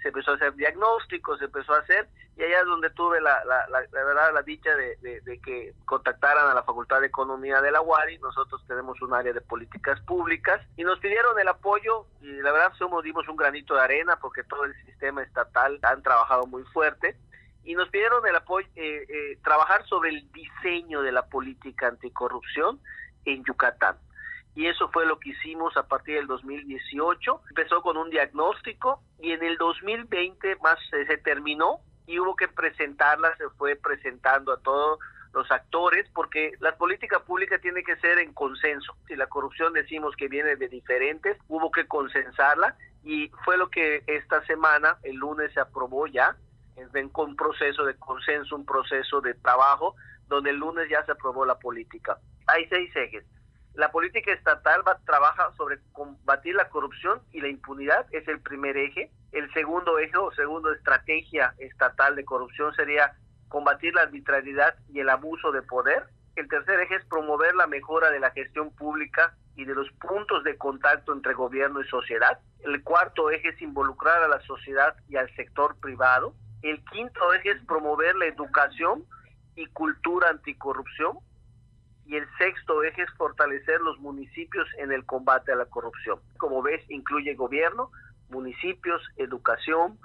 se 0.05 0.09
empezó 0.09 0.33
a 0.33 0.35
hacer 0.35 0.55
diagnósticos, 0.55 1.39
se 1.39 1.47
empezó 1.47 1.73
a 1.73 1.79
hacer, 1.79 2.07
y 2.37 2.43
allá 2.43 2.61
es 2.61 2.67
donde 2.67 2.91
tuve 2.91 3.23
la, 3.23 3.43
la, 3.47 3.67
la, 3.71 3.81
verdad, 3.91 4.35
la 4.35 4.43
dicha 4.43 4.69
de, 4.77 5.41
que 5.43 5.73
contactaran 5.87 6.51
a 6.51 6.53
la 6.53 6.63
Facultad 6.63 7.01
de 7.01 7.07
Economía 7.07 7.63
de 7.63 7.73
la 7.73 7.81
UARI, 7.81 8.19
nosotros 8.19 8.63
tenemos 8.69 9.01
un 9.01 9.15
área 9.15 9.33
de 9.33 9.41
políticas 9.41 9.99
públicas, 10.03 10.61
y 10.77 10.85
nos 10.85 10.99
pidieron 10.99 11.39
el 11.41 11.49
apoyo, 11.49 12.05
y 12.21 12.27
la 12.43 12.53
verdad 12.53 12.75
somos, 12.77 13.03
dimos 13.03 13.27
un 13.29 13.37
granito 13.37 13.77
de 13.77 13.81
arena, 13.81 14.19
porque 14.21 14.45
todo 14.45 14.65
el 14.65 14.75
sistema 14.85 15.23
estatal 15.23 15.79
han 15.83 16.03
trabajado 16.03 16.47
muy 16.47 16.65
fuerte, 16.65 17.17
y 17.65 17.75
nos 17.75 17.89
pidieron 17.89 18.27
el 18.27 18.37
apoyo, 18.37 18.69
eh, 18.77 19.07
eh, 19.09 19.39
trabajar 19.43 19.87
sobre 19.87 20.11
el 20.11 20.31
diseño 20.33 21.01
de 21.01 21.13
la 21.13 21.25
política 21.25 21.89
anticorrupción 21.89 22.79
en 23.25 23.43
Yucatán 23.43 23.97
y 24.55 24.67
eso 24.67 24.89
fue 24.91 25.07
lo 25.07 25.19
que 25.19 25.31
hicimos 25.31 25.77
a 25.77 25.87
partir 25.87 26.17
del 26.17 26.27
2018. 26.27 27.43
Empezó 27.51 27.83
con 27.83 27.97
un 27.97 28.11
diagnóstico 28.11 29.03
y 29.19 29.33
en 29.33 29.43
el 29.43 29.57
2020 29.57 30.57
más 30.63 30.79
se 30.91 31.17
terminó 31.19 31.81
y 32.07 32.19
hubo 32.21 32.37
que 32.37 32.49
presentarla, 32.49 33.37
se 33.37 33.49
fue 33.51 33.77
presentando 33.77 34.53
a 34.53 34.61
todos 34.61 34.99
los 35.33 35.51
actores, 35.51 36.09
porque 36.15 36.53
la 36.61 36.77
política 36.77 37.19
pública 37.21 37.59
tiene 37.59 37.83
que 37.83 37.97
ser 37.97 38.19
en 38.19 38.33
consenso. 38.33 38.95
Si 39.09 39.17
la 39.17 39.27
corrupción 39.27 39.73
decimos 39.73 40.15
que 40.15 40.29
viene 40.29 40.55
de 40.55 40.69
diferentes, 40.69 41.37
hubo 41.49 41.73
que 41.73 41.89
consensarla 41.89 42.77
y 43.03 43.31
fue 43.45 43.57
lo 43.57 43.69
que 43.69 44.05
esta 44.07 44.45
semana, 44.47 44.99
el 45.03 45.17
lunes, 45.17 45.53
se 45.53 45.61
aprobó 45.61 46.07
ya, 46.07 46.37
en 46.77 47.11
un 47.15 47.37
proceso 47.37 47.85
de 47.85 47.97
consenso, 47.97 48.55
un 48.55 48.65
proceso 48.65 49.21
de 49.21 49.35
trabajo, 49.35 49.97
donde 50.29 50.51
el 50.51 50.57
lunes 50.57 50.89
ya 50.89 51.05
se 51.05 51.13
aprobó 51.13 51.45
la 51.45 51.59
política. 51.59 52.19
Hay 52.47 52.67
seis 52.69 52.95
ejes 52.95 53.25
la 53.75 53.91
política 53.91 54.33
estatal 54.33 54.87
va, 54.87 54.99
trabaja 55.05 55.53
sobre 55.57 55.79
combatir 55.93 56.55
la 56.55 56.69
corrupción 56.69 57.21
y 57.33 57.41
la 57.41 57.49
impunidad, 57.49 58.07
es 58.13 58.27
el 58.29 58.41
primer 58.41 58.77
eje. 58.77 59.11
El 59.33 59.53
segundo 59.53 59.99
eje 59.99 60.17
o 60.17 60.31
segundo 60.33 60.73
estrategia 60.73 61.55
estatal 61.59 62.15
de 62.15 62.25
corrupción 62.25 62.73
sería 62.75 63.17
combatir 63.49 63.93
la 63.95 64.03
arbitrariedad 64.03 64.77
y 64.93 65.01
el 65.01 65.09
abuso 65.09 65.51
de 65.51 65.63
poder. 65.63 66.05
El 66.37 66.49
tercer 66.49 66.81
eje 66.81 66.97
es 66.97 67.05
promover 67.07 67.55
la 67.57 67.67
mejora 67.67 68.11
de 68.11 68.21
la 68.21 68.31
gestión 68.31 68.71
pública 68.75 69.35
y 69.57 69.65
de 69.65 69.75
los 69.75 69.91
puntos 69.93 70.45
de 70.45 70.57
contacto 70.57 71.13
entre 71.13 71.35
gobierno 71.35 71.81
y 71.81 71.89
sociedad. 71.89 72.39
El 72.61 72.81
cuarto 72.83 73.31
eje 73.31 73.49
es 73.49 73.61
involucrar 73.61 74.23
a 74.23 74.29
la 74.29 74.41
sociedad 74.43 74.95
y 75.09 75.17
al 75.17 75.35
sector 75.35 75.77
privado. 75.81 76.35
El 76.63 76.85
quinto 76.85 77.33
eje 77.35 77.51
es 77.51 77.65
promover 77.67 78.15
la 78.17 78.27
educación 78.27 79.05
y 79.57 79.67
cultura 79.67 80.31
anticorrupción 80.31 81.19
y 82.07 82.17
el 82.17 82.27
sexto 82.39 82.83
eje 82.83 83.03
es 83.03 83.11
fortalecer 83.17 83.81
los 83.81 83.99
municipios 84.01 84.69
en 84.79 84.93
el 84.93 85.05
combate 85.05 85.53
a 85.53 85.57
la 85.57 85.67
corrupción. 85.67 86.19
Como 86.37 86.63
ves, 86.63 86.83
incluye 86.91 87.35
gobierno, 87.35 87.91
municipios, 88.29 89.03
educación, 89.17 89.99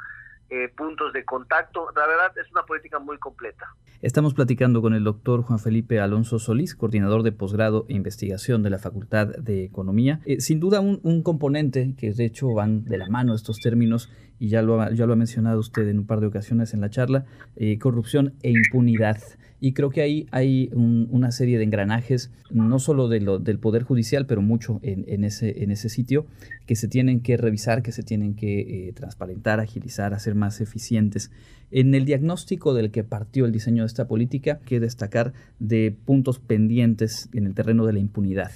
eh, 0.51 0.67
puntos 0.75 1.13
de 1.13 1.25
contacto. 1.25 1.91
La 1.95 2.07
verdad 2.07 2.31
es 2.43 2.51
una 2.51 2.63
política 2.63 2.97
muy 2.97 3.19
completa. 3.19 3.67
Estamos 4.01 4.33
platicando 4.33 4.81
con 4.81 4.93
el 4.95 5.03
doctor 5.03 5.43
Juan 5.43 5.59
Felipe 5.59 5.99
Alonso 5.99 6.39
Solís, 6.39 6.73
coordinador 6.73 7.21
de 7.21 7.31
posgrado 7.31 7.85
e 7.89 7.93
investigación 7.93 8.63
de 8.63 8.69
la 8.69 8.79
Facultad 8.79 9.27
de 9.27 9.65
Economía. 9.65 10.21
Eh, 10.25 10.39
sin 10.39 10.59
duda 10.59 10.79
un, 10.79 11.21
componente 11.21 11.93
que 11.97 12.13
de 12.13 12.25
hecho 12.25 12.51
van 12.53 12.85
de 12.85 12.97
la 12.97 13.09
mano 13.09 13.35
estos 13.35 13.59
términos 13.59 14.09
y 14.39 14.49
ya 14.49 14.61
lo, 14.61 14.81
ha, 14.81 14.89
lo 14.89 15.13
ha 15.13 15.15
mencionado 15.15 15.59
usted 15.59 15.87
en 15.87 15.99
un 15.99 16.07
par 16.07 16.21
de 16.21 16.27
ocasiones 16.27 16.73
en 16.73 16.81
la 16.81 16.89
charla, 16.89 17.25
eh, 17.55 17.77
corrupción 17.77 18.33
e 18.41 18.49
impunidad. 18.49 19.19
Y 19.61 19.73
creo 19.73 19.89
que 19.89 20.01
ahí 20.01 20.27
hay 20.31 20.69
una 20.73 21.31
serie 21.31 21.57
de 21.57 21.65
engranajes, 21.65 22.31
no 22.49 22.79
solo 22.79 23.09
de 23.09 23.19
lo, 23.19 23.39
del 23.39 23.59
Poder 23.59 23.83
Judicial, 23.83 24.25
pero 24.25 24.41
mucho 24.41 24.79
en, 24.83 25.23
ese, 25.23 25.63
en 25.63 25.71
ese 25.71 25.89
sitio, 25.89 26.25
que 26.65 26.75
se 26.75 26.87
tienen 26.87 27.21
que 27.21 27.35
revisar, 27.35 27.83
que 27.83 27.91
se 27.91 28.03
tienen 28.03 28.35
que 28.35 28.87
eh, 28.87 28.93
transparentar, 28.93 29.59
agilizar, 29.59 30.13
hacer 30.13 30.35
más 30.35 30.61
eficientes. 30.61 31.31
En 31.71 31.93
el 31.93 32.05
diagnóstico 32.05 32.73
del 32.73 32.91
que 32.91 33.03
partió 33.03 33.45
el 33.45 33.51
diseño 33.51 33.83
de 33.83 33.87
esta 33.87 34.07
política, 34.07 34.59
que 34.65 34.79
destacar 34.79 35.33
de 35.59 35.95
puntos 36.05 36.39
pendientes 36.39 37.29
en 37.33 37.45
el 37.45 37.53
terreno 37.53 37.85
de 37.85 37.93
la 37.93 37.99
impunidad. 37.99 38.51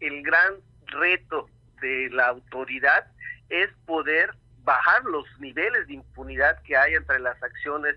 El 0.00 0.22
gran 0.22 0.54
reto 0.86 1.48
de 1.82 2.08
la 2.10 2.28
autoridad 2.28 3.06
es 3.48 3.68
poder 3.84 4.30
bajar 4.64 5.04
los 5.04 5.24
niveles 5.40 5.86
de 5.86 5.94
impunidad 5.94 6.60
que 6.62 6.76
hay 6.76 6.94
entre 6.94 7.20
las 7.20 7.40
acciones 7.42 7.96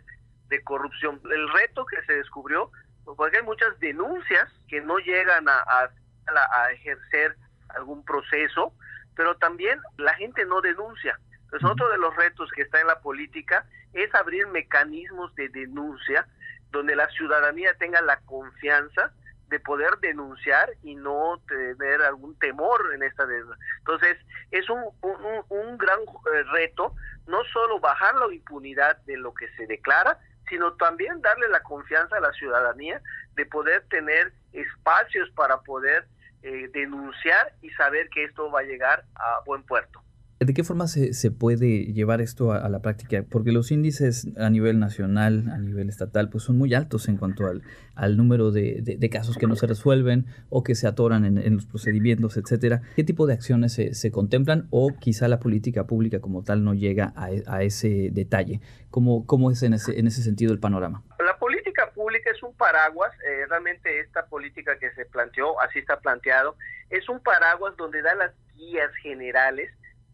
de 0.50 0.64
corrupción. 0.64 1.22
El 1.32 1.50
reto 1.54 1.86
que 1.86 2.02
se 2.06 2.14
descubrió, 2.14 2.72
porque 3.06 3.38
hay 3.38 3.44
muchas 3.44 3.80
denuncias 3.80 4.50
que 4.68 4.82
no 4.82 4.98
llegan 4.98 5.48
a, 5.48 5.64
a, 5.64 6.72
ejercer 6.72 7.36
algún 7.70 8.04
proceso, 8.04 8.74
pero 9.16 9.36
también 9.38 9.80
la 9.98 10.14
gente 10.16 10.46
no 10.46 10.62
denuncia. 10.62 11.20
Entonces, 11.46 11.70
otro 11.70 11.90
de 11.90 11.98
los 11.98 12.16
retos 12.16 12.50
que 12.56 12.64
está 12.64 12.80
en 12.80 12.88
la 12.88 13.00
política 13.00 13.66
es 13.94 14.14
abrir 14.14 14.48
mecanismos 14.48 15.34
de 15.36 15.50
denuncia 15.50 16.28
donde 16.72 16.96
la 16.96 17.08
ciudadanía 17.10 17.74
tenga 17.80 18.02
la 18.02 18.20
confianza 18.22 19.12
de 19.48 19.60
poder 19.60 19.98
denunciar 20.00 20.70
y 20.84 20.94
no 20.94 21.42
tener 21.48 22.04
algún 22.04 22.38
temor 22.38 22.94
en 22.94 23.02
esta 23.02 23.26
denuncia. 23.26 23.66
Entonces, 23.80 24.18
es 24.52 24.70
un, 24.70 24.84
un, 25.02 25.44
un 25.50 25.78
gran 25.80 26.00
eh, 26.02 26.44
reto 26.52 26.94
no 27.26 27.44
solo 27.46 27.80
bajar 27.80 28.16
la 28.16 28.34
impunidad 28.34 28.98
de 29.06 29.18
lo 29.18 29.34
que 29.34 29.48
se 29.56 29.66
declara, 29.68 30.20
sino 30.50 30.74
también 30.74 31.22
darle 31.22 31.48
la 31.50 31.62
confianza 31.62 32.18
a 32.18 32.22
la 32.22 32.34
ciudadanía 32.34 33.02
de 33.36 33.46
poder 33.46 33.84
tener 33.90 34.34
espacios 34.52 35.30
para 35.32 35.62
poder 35.62 36.08
eh, 36.42 36.70
denunciar 36.74 37.54
y 37.62 37.70
saber 37.72 38.10
que 38.10 38.24
esto 38.26 38.50
va 38.52 38.62
a 38.62 38.64
llegar 38.64 39.04
a 39.16 39.42
buen 39.46 39.64
puerto. 39.64 40.02
¿De 40.40 40.54
qué 40.54 40.64
forma 40.64 40.88
se, 40.88 41.14
se 41.14 41.32
puede 41.32 41.92
llevar 41.92 42.22
esto 42.22 42.54
a, 42.54 42.70
la 42.70 42.82
práctica? 42.82 43.26
Porque 43.30 43.52
los 43.52 43.72
índices 43.72 44.26
a 44.38 44.50
nivel 44.50 44.80
nacional, 44.80 45.50
a 45.52 45.58
nivel 45.58 45.90
estatal, 45.90 46.30
pues 46.30 46.46
son 46.46 46.58
muy 46.58 46.74
altos 46.74 47.10
en 47.10 47.18
cuanto 47.18 47.46
al, 47.46 47.62
al 47.94 48.16
número 48.16 48.52
de, 48.52 48.82
de, 48.82 49.10
casos 49.10 49.38
que 49.38 49.48
no 49.48 49.58
se 49.58 49.68
resuelven 49.68 50.28
o 50.50 50.64
que 50.64 50.76
se 50.76 50.88
atoran 50.88 51.26
en, 51.26 51.38
en 51.40 51.56
los 51.56 51.66
procedimientos, 51.66 52.38
etcétera. 52.38 52.82
¿Qué 52.96 53.04
tipo 53.04 53.28
de 53.28 53.34
acciones 53.34 53.74
se, 53.74 53.94
se, 53.94 54.12
contemplan 54.12 54.70
o 54.70 54.96
quizá 54.98 55.28
la 55.28 55.42
política 55.42 55.88
pública 55.88 56.22
como 56.22 56.42
tal 56.42 56.64
no 56.64 56.74
llega 56.74 57.12
a, 57.18 57.32
a 57.48 57.64
ese 57.64 58.10
detalle? 58.14 58.62
¿Cómo, 58.92 59.26
¿Cómo, 59.28 59.52
es 59.52 59.62
en 59.64 59.74
ese, 59.74 60.00
en 60.00 60.08
ese 60.08 60.24
sentido 60.24 60.54
el 60.54 60.60
panorama? 60.62 61.04
La 61.20 61.38
política 61.38 61.92
pública 61.94 62.32
es 62.32 62.42
un 62.44 62.54
paraguas, 62.54 63.12
eh, 63.28 63.46
realmente 63.50 64.00
esta 64.00 64.26
política 64.28 64.80
que 64.80 64.90
se 64.92 65.04
planteó, 65.04 65.60
así 65.60 65.80
está 65.80 66.00
planteado, 66.00 66.56
es 66.90 67.10
un 67.10 67.20
paraguas 67.20 67.76
donde 67.76 68.02
da 68.02 68.16
las 68.16 68.32
guías 68.56 68.90
generales 69.02 69.70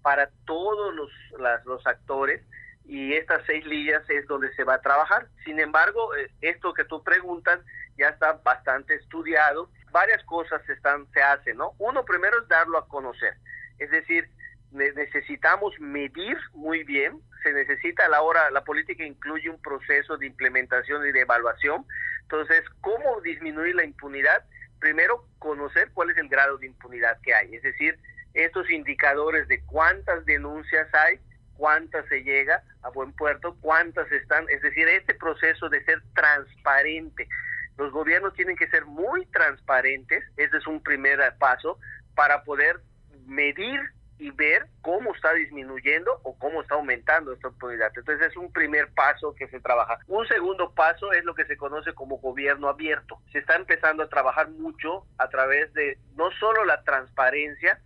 para 0.05 0.29
todos 0.45 0.93
los, 0.93 1.09
los 1.65 1.87
actores 1.87 2.39
y 2.85 3.13
estas 3.13 3.41
seis 3.47 3.65
líneas 3.65 4.07
es 4.07 4.27
donde 4.27 4.53
se 4.53 4.63
va 4.63 4.75
a 4.75 4.81
trabajar. 4.81 5.29
Sin 5.43 5.59
embargo, 5.59 6.15
eh, 6.15 6.29
esto 6.41 6.75
que 6.75 6.85
tú 6.85 7.03
preguntas 7.03 7.59
ya 7.97 8.09
está 8.09 8.33
bastante 8.33 8.93
estudiado. 8.93 9.67
Varias 9.89 10.23
cosas 10.25 10.61
están, 10.69 11.07
se 11.11 11.23
hacen, 11.23 11.57
¿no? 11.57 11.71
Uno 11.79 12.05
primero 12.05 12.39
es 12.39 12.47
darlo 12.47 12.77
a 12.77 12.87
conocer. 12.87 13.33
Es 13.79 13.89
decir, 13.89 14.29
necesitamos 14.69 15.73
medir 15.79 16.37
muy 16.53 16.83
bien. 16.83 17.19
Se 17.41 17.51
necesita 17.51 18.05
a 18.05 18.09
la 18.09 18.21
hora, 18.21 18.51
la 18.51 18.63
política 18.63 19.03
incluye 19.03 19.49
un 19.49 19.59
proceso 19.59 20.17
de 20.17 20.27
implementación 20.27 21.03
y 21.07 21.13
de 21.13 21.21
evaluación. 21.21 21.83
Entonces, 22.21 22.63
¿cómo 22.81 23.21
disminuir 23.21 23.73
la 23.73 23.83
impunidad? 23.83 24.45
Primero, 24.77 25.25
conocer 25.39 25.89
cuál 25.95 26.11
es 26.11 26.17
el 26.19 26.29
grado 26.29 26.59
de 26.59 26.67
impunidad 26.67 27.19
que 27.23 27.33
hay. 27.33 27.55
Es 27.55 27.63
decir, 27.63 27.97
estos 28.35 28.69
indicadores 28.69 29.47
de 29.47 29.63
cuántas 29.65 30.25
denuncias 30.25 30.87
hay, 30.93 31.19
cuántas 31.57 32.05
se 32.07 32.23
llega 32.23 32.61
a 32.83 32.89
buen 32.89 33.13
puerto, 33.13 33.57
cuántas 33.61 34.11
están, 34.11 34.45
es 34.49 34.61
decir, 34.61 34.87
este 34.87 35.15
proceso 35.15 35.69
de 35.69 35.83
ser 35.85 36.01
transparente. 36.13 37.27
Los 37.77 37.91
gobiernos 37.91 38.33
tienen 38.33 38.55
que 38.55 38.67
ser 38.67 38.85
muy 38.85 39.25
transparentes, 39.27 40.23
ese 40.37 40.57
es 40.57 40.67
un 40.67 40.81
primer 40.83 41.19
paso 41.39 41.79
para 42.13 42.43
poder 42.43 42.79
medir 43.25 43.79
y 44.17 44.31
ver 44.31 44.67
cómo 44.81 45.13
está 45.13 45.33
disminuyendo 45.33 46.19
o 46.23 46.37
cómo 46.37 46.61
está 46.61 46.75
aumentando 46.75 47.33
esta 47.33 47.49
impunidad. 47.49 47.91
Entonces 47.95 48.27
es 48.27 48.37
un 48.37 48.51
primer 48.51 48.87
paso 48.93 49.35
que 49.35 49.47
se 49.47 49.59
trabaja. 49.59 49.99
Un 50.07 50.25
segundo 50.27 50.71
paso 50.71 51.11
es 51.11 51.25
lo 51.25 51.35
que 51.35 51.45
se 51.45 51.57
conoce 51.57 51.93
como 51.93 52.17
gobierno 52.19 52.69
abierto. 52.69 53.19
Se 53.31 53.39
está 53.39 53.55
empezando 53.55 54.03
a 54.03 54.09
trabajar 54.09 54.49
mucho 54.49 55.05
a 55.17 55.27
través 55.27 55.73
de 55.73 55.97
no 56.15 56.31
solo 56.31 56.63
la 56.63 56.81
transparencia, 56.83 57.79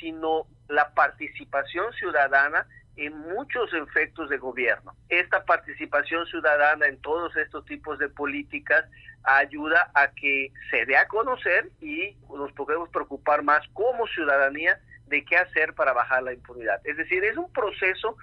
sino 0.00 0.46
la 0.68 0.92
participación 0.94 1.92
ciudadana 1.94 2.66
en 2.96 3.16
muchos 3.18 3.72
efectos 3.72 4.30
de 4.30 4.38
gobierno. 4.38 4.94
Esta 5.08 5.44
participación 5.44 6.26
ciudadana 6.26 6.86
en 6.86 7.00
todos 7.00 7.36
estos 7.36 7.64
tipos 7.66 7.98
de 7.98 8.08
políticas 8.08 8.84
ayuda 9.24 9.90
a 9.94 10.08
que 10.12 10.52
se 10.70 10.84
dé 10.86 10.96
a 10.96 11.08
conocer 11.08 11.70
y 11.80 12.16
nos 12.28 12.52
podemos 12.52 12.88
preocupar 12.90 13.42
más 13.42 13.66
como 13.72 14.06
ciudadanía 14.08 14.78
de 15.06 15.24
qué 15.24 15.36
hacer 15.36 15.74
para 15.74 15.92
bajar 15.92 16.22
la 16.22 16.32
impunidad. 16.32 16.80
Es 16.84 16.96
decir, 16.96 17.24
es 17.24 17.36
un 17.36 17.52
proceso 17.52 18.16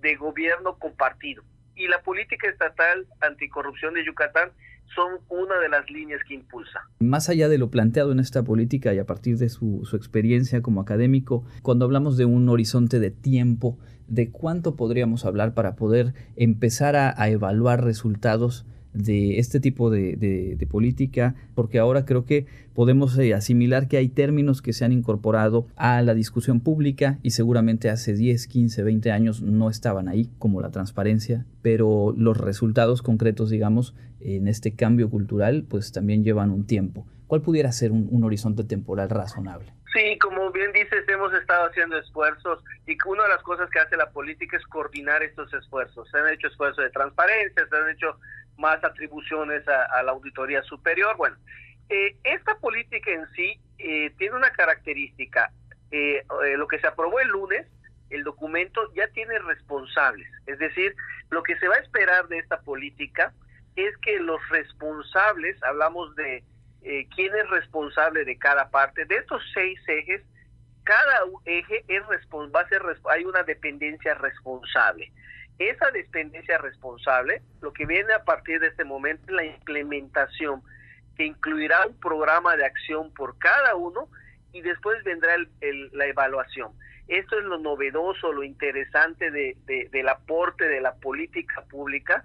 de 0.00 0.16
gobierno 0.16 0.78
compartido 0.78 1.42
y 1.74 1.88
la 1.88 2.02
política 2.02 2.48
estatal 2.48 3.06
anticorrupción 3.20 3.94
de 3.94 4.04
Yucatán 4.04 4.52
son 4.94 5.18
una 5.28 5.58
de 5.58 5.68
las 5.68 5.88
líneas 5.90 6.20
que 6.26 6.34
impulsa. 6.34 6.80
Más 7.00 7.28
allá 7.28 7.48
de 7.48 7.58
lo 7.58 7.70
planteado 7.70 8.12
en 8.12 8.20
esta 8.20 8.42
política 8.42 8.92
y 8.94 8.98
a 8.98 9.06
partir 9.06 9.38
de 9.38 9.48
su, 9.48 9.88
experiencia 9.92 10.62
como 10.62 10.80
académico, 10.80 11.44
cuando 11.62 11.84
hablamos 11.84 12.16
de 12.16 12.24
un 12.24 12.48
horizonte 12.48 13.00
de 13.00 13.10
tiempo, 13.10 13.78
¿de 14.08 14.30
cuánto 14.30 14.76
podríamos 14.76 15.24
hablar 15.24 15.54
para 15.54 15.76
poder 15.76 16.14
empezar 16.36 16.96
a 16.96 17.28
evaluar 17.28 17.84
resultados 17.84 18.66
de 18.92 19.38
este 19.38 19.60
tipo 19.60 19.90
de, 19.90 20.66
política, 20.70 21.34
porque 21.54 21.78
ahora 21.78 22.04
creo 22.04 22.24
que 22.24 22.46
podemos 22.74 23.18
eh, 23.18 23.34
asimilar 23.34 23.88
que 23.88 23.96
hay 23.96 24.08
términos 24.08 24.62
que 24.62 24.72
se 24.72 24.84
han 24.84 24.92
incorporado 24.92 25.66
a 25.76 26.00
la 26.02 26.14
discusión 26.14 26.60
pública 26.60 27.18
y 27.22 27.30
seguramente 27.30 27.90
hace 27.90 28.14
10, 28.14 28.46
15, 28.46 28.82
20 28.82 29.10
años 29.10 29.42
no 29.42 29.68
estaban 29.68 30.08
ahí, 30.08 30.30
como 30.38 30.60
la 30.60 30.70
transparencia, 30.70 31.44
pero 31.62 32.14
los 32.16 32.36
resultados 32.36 33.02
concretos, 33.02 33.50
digamos, 33.50 33.94
en 34.20 34.48
este 34.48 34.74
cambio 34.74 35.10
cultural, 35.10 35.64
pues 35.68 35.92
también 35.92 36.24
llevan 36.24 36.50
un 36.50 36.66
tiempo. 36.66 37.06
¿Cuál 37.26 37.42
pudiera 37.42 37.72
ser 37.72 37.92
un, 37.92 38.08
un 38.10 38.24
horizonte 38.24 38.64
temporal 38.64 39.08
razonable? 39.08 39.72
Sí, 39.92 40.16
como 40.18 40.52
bien 40.52 40.72
dices, 40.72 41.04
hemos 41.08 41.32
estado 41.34 41.68
haciendo 41.68 41.98
esfuerzos 41.98 42.62
y 42.86 42.96
una 43.06 43.24
de 43.24 43.28
las 43.30 43.42
cosas 43.42 43.68
que 43.70 43.80
hace 43.80 43.96
la 43.96 44.10
política 44.10 44.56
es 44.56 44.64
coordinar 44.66 45.22
estos 45.22 45.52
esfuerzos. 45.52 46.08
Se 46.10 46.18
han 46.18 46.28
hecho 46.28 46.46
esfuerzos 46.46 46.84
de 46.84 46.90
transparencia, 46.90 47.66
se 47.66 47.76
han 47.76 47.90
hecho 47.90 48.16
más 48.60 48.82
atribuciones 48.84 49.66
a, 49.66 50.02
la 50.02 50.12
auditoría 50.12 50.62
superior. 50.62 51.16
Bueno, 51.16 51.36
eh, 51.88 52.16
esta 52.22 52.56
política 52.58 53.10
en 53.10 53.26
sí 53.34 53.58
eh, 53.78 54.12
tiene 54.18 54.36
una 54.36 54.50
característica. 54.50 55.50
Eh, 55.90 56.24
lo 56.56 56.68
que 56.68 56.78
se 56.78 56.86
aprobó 56.86 57.18
el 57.18 57.28
lunes, 57.28 57.66
el 58.10 58.22
documento 58.22 58.92
ya 58.94 59.08
tiene 59.08 59.38
responsables. 59.40 60.28
Es 60.46 60.58
decir, 60.58 60.94
lo 61.30 61.42
que 61.42 61.58
se 61.58 61.66
va 61.66 61.76
a 61.76 61.80
esperar 61.80 62.28
de 62.28 62.38
esta 62.38 62.60
política 62.60 63.32
es 63.76 63.96
que 63.98 64.20
los 64.20 64.40
responsables, 64.50 65.60
hablamos 65.62 66.14
de 66.16 66.44
quién 67.14 67.34
es 67.34 67.50
responsable 67.50 68.24
de 68.24 68.38
cada 68.38 68.70
parte, 68.70 69.04
de 69.04 69.16
estos 69.16 69.42
seis 69.54 69.78
ejes, 69.86 70.22
cada 70.84 71.20
eje 71.44 71.84
es 71.88 72.02
va 72.02 72.60
a 72.60 72.68
ser 72.68 72.82
hay 73.10 73.24
una 73.24 73.42
dependencia 73.42 74.14
responsable. 74.14 75.12
Esa 75.60 75.90
dependencia 75.90 76.56
responsable, 76.56 77.42
lo 77.60 77.74
que 77.74 77.84
viene 77.84 78.14
a 78.14 78.24
partir 78.24 78.60
de 78.60 78.68
este 78.68 78.82
momento 78.82 79.24
es 79.26 79.32
la 79.32 79.44
implementación 79.44 80.62
que 81.18 81.26
incluirá 81.26 81.86
un 81.86 82.00
programa 82.00 82.56
de 82.56 82.64
acción 82.64 83.12
por 83.12 83.36
cada 83.36 83.74
uno 83.76 84.08
y 84.52 84.62
después 84.62 85.04
vendrá 85.04 85.36
la 85.92 86.06
evaluación. 86.06 86.72
Esto 87.08 87.38
es 87.38 87.44
lo 87.44 87.58
novedoso, 87.58 88.32
lo 88.32 88.42
interesante 88.42 89.30
de, 89.30 89.54
del 89.92 90.08
aporte 90.08 90.66
de 90.66 90.80
la 90.80 90.94
política 90.94 91.62
pública, 91.68 92.24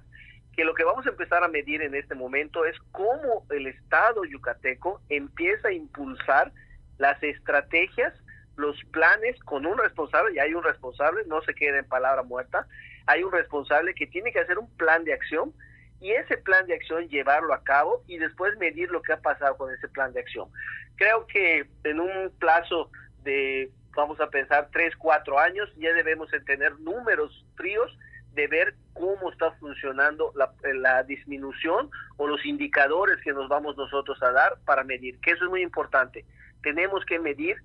que 0.56 0.64
lo 0.64 0.74
que 0.74 0.86
vamos 0.86 1.06
a 1.06 1.10
empezar 1.10 1.44
a 1.44 1.50
medir 1.50 1.82
en 1.82 1.94
este 1.94 2.16
momento 2.16 2.64
es 2.64 2.78
cómo 2.94 3.46
el 3.50 3.68
Estado 3.68 4.24
yucateco 4.24 5.02
empieza 5.10 5.68
a 5.68 5.74
impulsar 5.74 6.54
las 7.00 7.22
estrategias, 7.22 8.14
los 8.56 8.82
planes 8.94 9.38
con 9.44 9.66
un 9.66 9.78
responsable, 9.78 10.36
y 10.36 10.40
hay 10.40 10.54
un 10.54 10.64
responsable, 10.64 11.24
no 11.28 11.42
se 11.42 11.54
queda 11.54 11.80
en 11.80 11.86
palabra 11.90 12.24
muerta, 12.24 12.66
hay 13.08 13.24
un 13.24 13.32
responsable 13.32 13.93
que 13.93 14.08
tiene 14.08 14.32
que 14.32 14.39
hacer 14.39 14.58
un 14.58 14.70
plan 14.78 15.03
de 15.03 15.14
acción 15.14 15.53
y 16.01 16.12
ese 16.12 16.38
plan 16.38 16.68
de 16.68 16.76
acción 16.76 17.08
llevarlo 17.08 17.53
a 17.53 17.64
cabo 17.64 18.03
y 18.08 18.18
después 18.18 18.58
medir 18.58 18.91
lo 18.91 19.01
que 19.01 19.14
ha 19.14 19.22
pasado 19.22 19.58
con 19.58 19.74
ese 19.74 19.88
plan 19.88 20.14
de 20.14 20.20
acción. 20.20 20.49
Creo 20.95 21.26
que 21.28 21.68
en 21.84 21.99
un 21.99 22.32
plazo 22.39 22.91
de, 23.24 23.72
vamos 23.95 24.20
a 24.20 24.30
pensar, 24.30 24.70
tres, 24.72 24.95
cuatro 24.97 25.39
años, 25.39 25.70
ya 25.78 25.93
debemos 25.93 26.30
tener 26.45 26.80
números 26.80 27.45
fríos 27.56 27.97
de 28.34 28.47
ver 28.47 28.76
cómo 28.93 29.32
está 29.32 29.51
funcionando 29.53 30.34
la, 30.36 31.03
disminución 31.03 31.89
o 32.18 32.28
los 32.28 32.45
indicadores 32.45 33.18
que 33.24 33.34
nos 33.34 33.47
vamos 33.47 33.78
nosotros 33.78 34.22
a 34.22 34.32
dar 34.32 34.58
para 34.66 34.84
medir, 34.84 35.20
que 35.22 35.32
eso 35.32 35.45
es 35.45 35.49
muy 35.49 35.62
importante. 35.62 36.26
Tenemos 36.62 37.06
que 37.06 37.20
medir 37.20 37.58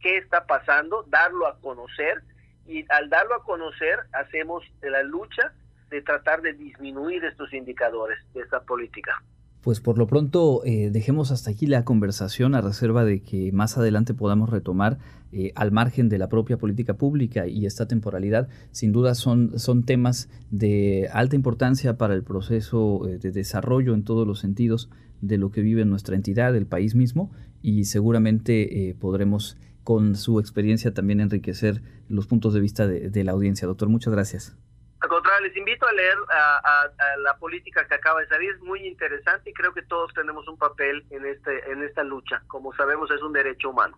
qué 0.00 0.16
está 0.16 0.46
pasando, 0.46 1.04
darlo 1.08 1.46
a 1.46 1.58
conocer 1.60 2.22
y 2.68 2.84
al 2.88 3.08
darlo 3.08 3.34
a 3.34 3.42
conocer 3.44 3.98
hacemos 4.12 4.64
la 4.82 5.02
lucha 5.02 5.52
de 5.90 6.02
tratar 6.02 6.42
de 6.42 6.52
disminuir 6.52 7.24
estos 7.24 7.52
indicadores 7.52 8.18
de 8.34 8.40
esta 8.40 8.60
política. 8.60 9.22
Pues 9.66 9.80
por 9.80 9.98
lo 9.98 10.06
pronto 10.06 10.62
eh, 10.64 10.90
dejemos 10.92 11.32
hasta 11.32 11.50
aquí 11.50 11.66
la 11.66 11.84
conversación 11.84 12.54
a 12.54 12.60
reserva 12.60 13.04
de 13.04 13.20
que 13.20 13.50
más 13.50 13.76
adelante 13.76 14.14
podamos 14.14 14.48
retomar 14.48 14.98
eh, 15.32 15.50
al 15.56 15.72
margen 15.72 16.08
de 16.08 16.18
la 16.18 16.28
propia 16.28 16.56
política 16.56 16.94
pública 16.94 17.48
y 17.48 17.66
esta 17.66 17.88
temporalidad. 17.88 18.48
Sin 18.70 18.92
duda 18.92 19.16
son, 19.16 19.58
son 19.58 19.82
temas 19.82 20.28
de 20.52 21.08
alta 21.12 21.34
importancia 21.34 21.98
para 21.98 22.14
el 22.14 22.22
proceso 22.22 23.08
eh, 23.08 23.18
de 23.18 23.32
desarrollo 23.32 23.94
en 23.94 24.04
todos 24.04 24.24
los 24.24 24.38
sentidos 24.38 24.88
de 25.20 25.36
lo 25.36 25.50
que 25.50 25.62
vive 25.62 25.84
nuestra 25.84 26.14
entidad, 26.14 26.54
el 26.54 26.66
país 26.66 26.94
mismo, 26.94 27.32
y 27.60 27.86
seguramente 27.86 28.94
podremos 29.00 29.56
con 29.86 30.16
su 30.16 30.40
experiencia 30.40 30.92
también 30.92 31.20
enriquecer 31.20 31.80
los 32.08 32.26
puntos 32.26 32.52
de 32.52 32.58
vista 32.58 32.88
de, 32.88 33.22
la 33.22 33.30
audiencia. 33.30 33.68
Doctor, 33.68 33.88
muchas 33.88 34.12
gracias. 34.12 34.56
Al 34.98 35.08
contrario, 35.08 35.46
les 35.46 35.56
invito 35.56 35.86
a 35.86 35.92
leer 35.92 36.16
a, 36.28 37.18
la 37.18 37.38
política 37.38 37.86
que 37.86 37.94
acaba 37.94 38.20
de 38.20 38.26
salir, 38.26 38.50
es 38.50 38.60
muy 38.62 38.84
interesante 38.84 39.50
y 39.50 39.52
creo 39.52 39.72
que 39.72 39.82
todos 39.82 40.12
tenemos 40.12 40.48
un 40.48 40.58
papel 40.58 41.06
en, 41.10 41.24
este, 41.24 41.70
en 41.70 41.84
esta 41.84 42.02
lucha. 42.02 42.42
Como 42.48 42.74
sabemos, 42.74 43.08
es 43.12 43.22
un 43.22 43.32
derecho 43.32 43.70
humano. 43.70 43.96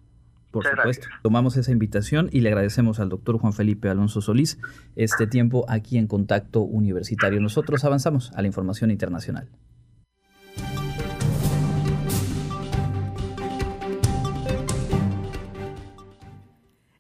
Por 0.51 0.67
supuesto. 0.67 1.09
Tomamos 1.23 1.57
esa 1.57 1.73
invitación 1.73 2.29
y 2.33 2.43
le 2.43 2.51
agradecemos 2.51 3.01
al 3.01 3.09
doctor 3.09 3.39
Juan 3.39 3.55
Felipe 3.55 3.89
Alonso 3.89 4.21
Solís 4.21 4.59
este 4.95 5.27
tiempo 5.27 5.65
aquí 5.71 5.97
en 5.97 6.07
Contacto 6.07 6.61
Universitario. 6.61 7.41
Nosotros 7.41 7.83
avanzamos 7.87 8.31
a 8.33 8.43
la 8.43 8.49
información 8.49 8.91
internacional. 8.91 9.49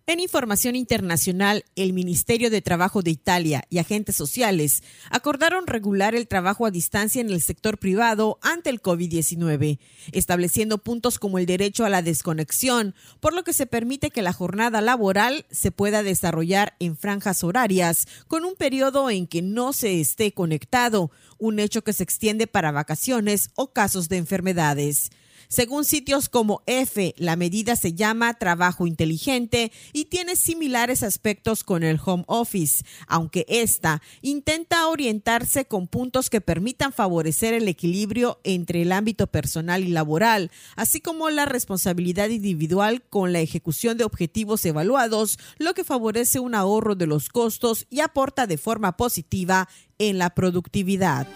En 0.08 0.20
información 0.20 0.74
internacional, 0.74 1.66
el 1.76 1.92
Ministerio 1.92 2.48
de 2.48 2.62
Trabajo 2.62 3.02
de 3.02 3.10
Italia 3.10 3.64
y 3.68 3.76
agentes 3.76 4.16
sociales 4.16 4.82
acordaron 5.10 5.66
regular 5.66 6.14
el 6.14 6.26
trabajo 6.26 6.64
a 6.64 6.70
distancia 6.70 7.20
en 7.20 7.28
el 7.28 7.42
sector 7.42 7.76
privado 7.76 8.38
ante 8.40 8.70
el 8.70 8.80
COVID-19, 8.80 9.78
estableciendo 10.12 10.78
puntos 10.78 11.18
como 11.18 11.38
el 11.38 11.44
derecho 11.44 11.84
a 11.84 11.90
la 11.90 12.00
desconexión, 12.00 12.94
por 13.20 13.34
lo 13.34 13.44
que 13.44 13.52
se 13.52 13.66
permite 13.66 14.08
que 14.08 14.22
la 14.22 14.32
jornada 14.32 14.80
laboral 14.80 15.44
se 15.50 15.72
pueda 15.72 16.02
desarrollar 16.02 16.74
en 16.78 16.96
franjas 16.96 17.44
horarias 17.44 18.08
con 18.28 18.46
un 18.46 18.54
periodo 18.54 19.10
en 19.10 19.26
que 19.26 19.42
no 19.42 19.74
se 19.74 20.00
esté 20.00 20.32
conectado, 20.32 21.10
un 21.36 21.58
hecho 21.58 21.84
que 21.84 21.92
se 21.92 22.04
extiende 22.04 22.46
para 22.46 22.72
vacaciones 22.72 23.50
o 23.56 23.74
casos 23.74 24.08
de 24.08 24.16
enfermedades. 24.16 25.10
Según 25.48 25.86
sitios 25.86 26.28
como 26.28 26.62
F, 26.66 27.14
la 27.16 27.34
medida 27.34 27.74
se 27.74 27.94
llama 27.94 28.34
trabajo 28.34 28.86
inteligente 28.86 29.72
y 29.94 30.04
tiene 30.04 30.36
similares 30.36 31.02
aspectos 31.02 31.64
con 31.64 31.82
el 31.82 31.98
home 32.04 32.24
office, 32.26 32.84
aunque 33.06 33.46
esta 33.48 34.02
intenta 34.20 34.86
orientarse 34.88 35.64
con 35.64 35.86
puntos 35.86 36.28
que 36.28 36.42
permitan 36.42 36.92
favorecer 36.92 37.54
el 37.54 37.66
equilibrio 37.66 38.40
entre 38.44 38.82
el 38.82 38.92
ámbito 38.92 39.26
personal 39.26 39.84
y 39.84 39.88
laboral, 39.88 40.50
así 40.76 41.00
como 41.00 41.30
la 41.30 41.46
responsabilidad 41.46 42.28
individual 42.28 43.02
con 43.08 43.32
la 43.32 43.40
ejecución 43.40 43.96
de 43.96 44.04
objetivos 44.04 44.66
evaluados, 44.66 45.38
lo 45.56 45.72
que 45.72 45.82
favorece 45.82 46.40
un 46.40 46.54
ahorro 46.54 46.94
de 46.94 47.06
los 47.06 47.30
costos 47.30 47.86
y 47.88 48.00
aporta 48.00 48.46
de 48.46 48.58
forma 48.58 48.98
positiva 48.98 49.66
en 49.98 50.18
la 50.18 50.28
productividad. 50.34 51.26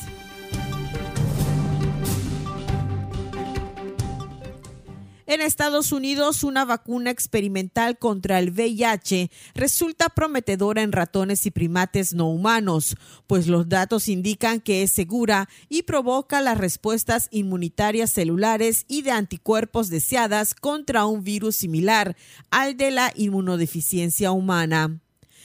En 5.33 5.41
Estados 5.41 5.93
Unidos, 5.93 6.45
una 6.45 6.67
vacuna 6.67 7.11
experimental 7.11 7.97
contra 7.97 8.39
el 8.39 8.51
VIH 8.51 9.31
resulta 9.55 10.11
prometedora 10.11 10.83
en 10.83 10.93
ratones 10.93 11.47
y 11.47 11.51
primates 11.51 12.13
no 12.13 12.29
humanos, 12.29 12.97
pues 13.27 13.47
los 13.47 13.67
datos 13.67 14.09
indican 14.09 14.61
que 14.61 14.83
es 14.83 14.93
segura 14.93 15.49
y 15.71 15.85
provoca 15.85 16.43
las 16.43 16.59
respuestas 16.59 17.29
inmunitarias 17.31 18.11
celulares 18.11 18.85
y 18.89 19.01
de 19.01 19.13
anticuerpos 19.13 19.89
deseadas 19.89 20.53
contra 20.53 21.07
un 21.07 21.25
virus 21.25 21.57
similar 21.57 22.15
al 22.51 22.77
de 22.77 22.91
la 22.91 23.11
inmunodeficiencia 23.17 24.33
humana. 24.33 25.01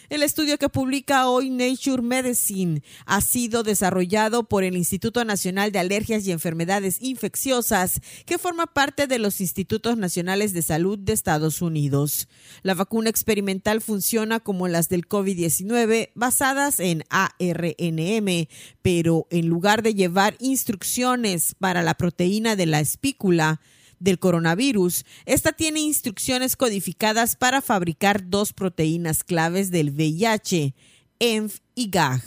El 0.10 0.24
estudio 0.24 0.58
que 0.58 0.70
publica 0.70 1.28
hoy 1.28 1.50
Nature 1.50 2.02
Medicine 2.02 2.82
ha 3.06 3.20
sido 3.20 3.64
desarrollado 3.64 4.48
por 4.48 4.64
el 4.64 4.78
Instituto 4.78 5.26
Nacional 5.26 5.74
de 5.74 5.80
Alergias 5.80 6.26
y 6.26 6.32
Enfermedades 6.32 7.02
Infecciosas, 7.02 8.00
que 8.26 8.38
forma 8.38 8.68
parte 8.68 9.08
de 9.08 9.20
los 9.20 9.42
Institutos 9.42 9.98
Nacionales 9.98 10.54
de 10.54 10.62
Salud 10.62 10.98
de 10.98 11.12
Estados 11.12 11.62
Unidos. 11.62 12.30
La 12.64 12.74
vacuna 12.74 13.10
experimental 13.10 13.82
funciona 13.82 14.40
como 14.40 14.70
las 14.70 14.88
del 14.88 15.10
COVID-19, 15.10 16.12
basadas 16.16 16.80
en 16.80 17.04
ARNM, 17.10 18.48
pero 18.82 19.28
en 19.30 19.50
lugar 19.50 19.84
de 19.84 19.94
llevar 19.94 20.38
instrucciones 20.40 21.54
para 21.60 21.82
la 21.82 21.96
proteína 21.96 22.56
de 22.56 22.66
la 22.66 22.80
espícula, 22.80 23.60
del 24.00 24.20
coronavirus, 24.20 25.06
esta 25.26 25.54
tiene 25.54 25.80
instrucciones 25.80 26.56
codificadas 26.56 27.36
para 27.36 27.62
fabricar 27.62 28.30
dos 28.30 28.54
proteínas 28.54 29.24
claves 29.24 29.72
del 29.72 29.92
VIH, 29.92 30.76
ENF 31.20 31.60
y 31.76 31.90
GAG. 31.90 32.22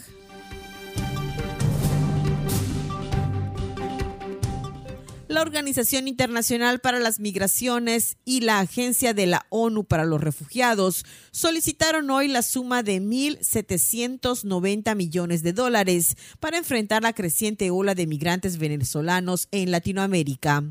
La 5.30 5.42
Organización 5.42 6.08
Internacional 6.08 6.80
para 6.80 6.98
las 6.98 7.20
Migraciones 7.20 8.16
y 8.24 8.40
la 8.40 8.58
Agencia 8.58 9.14
de 9.14 9.28
la 9.28 9.46
ONU 9.48 9.84
para 9.84 10.04
los 10.04 10.20
Refugiados 10.20 11.04
solicitaron 11.30 12.10
hoy 12.10 12.26
la 12.26 12.42
suma 12.42 12.82
de 12.82 13.00
1.790 13.00 14.96
millones 14.96 15.44
de 15.44 15.52
dólares 15.52 16.16
para 16.40 16.58
enfrentar 16.58 17.04
la 17.04 17.12
creciente 17.12 17.70
ola 17.70 17.94
de 17.94 18.08
migrantes 18.08 18.58
venezolanos 18.58 19.46
en 19.52 19.70
Latinoamérica. 19.70 20.64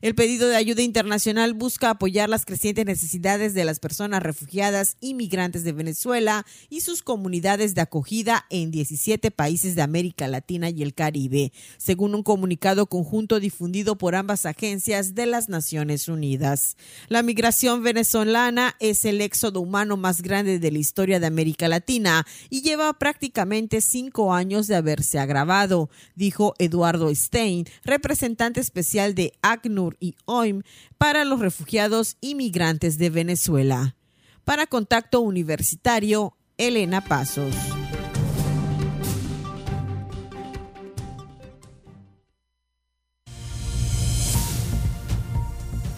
El 0.00 0.14
pedido 0.14 0.48
de 0.48 0.54
ayuda 0.54 0.82
internacional 0.82 1.54
busca 1.54 1.90
apoyar 1.90 2.28
las 2.28 2.44
crecientes 2.44 2.86
necesidades 2.86 3.52
de 3.52 3.64
las 3.64 3.80
personas 3.80 4.22
refugiadas 4.22 4.96
y 5.00 5.14
migrantes 5.14 5.64
de 5.64 5.72
Venezuela 5.72 6.46
y 6.70 6.82
sus 6.82 7.02
comunidades 7.02 7.74
de 7.74 7.80
acogida 7.80 8.46
en 8.48 8.70
17 8.70 9.32
países 9.32 9.74
de 9.74 9.82
América 9.82 10.28
Latina 10.28 10.70
y 10.70 10.84
el 10.84 10.94
Caribe, 10.94 11.52
según 11.78 12.14
un 12.14 12.22
comunicado 12.22 12.86
conjunto 12.86 13.40
difundido 13.40 13.98
por 13.98 14.14
ambas 14.14 14.46
agencias 14.46 15.16
de 15.16 15.26
las 15.26 15.48
Naciones 15.48 16.06
Unidas. 16.06 16.76
La 17.08 17.24
migración 17.24 17.82
venezolana 17.82 18.76
es 18.78 19.04
el 19.04 19.20
éxodo 19.20 19.60
humano 19.60 19.96
más 19.96 20.22
grande 20.22 20.60
de 20.60 20.70
la 20.70 20.78
historia 20.78 21.18
de 21.18 21.26
América 21.26 21.66
Latina 21.66 22.24
y 22.50 22.62
lleva 22.62 22.92
prácticamente 23.00 23.80
cinco 23.80 24.32
años 24.32 24.68
de 24.68 24.76
haberse 24.76 25.18
agravado, 25.18 25.90
dijo 26.14 26.54
Eduardo 26.60 27.12
Stein, 27.12 27.66
representante 27.82 28.60
especial 28.60 29.16
de 29.16 29.32
ACNUR 29.42 29.87
y 30.00 30.16
OIM 30.24 30.62
para 30.98 31.24
los 31.24 31.40
refugiados 31.40 32.16
inmigrantes 32.20 32.98
de 32.98 33.10
Venezuela. 33.10 33.96
Para 34.44 34.66
Contacto 34.66 35.20
Universitario, 35.20 36.36
Elena 36.56 37.02
Pasos. 37.04 37.54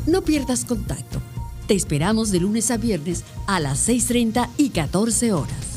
No 0.06 0.22
pierdas 0.22 0.64
contacto. 0.64 1.20
Te 1.68 1.74
esperamos 1.74 2.32
de 2.32 2.40
lunes 2.40 2.72
a 2.72 2.76
viernes 2.76 3.24
a 3.46 3.60
las 3.60 3.88
6.30 3.88 4.48
y 4.56 4.70
14 4.70 5.32
horas. 5.32 5.69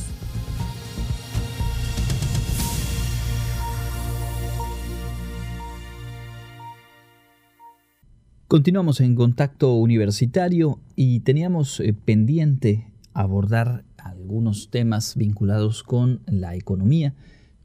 Continuamos 8.53 9.01
en 9.01 9.15
contacto 9.15 9.73
universitario 9.73 10.79
y 10.95 11.21
teníamos 11.21 11.79
eh, 11.79 11.91
pendiente 11.91 12.85
abordar 13.11 13.83
algunos 13.97 14.69
temas 14.69 15.17
vinculados 15.17 15.81
con 15.81 16.21
la 16.27 16.55
economía. 16.55 17.15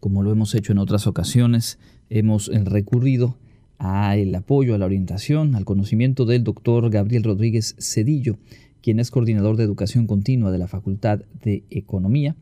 Como 0.01 0.23
lo 0.23 0.33
hemos 0.33 0.55
hecho 0.55 0.73
en 0.73 0.79
otras 0.79 1.07
ocasiones, 1.07 1.79
hemos 2.09 2.49
eh, 2.49 2.65
recurrido 2.65 3.37
al 3.77 4.35
apoyo, 4.35 4.75
a 4.75 4.79
la 4.79 4.87
orientación, 4.87 5.57
al 5.57 5.67
conocimiento 5.67 6.25
del 6.25 6.43
doctor 6.43 6.89
Gabriel 6.89 7.25
Rodríguez 7.25 7.77
Cedillo, 7.79 8.39
quien 8.81 8.99
es 8.99 9.11
coordinador 9.11 9.59
de 9.59 9.65
educación 9.65 10.07
continua 10.07 10.51
de 10.51 10.59
la 10.59 10.69
Facultad 10.69 11.21
de 11.45 11.65
Economía. 11.69 12.35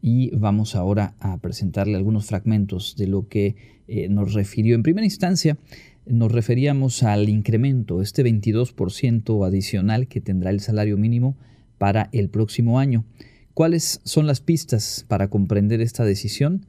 Y 0.00 0.34
vamos 0.34 0.74
ahora 0.74 1.12
a 1.20 1.36
presentarle 1.36 1.96
algunos 1.96 2.24
fragmentos 2.24 2.96
de 2.96 3.08
lo 3.08 3.28
que 3.28 3.56
eh, 3.88 4.08
nos 4.08 4.32
refirió 4.32 4.74
en 4.74 4.82
primera 4.82 5.04
instancia 5.04 5.58
nos 6.06 6.32
referíamos 6.32 7.02
al 7.02 7.28
incremento, 7.28 8.02
este 8.02 8.24
22% 8.24 9.46
adicional 9.46 10.08
que 10.08 10.20
tendrá 10.20 10.50
el 10.50 10.60
salario 10.60 10.96
mínimo 10.96 11.36
para 11.78 12.08
el 12.12 12.28
próximo 12.28 12.78
año. 12.78 13.04
¿Cuáles 13.54 14.00
son 14.04 14.26
las 14.26 14.40
pistas 14.40 15.04
para 15.08 15.28
comprender 15.28 15.80
esta 15.80 16.04
decisión 16.04 16.66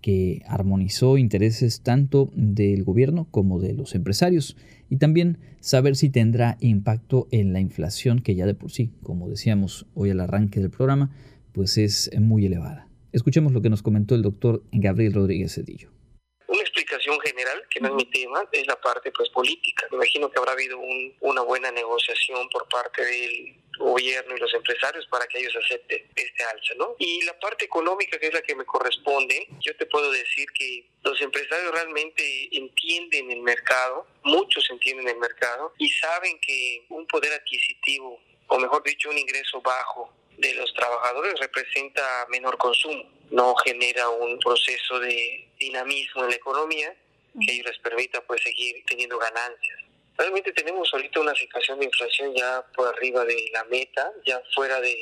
que 0.00 0.42
armonizó 0.46 1.16
intereses 1.16 1.80
tanto 1.80 2.30
del 2.34 2.84
gobierno 2.84 3.26
como 3.30 3.60
de 3.60 3.72
los 3.72 3.94
empresarios? 3.94 4.56
Y 4.90 4.96
también 4.96 5.38
saber 5.60 5.96
si 5.96 6.10
tendrá 6.10 6.58
impacto 6.60 7.26
en 7.30 7.52
la 7.52 7.60
inflación 7.60 8.20
que 8.20 8.34
ya 8.34 8.46
de 8.46 8.54
por 8.54 8.70
sí, 8.70 8.90
como 9.02 9.28
decíamos 9.28 9.86
hoy 9.94 10.10
al 10.10 10.20
arranque 10.20 10.60
del 10.60 10.70
programa, 10.70 11.10
pues 11.52 11.78
es 11.78 12.10
muy 12.20 12.44
elevada. 12.46 12.88
Escuchemos 13.12 13.52
lo 13.52 13.62
que 13.62 13.70
nos 13.70 13.82
comentó 13.82 14.14
el 14.14 14.22
doctor 14.22 14.64
Gabriel 14.72 15.14
Rodríguez 15.14 15.54
Cedillo 15.54 15.93
que 17.74 17.80
no 17.80 17.88
es 17.88 17.94
mi 17.94 18.04
tema, 18.04 18.48
es 18.52 18.66
la 18.68 18.80
parte 18.80 19.10
pues 19.10 19.28
política. 19.30 19.88
Me 19.90 19.96
imagino 19.96 20.30
que 20.30 20.38
habrá 20.38 20.52
habido 20.52 20.78
una 21.20 21.42
buena 21.42 21.72
negociación 21.72 22.48
por 22.50 22.68
parte 22.68 23.04
del 23.04 23.56
gobierno 23.76 24.36
y 24.36 24.38
los 24.38 24.54
empresarios 24.54 25.04
para 25.08 25.26
que 25.26 25.40
ellos 25.40 25.54
acepten 25.56 26.08
este 26.14 26.44
alza, 26.44 26.74
¿no? 26.76 26.94
Y 27.00 27.22
la 27.22 27.36
parte 27.40 27.64
económica, 27.64 28.16
que 28.18 28.28
es 28.28 28.34
la 28.34 28.42
que 28.42 28.54
me 28.54 28.64
corresponde, 28.64 29.48
yo 29.60 29.76
te 29.76 29.86
puedo 29.86 30.12
decir 30.12 30.46
que 30.52 30.88
los 31.02 31.20
empresarios 31.20 31.72
realmente 31.72 32.56
entienden 32.56 33.32
el 33.32 33.40
mercado, 33.40 34.06
muchos 34.22 34.70
entienden 34.70 35.08
el 35.08 35.18
mercado 35.18 35.74
y 35.78 35.88
saben 35.88 36.40
que 36.40 36.86
un 36.90 37.04
poder 37.08 37.32
adquisitivo, 37.32 38.20
o 38.46 38.58
mejor 38.58 38.84
dicho, 38.84 39.10
un 39.10 39.18
ingreso 39.18 39.60
bajo 39.60 40.14
de 40.38 40.54
los 40.54 40.72
trabajadores 40.74 41.34
representa 41.40 42.26
menor 42.28 42.56
consumo, 42.56 43.02
no 43.30 43.56
genera 43.56 44.08
un 44.10 44.38
proceso 44.38 45.00
de 45.00 45.48
dinamismo 45.58 46.22
en 46.22 46.30
la 46.30 46.36
economía 46.36 46.94
que 47.40 47.52
ellos 47.52 47.66
les 47.66 47.78
permita 47.78 48.20
pues 48.22 48.42
seguir 48.42 48.84
teniendo 48.86 49.18
ganancias. 49.18 49.78
Realmente 50.16 50.52
tenemos 50.52 50.88
ahorita 50.92 51.20
una 51.20 51.34
situación 51.34 51.78
de 51.80 51.86
inflación 51.86 52.34
ya 52.34 52.64
por 52.74 52.88
arriba 52.88 53.24
de 53.24 53.50
la 53.52 53.64
meta, 53.64 54.12
ya 54.24 54.40
fuera 54.54 54.80
de, 54.80 54.96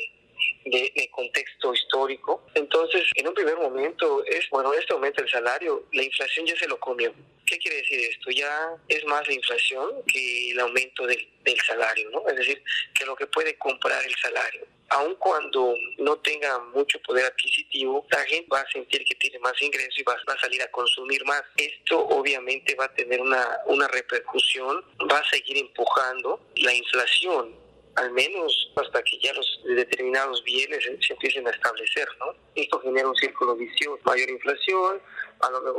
de, 0.65 1.09
contexto 1.11 1.73
histórico. 1.73 2.45
Entonces, 2.55 3.03
en 3.15 3.27
un 3.27 3.33
primer 3.33 3.57
momento, 3.57 4.25
es 4.25 4.49
bueno, 4.49 4.73
este 4.73 4.93
aumento 4.93 5.21
del 5.21 5.31
salario, 5.31 5.85
la 5.91 6.03
inflación 6.03 6.47
ya 6.47 6.55
se 6.57 6.67
lo 6.67 6.79
comió. 6.79 7.13
¿Qué 7.45 7.59
quiere 7.59 7.77
decir 7.77 7.99
esto? 7.99 8.31
Ya 8.31 8.75
es 8.87 9.05
más 9.05 9.27
la 9.27 9.33
inflación 9.33 9.91
que 10.11 10.51
el 10.51 10.59
aumento 10.59 11.05
del, 11.05 11.27
del 11.43 11.59
salario, 11.61 12.09
¿no? 12.09 12.27
Es 12.27 12.35
decir, 12.35 12.63
que 12.97 13.05
lo 13.05 13.15
que 13.15 13.27
puede 13.27 13.55
comprar 13.57 14.03
el 14.03 14.15
salario 14.15 14.65
aun 14.93 15.15
cuando 15.15 15.73
no 15.97 16.17
tenga 16.17 16.59
mucho 16.75 16.99
poder 17.01 17.25
adquisitivo, 17.25 18.05
la 18.11 18.19
gente 18.25 18.47
va 18.51 18.61
a 18.61 18.71
sentir 18.71 19.03
que 19.05 19.15
tiene 19.15 19.39
más 19.39 19.59
ingresos 19.61 19.97
y 19.97 20.03
va, 20.03 20.13
a 20.13 20.39
salir 20.39 20.61
a 20.61 20.71
consumir 20.71 21.23
más. 21.25 21.43
Esto 21.57 21.99
obviamente 21.99 22.75
va 22.75 22.85
a 22.85 22.93
tener 22.93 23.21
una, 23.21 23.59
una 23.67 23.87
repercusión, 23.87 24.83
va 25.11 25.17
a 25.17 25.29
seguir 25.29 25.57
empujando 25.57 26.39
la 26.57 26.73
inflación 26.73 27.63
al 27.95 28.11
menos 28.11 28.71
hasta 28.75 29.03
que 29.03 29.19
ya 29.19 29.33
los 29.33 29.61
determinados 29.63 30.43
bienes 30.43 30.83
se 30.83 31.13
empiecen 31.13 31.47
a 31.47 31.51
establecer, 31.51 32.07
¿no? 32.19 32.33
Esto 32.55 32.79
genera 32.81 33.07
un 33.07 33.15
círculo 33.15 33.55
vicioso, 33.55 33.99
mayor 34.03 34.29
inflación, 34.29 34.99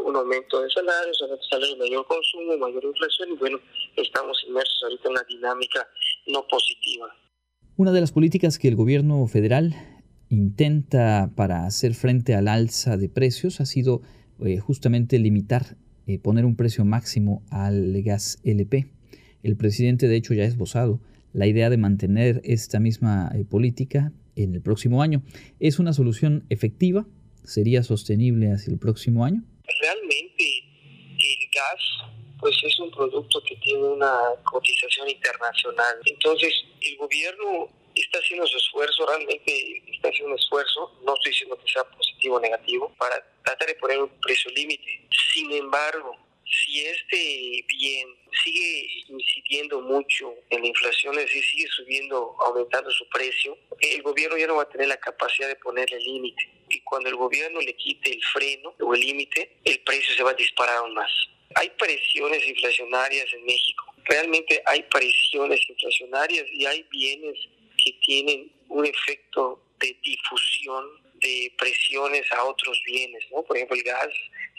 un 0.05 0.17
aumento 0.17 0.61
de 0.61 0.71
salarios, 0.71 1.19
salarios, 1.51 1.79
mayor 1.79 2.07
consumo, 2.07 2.57
mayor 2.57 2.85
inflación, 2.85 3.33
y 3.33 3.37
bueno, 3.37 3.61
estamos 3.97 4.43
inmersos 4.47 4.83
ahorita 4.85 5.09
en 5.09 5.11
una 5.13 5.23
dinámica 5.25 5.89
no 6.27 6.47
positiva. 6.47 7.15
Una 7.77 7.91
de 7.91 8.01
las 8.01 8.13
políticas 8.13 8.61
que 8.61 8.69
el 8.69 8.77
gobierno 8.77 9.27
federal 9.27 9.75
intenta 10.29 11.33
para 11.35 11.67
hacer 11.67 11.95
frente 11.95 12.37
al 12.37 12.47
alza 12.47 12.97
de 12.97 13.09
precios 13.09 13.61
ha 13.61 13.67
sido 13.67 14.01
eh, 14.45 14.59
justamente 14.59 15.19
limitar, 15.19 15.77
eh, 16.07 16.21
poner 16.21 16.45
un 16.45 16.55
precio 16.55 16.85
máximo 16.85 17.43
al 17.51 18.01
gas 18.03 18.39
LP. 18.45 18.87
El 19.43 19.57
presidente 19.57 20.07
de 20.07 20.15
hecho 20.15 20.35
ya 20.35 20.45
ha 20.45 20.47
esbozado 20.47 21.01
la 21.33 21.49
idea 21.49 21.69
de 21.69 21.77
mantener 21.77 22.41
esta 22.45 22.79
misma 22.79 23.33
eh, 23.35 23.45
política 23.45 24.13
en 24.37 24.55
el 24.55 24.61
próximo 24.61 25.03
año. 25.03 25.25
¿Es 25.59 25.81
una 25.81 25.93
solución 25.93 26.45
efectiva? 26.51 27.09
¿Sería 27.43 27.83
sostenible 27.83 28.53
hacia 28.53 28.73
el 28.73 28.79
próximo 28.79 29.25
año? 29.25 29.43
Realmente 29.81 30.45
el 31.09 31.49
gas 31.53 32.24
pues 32.45 32.63
es 32.63 32.79
un 32.79 32.91
producto 32.91 33.43
que 33.43 33.57
tiene 33.57 33.83
una 33.85 34.21
cotización 34.45 35.09
internacional. 35.09 35.99
Entonces, 36.05 36.53
el 36.83 36.95
gobierno 36.99 37.71
está 37.95 38.19
haciendo 38.19 38.47
su 38.47 38.59
esfuerzo, 38.59 39.07
realmente 39.07 39.83
está 39.91 40.11
haciendo 40.11 40.35
un 40.35 40.39
esfuerzo, 40.39 40.93
no 41.07 41.15
estoy 41.15 41.33
diciendo 41.33 41.57
que 41.57 41.73
sea 41.73 41.85
positivo 41.85 42.37
o 42.37 42.41
negativo, 42.41 42.95
para 42.99 43.17
tratar 43.43 43.67
de 43.67 43.75
poner 43.77 43.99
un 43.99 44.11
precio 44.21 44.51
límite. 44.51 45.09
Sin 45.33 45.53
embargo, 45.53 46.19
si 46.45 46.85
este 46.85 47.65
bien 47.67 48.15
sigue 48.45 49.05
incidiendo 49.09 49.81
mucho 49.81 50.35
en 50.51 50.61
la 50.61 50.67
inflación, 50.67 51.19
es 51.19 51.25
decir, 51.25 51.45
sigue 51.45 51.69
subiendo, 51.69 52.37
aumentando 52.41 52.91
su 52.91 53.09
precio, 53.09 53.57
el 53.81 54.03
gobierno 54.03 54.37
ya 54.37 54.49
no 54.49 54.57
va 54.57 54.65
a 54.65 54.69
tener 54.69 54.89
la 54.89 54.99
capacidad 54.99 55.49
de 55.49 55.57
ponerle 55.57 55.99
límite. 55.99 56.47
Y 56.69 56.81
cuando 56.81 57.09
el 57.09 57.17
gobierno 57.17 57.63
le 57.63 57.75
quite 57.75 58.13
el 58.13 58.23
freno 58.23 58.75
o 58.81 58.95
el 58.95 59.01
límite, 59.01 59.61
el 59.65 59.81
precio 59.81 60.15
se 60.15 60.23
va 60.23 60.33
a 60.33 60.35
disparar 60.35 60.77
aún 60.77 60.93
más. 60.93 61.11
Hay 61.55 61.71
presiones 61.79 62.47
inflacionarias 62.47 63.27
en 63.33 63.45
México. 63.45 63.85
Realmente 64.05 64.63
hay 64.67 64.83
presiones 64.85 65.61
inflacionarias 65.69 66.45
y 66.53 66.67
hay 66.67 66.85
bienes 66.91 67.39
que 67.83 67.93
tienen 68.05 68.53
un 68.69 68.85
efecto 68.85 69.63
de 69.81 69.97
difusión 70.03 70.85
de 71.21 71.53
presiones 71.59 72.31
a 72.33 72.45
otros 72.45 72.79
bienes, 72.87 73.25
¿no? 73.33 73.43
Por 73.43 73.57
ejemplo, 73.57 73.77
el 73.77 73.83
gas 73.83 74.09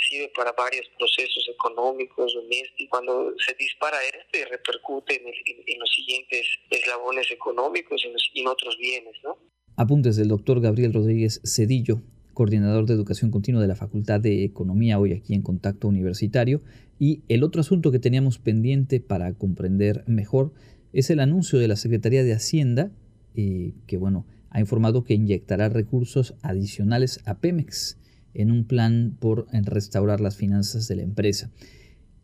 sirve 0.09 0.31
para 0.35 0.51
varios 0.53 0.87
procesos 0.97 1.47
económicos, 1.49 2.33
domésticos. 2.33 2.89
Cuando 2.89 3.33
se 3.45 3.53
dispara 3.53 3.97
este, 4.03 4.45
repercute 4.45 5.15
en, 5.15 5.79
los 5.79 5.89
siguientes 5.89 6.47
eslabones 6.69 7.29
económicos 7.31 8.03
y 8.33 8.41
en, 8.41 8.47
otros 8.47 8.77
bienes, 8.77 9.15
¿no? 9.23 9.37
Apuntes 9.77 10.15
del 10.15 10.29
doctor 10.29 10.61
Gabriel 10.61 10.93
Rodríguez 10.93 11.41
Cedillo, 11.45 12.01
coordinador 12.35 12.85
de 12.85 12.93
educación 12.93 13.31
continua 13.31 13.61
de 13.61 13.67
la 13.67 13.75
Facultad 13.75 14.19
de 14.19 14.43
Economía, 14.43 14.99
hoy 14.99 15.13
aquí 15.13 15.33
en 15.33 15.41
Contacto 15.41 15.87
Universitario. 15.87 16.61
Y 16.99 17.23
el 17.29 17.43
otro 17.43 17.61
asunto 17.61 17.91
que 17.91 17.97
teníamos 17.97 18.37
pendiente 18.37 18.99
para 18.99 19.33
comprender 19.33 20.03
mejor 20.05 20.53
es 20.93 21.09
el 21.09 21.19
anuncio 21.21 21.57
de 21.57 21.67
la 21.67 21.77
Secretaría 21.77 22.23
de 22.23 22.33
Hacienda, 22.33 22.91
eh, 23.35 23.73
que 23.87 23.97
bueno, 23.97 24.27
ha 24.51 24.59
informado 24.59 25.03
que 25.03 25.15
inyectará 25.15 25.69
recursos 25.69 26.35
adicionales 26.41 27.21
a 27.25 27.39
Pemex 27.39 27.97
en 28.33 28.51
un 28.51 28.65
plan 28.65 29.15
por 29.19 29.47
restaurar 29.51 30.21
las 30.21 30.35
finanzas 30.35 30.87
de 30.87 30.97
la 30.97 31.03
empresa. 31.03 31.51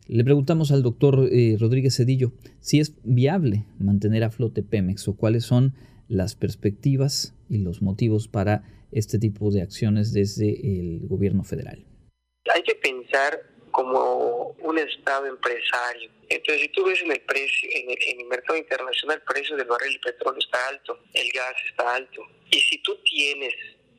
Le 0.06 0.24
preguntamos 0.24 0.72
al 0.72 0.82
doctor 0.82 1.28
eh, 1.32 1.56
Rodríguez 1.58 1.96
Cedillo 1.96 2.32
si 2.60 2.80
es 2.80 2.94
viable 3.02 3.64
mantener 3.78 4.24
a 4.24 4.30
flote 4.30 4.62
Pemex 4.62 5.08
o 5.08 5.14
cuáles 5.14 5.44
son 5.44 5.72
las 6.08 6.34
perspectivas 6.34 7.34
y 7.52 7.58
los 7.58 7.82
motivos 7.82 8.28
para 8.28 8.64
este 8.92 9.18
tipo 9.18 9.50
de 9.50 9.60
acciones 9.60 10.14
desde 10.14 10.48
el 10.48 11.06
gobierno 11.06 11.44
federal. 11.44 11.84
Hay 12.52 12.62
que 12.62 12.74
pensar 12.76 13.42
como 13.70 14.56
un 14.60 14.78
estado 14.78 15.26
empresario. 15.26 16.10
Entonces, 16.30 16.62
si 16.62 16.68
tú 16.70 16.84
ves 16.84 17.02
en 17.02 17.12
el 17.12 17.20
precio, 17.20 17.68
en 17.74 17.90
el, 17.90 17.98
en 18.06 18.20
el 18.20 18.26
mercado 18.26 18.58
internacional, 18.58 19.18
el 19.18 19.34
precio 19.34 19.56
del 19.56 19.66
barril 19.66 19.92
de 19.92 20.12
petróleo 20.12 20.38
está 20.38 20.68
alto, 20.68 20.98
el 21.12 21.28
gas 21.32 21.54
está 21.70 21.94
alto. 21.94 22.22
Y 22.50 22.58
si 22.60 22.78
tú 22.78 22.96
tienes 23.04 23.54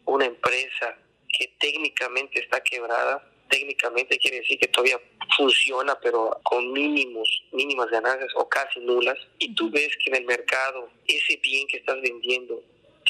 una 0.06 0.26
empresa 0.26 0.98
que 1.38 1.54
técnicamente 1.60 2.40
está 2.40 2.60
quebrada, 2.62 3.24
técnicamente 3.50 4.18
quiere 4.18 4.38
decir 4.38 4.58
que 4.60 4.68
todavía 4.68 5.00
funciona, 5.38 6.00
pero 6.02 6.40
con 6.44 6.72
mínimos, 6.72 7.30
mínimas 7.52 7.90
ganancias 7.92 8.32
o 8.36 8.50
casi 8.50 8.80
nulas, 8.80 9.18
y 9.38 9.54
tú 9.54 9.70
ves 9.70 9.90
que 10.04 10.10
en 10.10 10.16
el 10.18 10.26
mercado 10.26 10.90
ese 11.06 11.38
bien 11.38 11.68
que 11.68 11.78
estás 11.78 12.02
vendiendo 12.02 12.64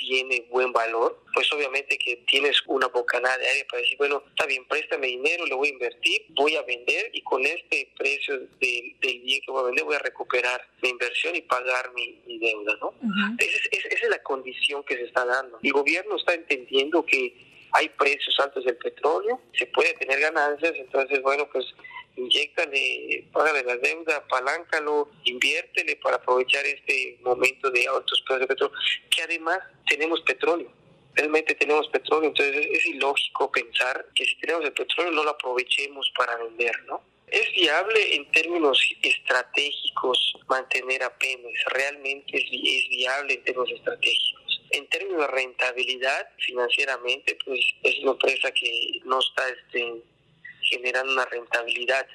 tiene 0.03 0.45
buen 0.49 0.71
valor, 0.73 1.23
pues 1.33 1.51
obviamente 1.53 1.97
que 1.97 2.17
tienes 2.27 2.61
una 2.67 2.87
bocanada 2.87 3.37
de 3.37 3.47
aire 3.47 3.65
para 3.69 3.81
decir, 3.81 3.97
bueno, 3.97 4.21
está 4.27 4.45
bien, 4.45 4.65
préstame 4.67 5.07
dinero, 5.07 5.45
lo 5.47 5.57
voy 5.57 5.69
a 5.69 5.71
invertir, 5.71 6.25
voy 6.29 6.55
a 6.57 6.61
vender 6.63 7.09
y 7.13 7.21
con 7.21 7.45
este 7.45 7.89
precio 7.97 8.37
del 8.37 8.95
bien 8.99 9.41
que 9.41 9.51
voy 9.51 9.61
a 9.61 9.65
vender 9.67 9.85
voy 9.85 9.95
a 9.95 9.99
recuperar 9.99 10.67
mi 10.81 10.89
inversión 10.89 11.35
y 11.35 11.41
pagar 11.41 11.93
mi, 11.93 12.21
deuda, 12.37 12.75
¿no? 12.81 12.93
esa 13.39 13.87
es 13.87 14.09
la 14.09 14.21
condición 14.21 14.83
que 14.83 14.95
se 14.97 15.03
está 15.03 15.23
dando. 15.25 15.59
El 15.63 15.71
gobierno 15.71 16.17
está 16.17 16.33
entendiendo 16.33 17.05
que 17.05 17.33
hay 17.71 17.89
precios 17.89 18.37
altos 18.39 18.65
del 18.65 18.77
petróleo, 18.77 19.39
se 19.57 19.65
puede 19.67 19.93
tener 19.93 20.19
ganancias, 20.19 20.73
entonces, 20.75 21.21
bueno, 21.21 21.47
pues 21.51 21.65
inyectale, 22.15 23.27
págale 23.31 23.63
la 23.63 23.77
deuda, 23.77 24.17
apaláncalo, 24.17 25.09
inviértele 25.25 25.95
para 25.97 26.17
aprovechar 26.17 26.65
este 26.65 27.17
momento 27.21 27.69
de 27.71 27.87
altos 27.87 28.21
precios 28.21 28.41
de 28.41 28.47
petróleo, 28.47 28.77
que 29.09 29.23
además 29.23 29.59
tenemos 29.87 30.21
petróleo. 30.21 30.71
Realmente 31.15 31.53
tenemos 31.55 31.87
petróleo, 31.89 32.29
entonces 32.29 32.67
es 32.71 32.85
ilógico 32.87 33.51
pensar 33.51 34.05
que 34.15 34.25
si 34.25 34.35
tenemos 34.39 34.65
el 34.65 34.73
petróleo 34.73 35.11
no 35.11 35.23
lo 35.23 35.31
aprovechemos 35.31 36.11
para 36.17 36.37
vender, 36.37 36.73
¿no? 36.87 37.03
¿Es 37.27 37.51
viable 37.55 38.15
en 38.15 38.29
términos 38.31 38.79
estratégicos 39.01 40.37
mantener 40.47 41.03
a 41.03 41.17
Pemex? 41.17 41.65
Realmente 41.65 42.37
es, 42.37 42.89
viable 42.89 43.33
en 43.33 43.43
términos 43.43 43.71
estratégicos 43.71 44.43
en 44.73 44.87
términos 44.87 45.21
de 45.21 45.27
rentabilidad 45.27 46.27
financieramente, 46.37 47.37
pues 47.45 47.59
es 47.83 47.99
una 47.99 48.11
empresa 48.11 48.51
que 48.51 48.99
no 49.05 49.19
está 49.19 49.47
este, 49.49 50.01
generando 50.73 51.13
una 51.13 51.25
rentabilidad 51.25 52.07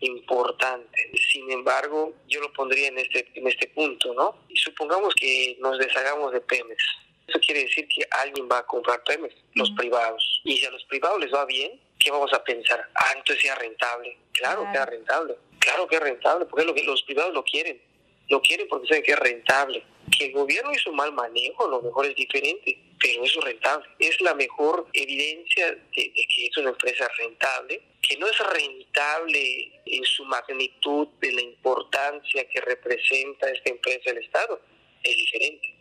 importante. 0.00 1.10
Sin 1.32 1.50
embargo, 1.50 2.12
yo 2.28 2.40
lo 2.40 2.52
pondría 2.52 2.88
en 2.88 2.98
este, 2.98 3.26
en 3.34 3.46
este 3.46 3.68
punto, 3.68 4.12
¿no? 4.14 4.36
Y 4.48 4.56
supongamos 4.56 5.14
que 5.14 5.56
nos 5.60 5.78
deshagamos 5.78 6.32
de 6.32 6.40
Pemex. 6.40 6.82
Eso 7.26 7.38
quiere 7.40 7.64
decir 7.64 7.88
que 7.88 8.06
alguien 8.10 8.48
va 8.50 8.58
a 8.58 8.66
comprar 8.66 9.02
Pemex, 9.04 9.34
los 9.54 9.70
privados. 9.70 10.42
Y 10.44 10.58
si 10.58 10.66
a 10.66 10.70
los 10.70 10.84
privados 10.84 11.20
les 11.20 11.32
va 11.32 11.46
bien, 11.46 11.80
¿qué 11.98 12.10
vamos 12.10 12.32
a 12.32 12.44
pensar? 12.44 12.86
Ah, 12.94 13.12
entonces 13.16 13.42
sea 13.42 13.54
rentable. 13.54 14.18
Claro, 14.32 14.66
que 14.70 14.78
es 14.78 14.86
rentable. 14.86 15.36
Claro 15.58 15.86
que 15.86 15.96
es 15.96 16.02
rentable, 16.02 16.44
porque 16.46 16.66
lo 16.66 16.74
que 16.74 16.84
los 16.84 17.02
privados 17.04 17.32
lo 17.32 17.42
quieren. 17.42 17.80
Lo 18.28 18.42
quieren 18.42 18.66
porque 18.68 18.88
saben 18.88 19.02
que 19.02 19.12
es 19.12 19.18
rentable. 19.18 19.82
Que 20.16 20.26
el 20.26 20.32
gobierno 20.32 20.72
hizo 20.72 20.92
mal 20.92 21.12
manejo, 21.12 21.66
a 21.66 21.70
lo 21.70 21.80
mejor 21.80 22.06
es 22.06 22.14
diferente, 22.14 22.78
pero 23.00 23.24
eso 23.24 23.38
es 23.40 23.44
rentable. 23.44 23.86
Es 23.98 24.20
la 24.20 24.34
mejor 24.34 24.86
evidencia 24.92 25.70
de, 25.72 25.80
que 25.92 26.46
es 26.46 26.56
una 26.56 26.70
empresa 26.70 27.08
rentable, 27.18 27.80
que 28.06 28.16
no 28.18 28.26
es 28.26 28.38
rentable 28.38 29.72
en 29.86 30.04
su 30.04 30.24
magnitud 30.24 31.08
de 31.20 31.32
la 31.32 31.42
importancia 31.42 32.44
que 32.48 32.60
representa 32.60 33.50
esta 33.50 33.70
empresa 33.70 34.10
del 34.10 34.18
Estado, 34.18 34.60
es 35.02 35.16
diferente. 35.16 35.74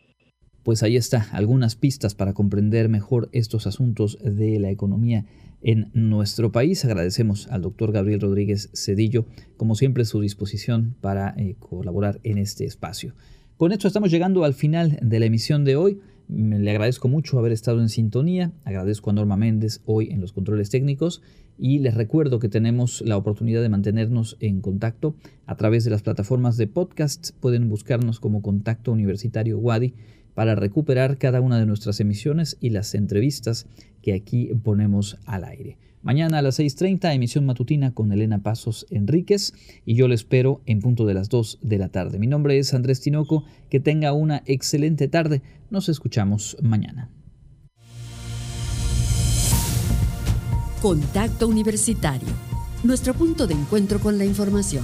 Pues 0.63 0.81
ahí 0.81 0.95
está, 0.95 1.27
algunas 1.33 1.75
pistas 1.75 2.15
para 2.15 2.33
comprender 2.33 2.87
mejor 2.87 3.29
estos 3.33 3.67
asuntos 3.67 4.17
de 4.21 4.59
la 4.59 4.71
economía 4.71 5.25
en 5.61 5.91
nuestro 5.93 6.53
país. 6.53 6.85
Agradecemos 6.85 7.47
al 7.47 7.61
doctor 7.61 7.91
Gabriel 7.91 8.21
Rodríguez 8.21 8.69
Cedillo, 8.73 9.25
como 9.57 9.75
siempre, 9.75 10.05
su 10.05 10.21
disposición 10.21 10.95
para 11.01 11.35
eh, 11.37 11.55
colaborar 11.59 12.21
en 12.23 12.37
este 12.37 12.63
espacio. 12.63 13.13
Con 13.57 13.71
esto 13.71 13.87
estamos 13.87 14.09
llegando 14.09 14.45
al 14.45 14.53
final 14.53 14.97
de 15.01 15.19
la 15.19 15.25
emisión 15.25 15.63
de 15.65 15.75
hoy. 15.75 15.99
Le 16.29 16.71
agradezco 16.71 17.07
mucho 17.07 17.37
haber 17.37 17.51
estado 17.51 17.81
en 17.81 17.89
sintonía, 17.89 18.51
agradezco 18.63 19.09
a 19.09 19.13
Norma 19.13 19.37
Méndez 19.37 19.81
hoy 19.85 20.09
en 20.11 20.21
los 20.21 20.33
controles 20.33 20.69
técnicos 20.69 21.21
y 21.57 21.79
les 21.79 21.93
recuerdo 21.93 22.39
que 22.39 22.49
tenemos 22.49 23.01
la 23.01 23.17
oportunidad 23.17 23.61
de 23.61 23.69
mantenernos 23.69 24.37
en 24.39 24.61
contacto 24.61 25.15
a 25.45 25.55
través 25.55 25.83
de 25.83 25.91
las 25.91 26.01
plataformas 26.01 26.57
de 26.57 26.67
podcast. 26.67 27.31
Pueden 27.39 27.69
buscarnos 27.69 28.19
como 28.19 28.41
Contacto 28.41 28.91
Universitario 28.91 29.59
Wadi 29.59 29.93
para 30.33 30.55
recuperar 30.55 31.17
cada 31.17 31.41
una 31.41 31.59
de 31.59 31.65
nuestras 31.65 31.99
emisiones 31.99 32.57
y 32.59 32.69
las 32.69 32.95
entrevistas 32.95 33.67
que 34.01 34.13
aquí 34.13 34.51
ponemos 34.63 35.17
al 35.25 35.43
aire. 35.45 35.77
Mañana 36.03 36.39
a 36.39 36.41
las 36.41 36.59
6.30, 36.59 37.15
emisión 37.15 37.45
matutina 37.45 37.93
con 37.93 38.11
Elena 38.11 38.43
Pasos 38.43 38.85
Enríquez 38.89 39.53
y 39.85 39.95
yo 39.95 40.09
le 40.09 40.15
espero 40.15 40.61
en 40.65 40.81
punto 40.81 41.05
de 41.05 41.13
las 41.13 41.29
2 41.29 41.59
de 41.61 41.77
la 41.77 41.87
tarde. 41.87 42.19
Mi 42.19 42.27
nombre 42.27 42.57
es 42.57 42.73
Andrés 42.73 42.99
Tinoco, 42.99 43.45
que 43.69 43.79
tenga 43.79 44.11
una 44.11 44.43
excelente 44.45 45.07
tarde. 45.07 45.41
Nos 45.69 45.87
escuchamos 45.87 46.57
mañana. 46.61 47.09
Contacto 50.81 51.47
Universitario, 51.47 52.27
nuestro 52.83 53.13
punto 53.13 53.47
de 53.47 53.53
encuentro 53.53 53.99
con 53.99 54.17
la 54.17 54.25
información. 54.25 54.83